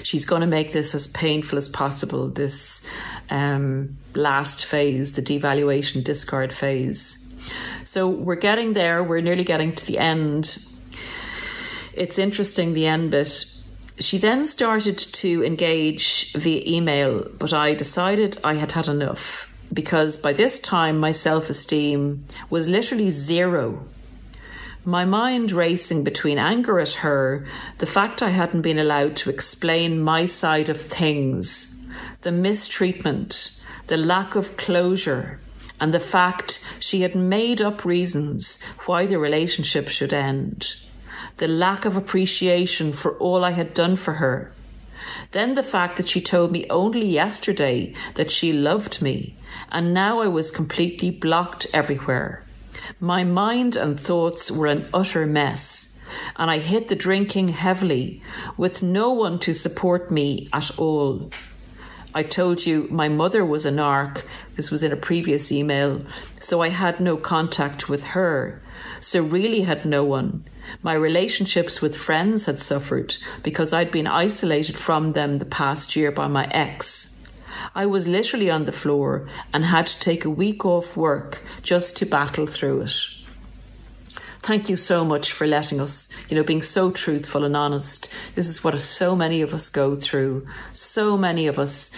She's 0.03 0.25
going 0.25 0.41
to 0.41 0.47
make 0.47 0.73
this 0.73 0.93
as 0.93 1.07
painful 1.07 1.57
as 1.57 1.67
possible, 1.67 2.27
this 2.27 2.85
um, 3.29 3.97
last 4.13 4.65
phase, 4.65 5.13
the 5.13 5.21
devaluation 5.21 6.03
discard 6.03 6.53
phase. 6.53 7.35
So 7.83 8.07
we're 8.07 8.35
getting 8.35 8.73
there, 8.73 9.03
we're 9.03 9.21
nearly 9.21 9.43
getting 9.43 9.75
to 9.75 9.85
the 9.85 9.97
end. 9.97 10.57
It's 11.93 12.19
interesting, 12.19 12.73
the 12.73 12.85
end 12.85 13.11
bit. 13.11 13.45
She 13.99 14.17
then 14.17 14.45
started 14.45 14.97
to 14.97 15.43
engage 15.43 16.33
via 16.33 16.63
email, 16.65 17.27
but 17.37 17.51
I 17.51 17.73
decided 17.73 18.37
I 18.43 18.53
had 18.55 18.71
had 18.71 18.87
enough 18.87 19.50
because 19.73 20.17
by 20.17 20.33
this 20.33 20.59
time 20.59 20.99
my 20.99 21.11
self 21.11 21.49
esteem 21.49 22.25
was 22.49 22.67
literally 22.67 23.11
zero. 23.11 23.85
My 24.83 25.05
mind 25.05 25.51
racing 25.51 26.03
between 26.03 26.39
anger 26.39 26.79
at 26.79 26.93
her, 27.05 27.45
the 27.77 27.85
fact 27.85 28.23
I 28.23 28.29
hadn't 28.29 28.63
been 28.63 28.79
allowed 28.79 29.15
to 29.17 29.29
explain 29.29 30.01
my 30.01 30.25
side 30.25 30.69
of 30.69 30.81
things, 30.81 31.79
the 32.21 32.31
mistreatment, 32.31 33.63
the 33.87 33.97
lack 33.97 34.35
of 34.35 34.57
closure, 34.57 35.39
and 35.79 35.93
the 35.93 35.99
fact 35.99 36.65
she 36.79 37.01
had 37.01 37.15
made 37.15 37.61
up 37.61 37.85
reasons 37.85 38.63
why 38.85 39.05
the 39.05 39.19
relationship 39.19 39.87
should 39.87 40.13
end, 40.13 40.75
the 41.37 41.47
lack 41.47 41.85
of 41.85 41.95
appreciation 41.95 42.91
for 42.91 43.17
all 43.19 43.45
I 43.45 43.51
had 43.51 43.73
done 43.73 43.95
for 43.95 44.13
her. 44.13 44.51
Then 45.31 45.53
the 45.53 45.63
fact 45.63 45.97
that 45.97 46.07
she 46.07 46.21
told 46.21 46.51
me 46.51 46.65
only 46.69 47.07
yesterday 47.07 47.93
that 48.15 48.31
she 48.31 48.51
loved 48.51 49.01
me 49.01 49.35
and 49.71 49.93
now 49.93 50.19
I 50.19 50.27
was 50.27 50.51
completely 50.51 51.09
blocked 51.09 51.67
everywhere. 51.73 52.43
My 52.99 53.23
mind 53.23 53.75
and 53.75 53.99
thoughts 53.99 54.51
were 54.51 54.67
an 54.67 54.89
utter 54.93 55.25
mess, 55.25 55.99
and 56.35 56.51
I 56.51 56.57
hit 56.57 56.87
the 56.87 56.95
drinking 56.95 57.49
heavily, 57.49 58.21
with 58.57 58.83
no 58.83 59.11
one 59.11 59.39
to 59.39 59.53
support 59.53 60.11
me 60.11 60.49
at 60.51 60.77
all. 60.77 61.31
I 62.13 62.23
told 62.23 62.65
you 62.65 62.87
my 62.91 63.07
mother 63.07 63.45
was 63.45 63.65
a 63.65 63.71
narc. 63.71 64.25
This 64.55 64.69
was 64.69 64.83
in 64.83 64.91
a 64.91 64.97
previous 64.97 65.51
email, 65.51 66.01
so 66.39 66.61
I 66.61 66.69
had 66.69 66.99
no 66.99 67.15
contact 67.15 67.87
with 67.87 68.03
her. 68.07 68.61
So, 68.99 69.23
really, 69.23 69.61
had 69.61 69.85
no 69.85 70.03
one. 70.03 70.43
My 70.83 70.93
relationships 70.93 71.81
with 71.81 71.97
friends 71.97 72.45
had 72.45 72.59
suffered 72.59 73.15
because 73.43 73.71
I'd 73.71 73.91
been 73.91 74.07
isolated 74.07 74.77
from 74.77 75.13
them 75.13 75.39
the 75.39 75.45
past 75.45 75.95
year 75.95 76.11
by 76.11 76.27
my 76.27 76.47
ex. 76.51 77.20
I 77.73 77.85
was 77.85 78.07
literally 78.07 78.49
on 78.49 78.65
the 78.65 78.71
floor 78.71 79.27
and 79.53 79.63
had 79.63 79.87
to 79.87 79.99
take 79.99 80.25
a 80.25 80.29
week 80.29 80.65
off 80.65 80.97
work 80.97 81.41
just 81.61 81.95
to 81.97 82.05
battle 82.05 82.45
through 82.45 82.81
it. 82.81 82.93
Thank 84.39 84.69
you 84.69 84.75
so 84.75 85.05
much 85.05 85.31
for 85.31 85.45
letting 85.45 85.79
us, 85.79 86.09
you 86.27 86.35
know, 86.35 86.43
being 86.43 86.63
so 86.63 86.91
truthful 86.91 87.43
and 87.43 87.55
honest. 87.55 88.11
This 88.35 88.49
is 88.49 88.63
what 88.63 88.79
so 88.81 89.15
many 89.15 89.41
of 89.41 89.53
us 89.53 89.69
go 89.69 89.95
through. 89.95 90.47
So 90.73 91.15
many 91.17 91.47
of 91.47 91.59
us 91.59 91.95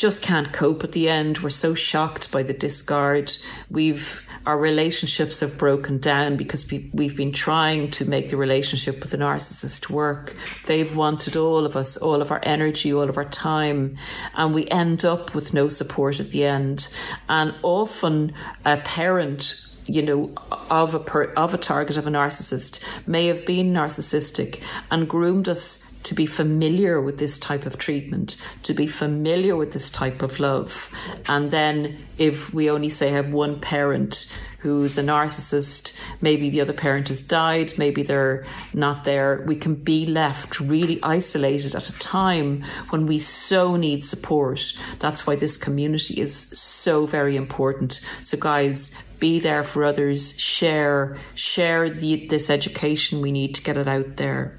just 0.00 0.22
can't 0.22 0.50
cope 0.50 0.82
at 0.82 0.92
the 0.92 1.10
end. 1.10 1.40
We're 1.40 1.50
so 1.50 1.74
shocked 1.74 2.32
by 2.32 2.42
the 2.42 2.54
discard. 2.54 3.36
We've 3.70 4.26
our 4.46 4.56
relationships 4.56 5.40
have 5.40 5.58
broken 5.58 5.98
down 5.98 6.38
because 6.38 6.66
we've 6.94 7.14
been 7.14 7.32
trying 7.32 7.90
to 7.90 8.06
make 8.06 8.30
the 8.30 8.38
relationship 8.38 9.00
with 9.00 9.10
the 9.10 9.18
narcissist 9.18 9.90
work. 9.90 10.34
They've 10.64 10.96
wanted 10.96 11.36
all 11.36 11.66
of 11.66 11.76
us, 11.76 11.98
all 11.98 12.22
of 12.22 12.30
our 12.30 12.40
energy, 12.42 12.90
all 12.90 13.10
of 13.10 13.18
our 13.18 13.26
time, 13.26 13.98
and 14.34 14.54
we 14.54 14.66
end 14.68 15.04
up 15.04 15.34
with 15.34 15.52
no 15.52 15.68
support 15.68 16.18
at 16.18 16.30
the 16.30 16.44
end. 16.44 16.88
And 17.28 17.54
often 17.62 18.32
a 18.64 18.78
parent 18.78 19.66
you 19.86 20.02
know, 20.02 20.32
of 20.70 20.94
a 20.94 21.00
per, 21.00 21.24
of 21.34 21.52
a 21.52 21.58
target 21.58 21.98
of 21.98 22.06
a 22.06 22.10
narcissist 22.10 22.80
may 23.06 23.26
have 23.26 23.44
been 23.44 23.74
narcissistic 23.74 24.62
and 24.90 25.08
groomed 25.08 25.48
us 25.48 25.89
to 26.02 26.14
be 26.14 26.26
familiar 26.26 27.00
with 27.00 27.18
this 27.18 27.38
type 27.38 27.66
of 27.66 27.78
treatment, 27.78 28.36
to 28.62 28.74
be 28.74 28.86
familiar 28.86 29.56
with 29.56 29.72
this 29.72 29.90
type 29.90 30.22
of 30.22 30.40
love. 30.40 30.90
And 31.28 31.50
then 31.50 32.06
if 32.18 32.52
we 32.52 32.70
only 32.70 32.88
say 32.88 33.10
have 33.10 33.32
one 33.32 33.60
parent 33.60 34.32
who's 34.58 34.98
a 34.98 35.02
narcissist, 35.02 35.98
maybe 36.20 36.50
the 36.50 36.60
other 36.60 36.72
parent 36.72 37.08
has 37.08 37.22
died, 37.22 37.72
maybe 37.78 38.02
they're 38.02 38.46
not 38.74 39.04
there, 39.04 39.42
we 39.46 39.56
can 39.56 39.74
be 39.74 40.04
left 40.04 40.60
really 40.60 41.02
isolated 41.02 41.74
at 41.74 41.88
a 41.88 41.98
time 41.98 42.62
when 42.90 43.06
we 43.06 43.18
so 43.18 43.76
need 43.76 44.04
support. 44.04 44.72
That's 44.98 45.26
why 45.26 45.36
this 45.36 45.56
community 45.56 46.20
is 46.20 46.34
so 46.36 47.06
very 47.06 47.36
important. 47.36 48.00
So 48.20 48.36
guys, 48.36 48.90
be 49.18 49.38
there 49.38 49.64
for 49.64 49.84
others, 49.84 50.38
share, 50.38 51.18
share 51.34 51.88
the, 51.88 52.26
this 52.26 52.50
education 52.50 53.20
we 53.20 53.32
need 53.32 53.54
to 53.54 53.62
get 53.62 53.76
it 53.76 53.88
out 53.88 54.16
there. 54.16 54.58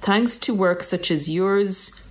Thanks 0.00 0.38
to 0.38 0.54
work 0.54 0.82
such 0.82 1.10
as 1.10 1.28
yours, 1.28 2.10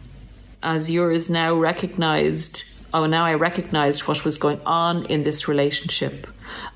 as 0.61 0.91
yours 0.91 1.27
now 1.27 1.55
recognized, 1.55 2.63
oh, 2.93 3.07
now 3.07 3.25
I 3.25 3.33
recognized 3.33 4.07
what 4.07 4.23
was 4.23 4.37
going 4.37 4.61
on 4.63 5.07
in 5.07 5.23
this 5.23 5.47
relationship. 5.47 6.27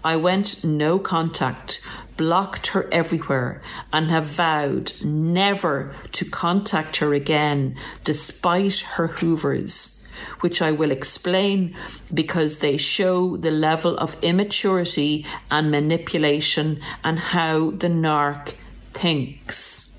I 0.03 0.15
went 0.15 0.63
no 0.63 0.97
contact, 0.97 1.81
blocked 2.17 2.67
her 2.67 2.91
everywhere, 2.91 3.61
and 3.91 4.09
have 4.09 4.25
vowed 4.25 4.91
never 5.05 5.95
to 6.13 6.25
contact 6.25 6.97
her 6.97 7.13
again 7.13 7.75
despite 8.03 8.79
her 8.79 9.05
hoovers, 9.05 10.07
which 10.39 10.63
I 10.63 10.71
will 10.71 10.89
explain 10.89 11.75
because 12.11 12.57
they 12.57 12.77
show 12.77 13.37
the 13.37 13.51
level 13.51 13.95
of 13.99 14.17
immaturity 14.23 15.27
and 15.51 15.69
manipulation 15.69 16.81
and 17.03 17.19
how 17.19 17.69
the 17.69 17.87
narc 17.87 18.55
thinks. 18.93 19.92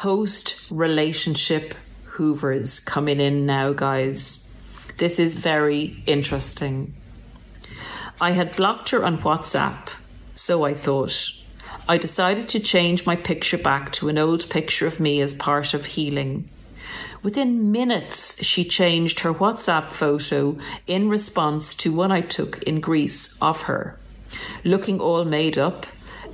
Post 0.00 0.56
relationship 0.70 1.74
hoovers 2.04 2.80
coming 2.80 3.20
in 3.20 3.44
now, 3.44 3.74
guys. 3.74 4.50
This 4.96 5.18
is 5.18 5.34
very 5.34 6.02
interesting. 6.06 6.94
I 8.18 8.30
had 8.30 8.56
blocked 8.56 8.88
her 8.88 9.04
on 9.04 9.18
WhatsApp, 9.18 9.90
so 10.34 10.64
I 10.64 10.72
thought. 10.72 11.32
I 11.86 11.98
decided 11.98 12.48
to 12.48 12.60
change 12.60 13.04
my 13.04 13.14
picture 13.14 13.58
back 13.58 13.92
to 13.92 14.08
an 14.08 14.16
old 14.16 14.48
picture 14.48 14.86
of 14.86 15.00
me 15.00 15.20
as 15.20 15.34
part 15.34 15.74
of 15.74 15.84
healing. 15.84 16.48
Within 17.22 17.70
minutes, 17.70 18.42
she 18.42 18.64
changed 18.64 19.20
her 19.20 19.34
WhatsApp 19.34 19.92
photo 19.92 20.56
in 20.86 21.10
response 21.10 21.74
to 21.74 21.92
one 21.92 22.10
I 22.10 22.22
took 22.22 22.62
in 22.62 22.80
Greece 22.80 23.36
of 23.42 23.64
her. 23.64 23.98
Looking 24.64 24.98
all 24.98 25.26
made 25.26 25.58
up 25.58 25.84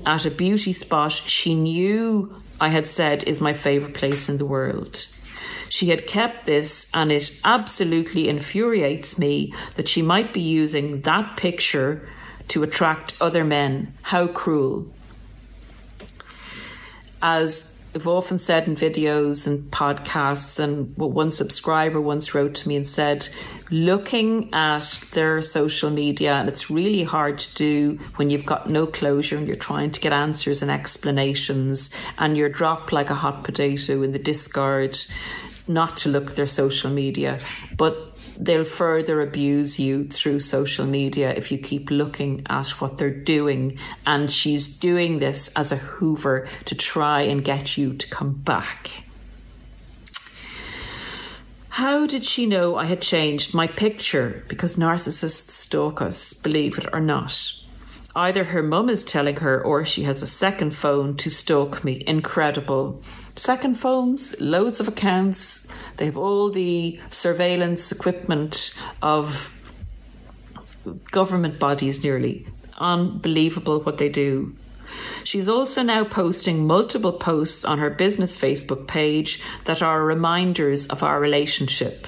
at 0.06 0.24
a 0.24 0.30
beauty 0.30 0.72
spot 0.72 1.10
she 1.10 1.56
knew 1.56 2.40
I 2.60 2.68
had 2.68 2.86
said 2.86 3.24
is 3.24 3.40
my 3.40 3.52
favourite 3.52 3.94
place 3.94 4.28
in 4.28 4.38
the 4.38 4.46
world. 4.46 5.06
She 5.68 5.86
had 5.86 6.06
kept 6.06 6.46
this, 6.46 6.90
and 6.94 7.10
it 7.10 7.40
absolutely 7.44 8.28
infuriates 8.28 9.18
me 9.18 9.52
that 9.74 9.88
she 9.88 10.02
might 10.02 10.32
be 10.32 10.40
using 10.40 11.00
that 11.02 11.36
picture 11.36 12.08
to 12.48 12.62
attract 12.62 13.14
other 13.20 13.44
men. 13.44 13.94
How 14.02 14.28
cruel. 14.28 14.86
As 17.20 17.75
I've 17.96 18.06
often 18.06 18.38
said 18.38 18.68
in 18.68 18.76
videos 18.76 19.46
and 19.46 19.70
podcasts, 19.70 20.60
and 20.60 20.94
what 20.98 21.12
one 21.12 21.32
subscriber 21.32 21.98
once 21.98 22.34
wrote 22.34 22.54
to 22.56 22.68
me 22.68 22.76
and 22.76 22.86
said, 22.86 23.26
looking 23.70 24.52
at 24.52 25.02
their 25.14 25.40
social 25.40 25.88
media, 25.88 26.34
and 26.34 26.46
it's 26.46 26.70
really 26.70 27.04
hard 27.04 27.38
to 27.38 27.54
do 27.54 27.98
when 28.16 28.28
you've 28.28 28.44
got 28.44 28.68
no 28.68 28.86
closure 28.86 29.38
and 29.38 29.46
you're 29.46 29.56
trying 29.56 29.90
to 29.92 30.00
get 30.00 30.12
answers 30.12 30.60
and 30.60 30.70
explanations, 30.70 31.90
and 32.18 32.36
you're 32.36 32.50
dropped 32.50 32.92
like 32.92 33.08
a 33.08 33.14
hot 33.14 33.44
potato 33.44 34.02
in 34.02 34.12
the 34.12 34.18
discard 34.18 34.98
not 35.66 35.96
to 35.96 36.10
look 36.10 36.28
at 36.30 36.36
their 36.36 36.46
social 36.46 36.90
media, 36.90 37.40
but 37.78 38.15
they'll 38.38 38.64
further 38.64 39.20
abuse 39.20 39.78
you 39.78 40.08
through 40.08 40.40
social 40.40 40.86
media 40.86 41.30
if 41.30 41.50
you 41.50 41.58
keep 41.58 41.90
looking 41.90 42.42
at 42.48 42.68
what 42.80 42.98
they're 42.98 43.10
doing. 43.10 43.78
And 44.06 44.30
she's 44.30 44.66
doing 44.66 45.18
this 45.18 45.48
as 45.56 45.72
a 45.72 45.76
hoover 45.76 46.46
to 46.66 46.74
try 46.74 47.22
and 47.22 47.44
get 47.44 47.76
you 47.76 47.94
to 47.94 48.08
come 48.08 48.32
back. 48.32 49.04
How 51.70 52.06
did 52.06 52.24
she 52.24 52.46
know 52.46 52.76
I 52.76 52.86
had 52.86 53.02
changed 53.02 53.54
my 53.54 53.66
picture? 53.66 54.44
Because 54.48 54.76
narcissists 54.76 55.50
stalk 55.50 56.00
us, 56.00 56.32
believe 56.32 56.78
it 56.78 56.86
or 56.90 57.00
not. 57.00 57.52
Either 58.14 58.44
her 58.44 58.62
mum 58.62 58.88
is 58.88 59.04
telling 59.04 59.36
her 59.36 59.62
or 59.62 59.84
she 59.84 60.04
has 60.04 60.22
a 60.22 60.26
second 60.26 60.70
phone 60.70 61.18
to 61.18 61.30
stalk 61.30 61.84
me. 61.84 62.02
Incredible. 62.06 63.02
Second 63.36 63.78
phones, 63.78 64.38
loads 64.40 64.80
of 64.80 64.88
accounts. 64.88 65.68
They 65.98 66.06
have 66.06 66.16
all 66.16 66.50
the 66.50 66.98
surveillance 67.10 67.92
equipment 67.92 68.74
of 69.02 69.52
government 71.10 71.58
bodies 71.58 72.02
nearly. 72.02 72.46
Unbelievable 72.78 73.80
what 73.80 73.98
they 73.98 74.08
do. 74.08 74.54
She's 75.24 75.48
also 75.48 75.82
now 75.82 76.04
posting 76.04 76.66
multiple 76.66 77.12
posts 77.12 77.64
on 77.64 77.78
her 77.78 77.90
business 77.90 78.38
Facebook 78.38 78.86
page 78.86 79.42
that 79.64 79.82
are 79.82 80.04
reminders 80.04 80.86
of 80.86 81.02
our 81.02 81.20
relationship 81.20 82.06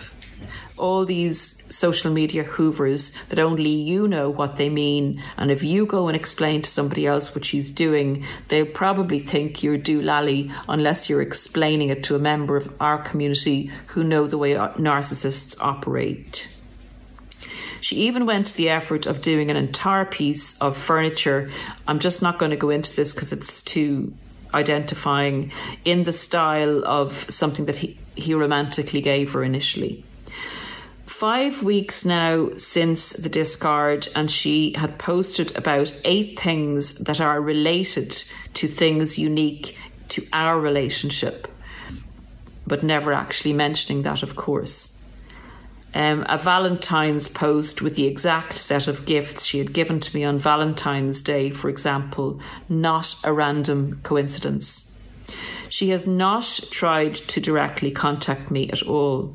all 0.79 1.05
these 1.05 1.59
social 1.74 2.12
media 2.12 2.45
hoovers 2.45 3.12
that 3.26 3.39
only 3.39 3.70
you 3.70 4.09
know 4.09 4.31
what 4.31 4.57
they 4.57 4.68
mean. 4.68 5.22
And 5.37 5.51
if 5.51 5.62
you 5.62 5.87
go 5.87 6.09
and 6.09 6.16
explain 6.16 6.62
to 6.62 6.70
somebody 6.70 7.07
else 7.07 7.35
what 7.35 7.45
she's 7.45 7.70
doing, 7.70 8.24
they'll 8.49 8.66
probably 8.66 9.18
think 9.18 9.62
you're 9.62 9.79
doolally 9.79 10.53
unless 10.68 11.09
you're 11.09 11.22
explaining 11.22 11.91
it 11.91 12.03
to 12.05 12.14
a 12.14 12.18
member 12.18 12.57
of 12.57 12.74
our 12.81 12.99
community 12.99 13.70
who 13.89 14.05
know 14.05 14.26
the 14.26 14.39
way 14.39 14.55
narcissists 14.55 15.57
operate. 15.61 16.55
She 17.81 17.97
even 17.97 18.26
went 18.26 18.49
to 18.49 18.57
the 18.57 18.70
effort 18.70 19.07
of 19.07 19.22
doing 19.22 19.51
an 19.51 19.57
entire 19.57 20.05
piece 20.05 20.59
of 20.61 20.76
furniture. 20.76 21.51
I'm 21.87 22.01
just 22.01 22.22
not 22.22 22.39
going 22.39 22.51
to 22.51 22.57
go 22.57 22.70
into 22.70 22.95
this 22.95 23.14
because 23.14 23.33
it's 23.33 23.62
too 23.62 24.12
identifying 24.53 25.53
in 25.85 26.05
the 26.05 26.12
style 26.12 26.85
of 26.85 27.31
something 27.31 27.66
that 27.66 27.76
he, 27.76 27.99
he 28.16 28.35
romantically 28.35 29.01
gave 29.01 29.33
her 29.33 29.45
initially 29.45 30.05
five 31.18 31.64
weeks 31.64 32.04
now 32.04 32.48
since 32.56 33.12
the 33.14 33.28
discard, 33.28 34.06
and 34.14 34.30
she 34.30 34.72
had 34.76 34.96
posted 35.00 35.56
about 35.56 35.92
eight 36.04 36.38
things 36.38 36.94
that 36.98 37.20
are 37.20 37.40
related 37.40 38.12
to 38.54 38.68
things 38.68 39.18
unique 39.18 39.76
to 40.08 40.24
our 40.32 40.60
relationship, 40.60 41.48
but 42.68 42.84
never 42.84 43.12
actually 43.12 43.52
mentioning 43.52 44.02
that, 44.02 44.22
of 44.22 44.36
course. 44.36 45.02
Um, 45.92 46.24
a 46.28 46.38
Valentine's 46.38 47.26
post 47.26 47.82
with 47.82 47.96
the 47.96 48.06
exact 48.06 48.54
set 48.54 48.86
of 48.86 49.04
gifts 49.04 49.44
she 49.44 49.58
had 49.58 49.72
given 49.72 49.98
to 49.98 50.16
me 50.16 50.22
on 50.22 50.38
Valentine's 50.38 51.20
Day, 51.20 51.50
for 51.50 51.68
example, 51.68 52.38
not 52.68 53.16
a 53.24 53.32
random 53.32 53.98
coincidence. 54.04 55.00
She 55.68 55.90
has 55.90 56.06
not 56.06 56.60
tried 56.70 57.16
to 57.16 57.40
directly 57.40 57.90
contact 57.90 58.52
me 58.52 58.70
at 58.70 58.84
all. 58.84 59.34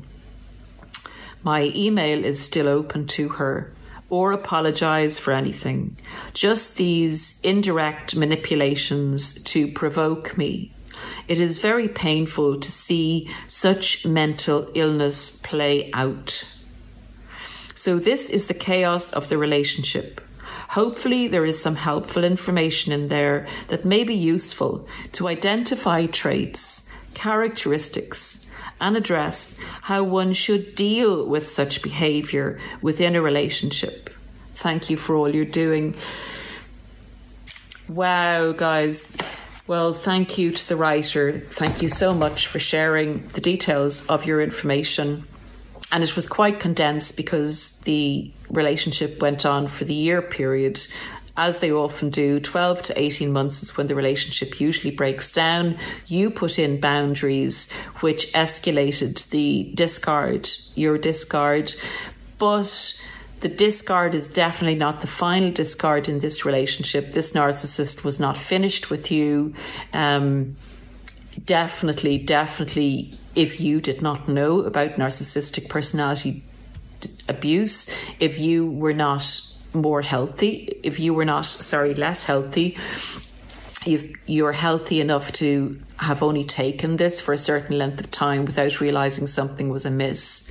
My 1.44 1.70
email 1.74 2.24
is 2.24 2.42
still 2.42 2.68
open 2.68 3.06
to 3.08 3.28
her 3.28 3.70
or 4.08 4.32
apologize 4.32 5.18
for 5.18 5.32
anything. 5.32 5.96
Just 6.32 6.76
these 6.76 7.38
indirect 7.42 8.16
manipulations 8.16 9.42
to 9.44 9.70
provoke 9.70 10.38
me. 10.38 10.72
It 11.28 11.38
is 11.38 11.58
very 11.58 11.88
painful 11.88 12.60
to 12.60 12.70
see 12.70 13.30
such 13.46 14.06
mental 14.06 14.70
illness 14.74 15.30
play 15.42 15.90
out. 15.92 16.44
So, 17.74 17.98
this 17.98 18.30
is 18.30 18.46
the 18.46 18.54
chaos 18.54 19.12
of 19.12 19.28
the 19.28 19.36
relationship. 19.36 20.22
Hopefully, 20.68 21.28
there 21.28 21.44
is 21.44 21.60
some 21.60 21.76
helpful 21.76 22.24
information 22.24 22.92
in 22.92 23.08
there 23.08 23.46
that 23.68 23.84
may 23.84 24.04
be 24.04 24.14
useful 24.14 24.88
to 25.12 25.28
identify 25.28 26.06
traits, 26.06 26.90
characteristics, 27.14 28.43
and 28.80 28.96
address 28.96 29.58
how 29.82 30.02
one 30.02 30.32
should 30.32 30.74
deal 30.74 31.26
with 31.26 31.48
such 31.48 31.82
behaviour 31.82 32.58
within 32.82 33.14
a 33.16 33.22
relationship. 33.22 34.10
Thank 34.54 34.90
you 34.90 34.96
for 34.96 35.16
all 35.16 35.34
you're 35.34 35.44
doing. 35.44 35.96
Wow, 37.88 38.52
guys. 38.52 39.16
Well, 39.66 39.92
thank 39.92 40.36
you 40.36 40.52
to 40.52 40.68
the 40.68 40.76
writer. 40.76 41.38
Thank 41.38 41.82
you 41.82 41.88
so 41.88 42.14
much 42.14 42.46
for 42.46 42.58
sharing 42.58 43.26
the 43.28 43.40
details 43.40 44.06
of 44.08 44.26
your 44.26 44.42
information. 44.42 45.26
And 45.90 46.04
it 46.04 46.16
was 46.16 46.28
quite 46.28 46.60
condensed 46.60 47.16
because 47.16 47.80
the 47.80 48.30
relationship 48.50 49.20
went 49.22 49.46
on 49.46 49.68
for 49.68 49.84
the 49.84 49.94
year 49.94 50.20
period 50.20 50.86
as 51.36 51.58
they 51.58 51.72
often 51.72 52.10
do, 52.10 52.38
12 52.38 52.82
to 52.82 53.00
18 53.00 53.32
months 53.32 53.62
is 53.62 53.76
when 53.76 53.88
the 53.88 53.94
relationship 53.94 54.60
usually 54.60 54.94
breaks 54.94 55.32
down. 55.32 55.76
You 56.06 56.30
put 56.30 56.58
in 56.58 56.80
boundaries 56.80 57.72
which 58.00 58.32
escalated 58.32 59.28
the 59.30 59.72
discard, 59.74 60.48
your 60.76 60.96
discard. 60.96 61.74
But 62.38 63.02
the 63.40 63.48
discard 63.48 64.14
is 64.14 64.28
definitely 64.28 64.78
not 64.78 65.00
the 65.00 65.06
final 65.08 65.50
discard 65.50 66.08
in 66.08 66.20
this 66.20 66.44
relationship. 66.44 67.12
This 67.12 67.32
narcissist 67.32 68.04
was 68.04 68.20
not 68.20 68.36
finished 68.36 68.88
with 68.88 69.10
you. 69.10 69.54
Um, 69.92 70.56
definitely, 71.44 72.18
definitely, 72.18 73.18
if 73.34 73.60
you 73.60 73.80
did 73.80 74.00
not 74.00 74.28
know 74.28 74.60
about 74.60 74.92
narcissistic 74.92 75.68
personality 75.68 76.44
abuse, 77.28 77.90
if 78.20 78.38
you 78.38 78.70
were 78.70 78.94
not 78.94 79.53
more 79.74 80.02
healthy, 80.02 80.78
if 80.82 81.00
you 81.00 81.14
were 81.14 81.24
not, 81.24 81.46
sorry, 81.46 81.94
less 81.94 82.24
healthy, 82.24 82.76
if 83.86 84.12
you're 84.26 84.52
healthy 84.52 85.00
enough 85.00 85.32
to 85.32 85.78
have 85.96 86.22
only 86.22 86.44
taken 86.44 86.96
this 86.96 87.20
for 87.20 87.32
a 87.32 87.38
certain 87.38 87.78
length 87.78 88.00
of 88.00 88.10
time 88.10 88.44
without 88.44 88.80
realizing 88.80 89.26
something 89.26 89.68
was 89.68 89.84
amiss, 89.84 90.50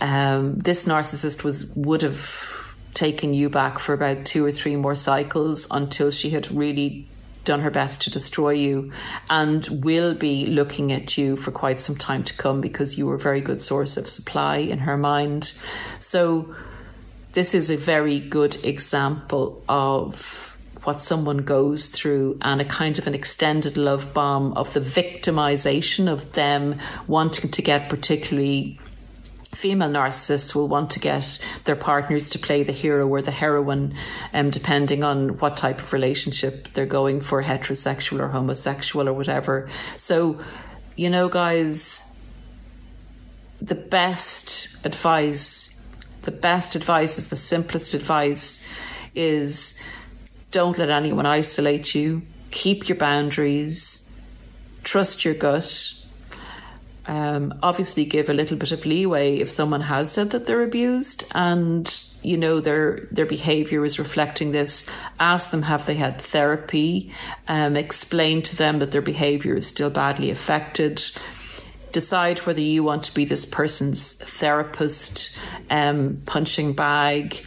um, 0.00 0.58
this 0.58 0.84
narcissist 0.84 1.42
was 1.42 1.74
would 1.74 2.02
have 2.02 2.76
taken 2.94 3.34
you 3.34 3.48
back 3.48 3.78
for 3.78 3.92
about 3.92 4.24
two 4.24 4.44
or 4.44 4.50
three 4.50 4.76
more 4.76 4.94
cycles 4.94 5.66
until 5.70 6.10
she 6.10 6.30
had 6.30 6.50
really 6.50 7.06
done 7.44 7.60
her 7.60 7.70
best 7.70 8.02
to 8.02 8.10
destroy 8.10 8.50
you 8.50 8.92
and 9.30 9.66
will 9.82 10.14
be 10.14 10.46
looking 10.46 10.92
at 10.92 11.16
you 11.16 11.36
for 11.36 11.50
quite 11.50 11.80
some 11.80 11.96
time 11.96 12.22
to 12.22 12.36
come 12.36 12.60
because 12.60 12.98
you 12.98 13.06
were 13.06 13.14
a 13.14 13.18
very 13.18 13.40
good 13.40 13.60
source 13.60 13.96
of 13.96 14.06
supply 14.06 14.56
in 14.56 14.80
her 14.80 14.98
mind. 14.98 15.52
So 15.98 16.54
this 17.32 17.54
is 17.54 17.70
a 17.70 17.76
very 17.76 18.18
good 18.18 18.64
example 18.64 19.62
of 19.68 20.56
what 20.84 21.02
someone 21.02 21.38
goes 21.38 21.88
through 21.88 22.38
and 22.40 22.60
a 22.60 22.64
kind 22.64 22.98
of 22.98 23.06
an 23.06 23.14
extended 23.14 23.76
love 23.76 24.14
bomb 24.14 24.52
of 24.54 24.72
the 24.72 24.80
victimization 24.80 26.10
of 26.10 26.32
them 26.32 26.78
wanting 27.06 27.50
to 27.50 27.60
get 27.60 27.88
particularly 27.88 28.78
female 29.54 29.88
narcissists 29.88 30.54
will 30.54 30.68
want 30.68 30.90
to 30.92 31.00
get 31.00 31.38
their 31.64 31.76
partners 31.76 32.30
to 32.30 32.38
play 32.38 32.62
the 32.62 32.72
hero 32.72 33.08
or 33.08 33.22
the 33.22 33.30
heroine, 33.30 33.94
um, 34.32 34.50
depending 34.50 35.02
on 35.02 35.38
what 35.38 35.56
type 35.56 35.80
of 35.80 35.92
relationship 35.92 36.72
they're 36.74 36.86
going 36.86 37.20
for, 37.20 37.42
heterosexual 37.42 38.20
or 38.20 38.28
homosexual 38.28 39.08
or 39.08 39.12
whatever. 39.12 39.68
So, 39.96 40.38
you 40.96 41.10
know, 41.10 41.28
guys, 41.28 42.20
the 43.60 43.74
best 43.74 44.84
advice, 44.84 45.77
the 46.28 46.36
best 46.36 46.76
advice 46.76 47.16
is 47.16 47.28
the 47.28 47.36
simplest 47.36 47.94
advice 47.94 48.62
is 49.14 49.82
don't 50.50 50.76
let 50.76 50.90
anyone 50.90 51.24
isolate 51.24 51.94
you. 51.94 52.20
Keep 52.50 52.86
your 52.86 52.98
boundaries. 52.98 54.12
Trust 54.82 55.24
your 55.24 55.32
gut. 55.32 55.94
Um, 57.06 57.58
obviously, 57.62 58.04
give 58.04 58.28
a 58.28 58.34
little 58.34 58.58
bit 58.58 58.72
of 58.72 58.84
leeway 58.84 59.38
if 59.38 59.50
someone 59.50 59.80
has 59.80 60.12
said 60.12 60.28
that 60.32 60.44
they're 60.44 60.62
abused 60.62 61.24
and 61.34 61.86
you 62.22 62.36
know 62.36 62.60
their 62.60 63.08
their 63.10 63.24
behavior 63.24 63.82
is 63.86 63.98
reflecting 63.98 64.52
this. 64.52 64.86
Ask 65.18 65.50
them 65.50 65.62
have 65.62 65.86
they 65.86 65.94
had 65.94 66.20
therapy. 66.20 67.10
Um, 67.48 67.74
explain 67.74 68.42
to 68.42 68.54
them 68.54 68.80
that 68.80 68.90
their 68.90 69.00
behavior 69.00 69.56
is 69.56 69.66
still 69.66 69.88
badly 69.88 70.30
affected 70.30 71.00
decide 71.92 72.40
whether 72.40 72.60
you 72.60 72.82
want 72.82 73.02
to 73.04 73.14
be 73.14 73.24
this 73.24 73.44
person's 73.44 74.14
therapist, 74.14 75.36
um, 75.70 76.22
punching 76.26 76.72
bag, 76.74 77.46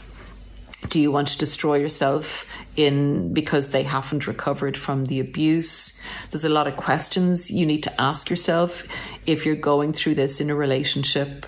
do 0.89 0.99
you 0.99 1.11
want 1.11 1.29
to 1.29 1.37
destroy 1.37 1.75
yourself 1.75 2.47
in 2.75 3.33
because 3.33 3.69
they 3.69 3.83
haven't 3.83 4.27
recovered 4.27 4.77
from 4.77 5.05
the 5.05 5.19
abuse? 5.19 6.01
There's 6.29 6.45
a 6.45 6.49
lot 6.49 6.67
of 6.67 6.75
questions 6.75 7.51
you 7.51 7.65
need 7.65 7.83
to 7.83 8.01
ask 8.01 8.29
yourself 8.29 8.87
if 9.27 9.45
you're 9.45 9.55
going 9.55 9.93
through 9.93 10.15
this 10.15 10.41
in 10.41 10.49
a 10.49 10.55
relationship. 10.55 11.45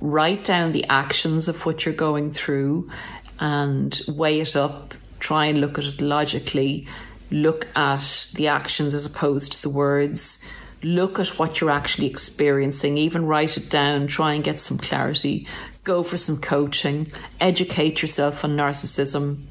Write 0.00 0.44
down 0.44 0.72
the 0.72 0.84
actions 0.88 1.48
of 1.48 1.66
what 1.66 1.84
you're 1.84 1.94
going 1.94 2.32
through 2.32 2.90
and 3.38 4.00
weigh 4.08 4.40
it 4.40 4.56
up. 4.56 4.94
Try 5.18 5.46
and 5.46 5.60
look 5.60 5.78
at 5.78 5.84
it 5.84 6.00
logically. 6.00 6.86
Look 7.30 7.66
at 7.76 8.28
the 8.34 8.48
actions 8.48 8.94
as 8.94 9.06
opposed 9.06 9.52
to 9.52 9.62
the 9.62 9.70
words 9.70 10.46
look 10.82 11.20
at 11.20 11.38
what 11.38 11.60
you're 11.60 11.70
actually 11.70 12.06
experiencing, 12.08 12.96
even 12.98 13.26
write 13.26 13.56
it 13.56 13.70
down, 13.70 14.06
try 14.06 14.34
and 14.34 14.44
get 14.44 14.60
some 14.60 14.78
clarity, 14.78 15.46
go 15.84 16.02
for 16.02 16.18
some 16.18 16.38
coaching, 16.38 17.10
educate 17.40 18.02
yourself 18.02 18.44
on 18.44 18.56
narcissism. 18.56 19.44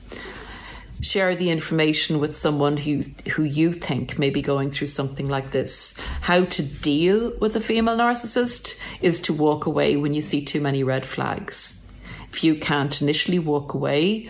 Share 1.02 1.34
the 1.36 1.50
information 1.50 2.20
with 2.20 2.36
someone 2.36 2.78
who 2.78 3.02
who 3.32 3.44
you 3.44 3.74
think 3.74 4.20
may 4.20 4.30
be 4.30 4.44
going 4.44 4.70
through 4.70 4.88
something 4.88 5.28
like 5.28 5.50
this. 5.50 5.98
How 6.22 6.46
to 6.46 6.64
deal 6.80 7.34
with 7.40 7.56
a 7.56 7.62
female 7.62 7.98
narcissist 7.98 8.80
is 9.02 9.20
to 9.22 9.34
walk 9.34 9.66
away 9.66 9.96
when 9.96 10.14
you 10.14 10.22
see 10.22 10.46
too 10.46 10.62
many 10.62 10.84
red 10.84 11.06
flags. 11.06 11.88
If 12.30 12.44
you 12.44 12.56
can't 12.56 13.02
initially 13.02 13.40
walk 13.40 13.74
away, 13.74 14.30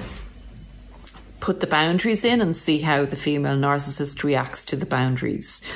put 1.41 1.59
the 1.59 1.67
boundaries 1.67 2.23
in 2.23 2.39
and 2.39 2.55
see 2.55 2.79
how 2.79 3.03
the 3.03 3.17
female 3.17 3.57
narcissist 3.57 4.23
reacts 4.23 4.63
to 4.65 4.77
the 4.77 4.85
boundaries 4.85 5.67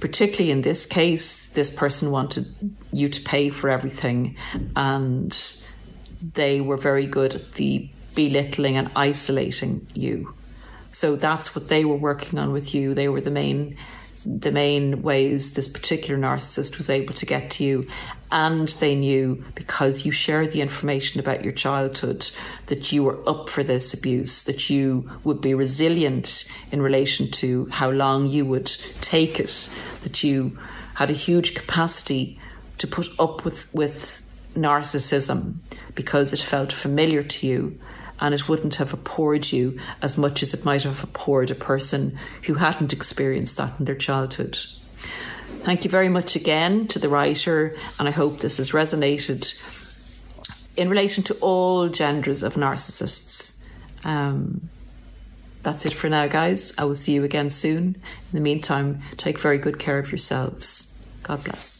particularly 0.00 0.50
in 0.50 0.62
this 0.62 0.86
case, 0.86 1.50
this 1.50 1.70
person 1.70 2.10
wanted 2.10 2.46
you 2.92 3.08
to 3.08 3.20
pay 3.22 3.50
for 3.50 3.70
everything, 3.70 4.36
and 4.74 5.36
they 6.34 6.60
were 6.60 6.76
very 6.76 7.06
good 7.06 7.34
at 7.34 7.52
the 7.52 7.88
belittling 8.14 8.76
and 8.76 8.90
isolating 8.96 9.86
you. 9.94 10.34
So 10.92 11.16
that's 11.16 11.54
what 11.54 11.68
they 11.68 11.84
were 11.84 11.96
working 11.96 12.38
on 12.38 12.52
with 12.52 12.74
you. 12.74 12.94
They 12.94 13.08
were 13.08 13.20
the 13.20 13.30
main 13.30 13.76
the 14.24 14.52
main 14.52 15.02
ways 15.02 15.54
this 15.54 15.68
particular 15.68 16.18
narcissist 16.18 16.78
was 16.78 16.90
able 16.90 17.14
to 17.14 17.26
get 17.26 17.50
to 17.52 17.64
you. 17.64 17.82
And 18.32 18.68
they 18.68 18.94
knew 18.94 19.44
because 19.54 20.06
you 20.06 20.12
shared 20.12 20.52
the 20.52 20.60
information 20.60 21.20
about 21.20 21.42
your 21.42 21.52
childhood 21.52 22.30
that 22.66 22.92
you 22.92 23.02
were 23.02 23.28
up 23.28 23.48
for 23.48 23.64
this 23.64 23.92
abuse, 23.92 24.42
that 24.44 24.70
you 24.70 25.10
would 25.24 25.40
be 25.40 25.54
resilient 25.54 26.50
in 26.70 26.80
relation 26.80 27.30
to 27.32 27.66
how 27.66 27.90
long 27.90 28.26
you 28.26 28.44
would 28.44 28.66
take 29.00 29.40
it, 29.40 29.68
that 30.02 30.22
you 30.22 30.56
had 30.94 31.10
a 31.10 31.14
huge 31.14 31.54
capacity 31.54 32.38
to 32.78 32.86
put 32.86 33.08
up 33.18 33.44
with, 33.44 33.72
with 33.74 34.26
narcissism 34.54 35.56
because 35.94 36.32
it 36.32 36.40
felt 36.40 36.72
familiar 36.72 37.22
to 37.22 37.46
you 37.46 37.78
and 38.20 38.34
it 38.34 38.48
wouldn't 38.48 38.76
have 38.76 38.92
abhorred 38.92 39.50
you 39.50 39.78
as 40.02 40.18
much 40.18 40.42
as 40.42 40.54
it 40.54 40.64
might 40.64 40.82
have 40.82 41.02
abhorred 41.02 41.50
a 41.50 41.54
person 41.54 42.18
who 42.44 42.54
hadn't 42.54 42.92
experienced 42.92 43.56
that 43.56 43.78
in 43.78 43.86
their 43.86 43.94
childhood. 43.94 44.58
Thank 45.62 45.84
you 45.84 45.90
very 45.90 46.08
much 46.08 46.36
again 46.36 46.86
to 46.88 46.98
the 46.98 47.08
writer, 47.08 47.74
and 47.98 48.08
I 48.08 48.10
hope 48.10 48.40
this 48.40 48.58
has 48.58 48.70
resonated 48.70 50.20
in 50.76 50.88
relation 50.88 51.24
to 51.24 51.34
all 51.40 51.88
genders 51.88 52.42
of 52.42 52.54
narcissists. 52.54 53.68
Um, 54.04 54.70
that's 55.62 55.84
it 55.84 55.92
for 55.92 56.08
now, 56.08 56.26
guys. 56.26 56.72
I 56.78 56.84
will 56.84 56.94
see 56.94 57.12
you 57.12 57.24
again 57.24 57.50
soon. 57.50 57.96
In 57.96 58.32
the 58.32 58.40
meantime, 58.40 59.02
take 59.16 59.38
very 59.38 59.58
good 59.58 59.78
care 59.78 59.98
of 59.98 60.10
yourselves. 60.10 61.02
God 61.22 61.44
bless. 61.44 61.79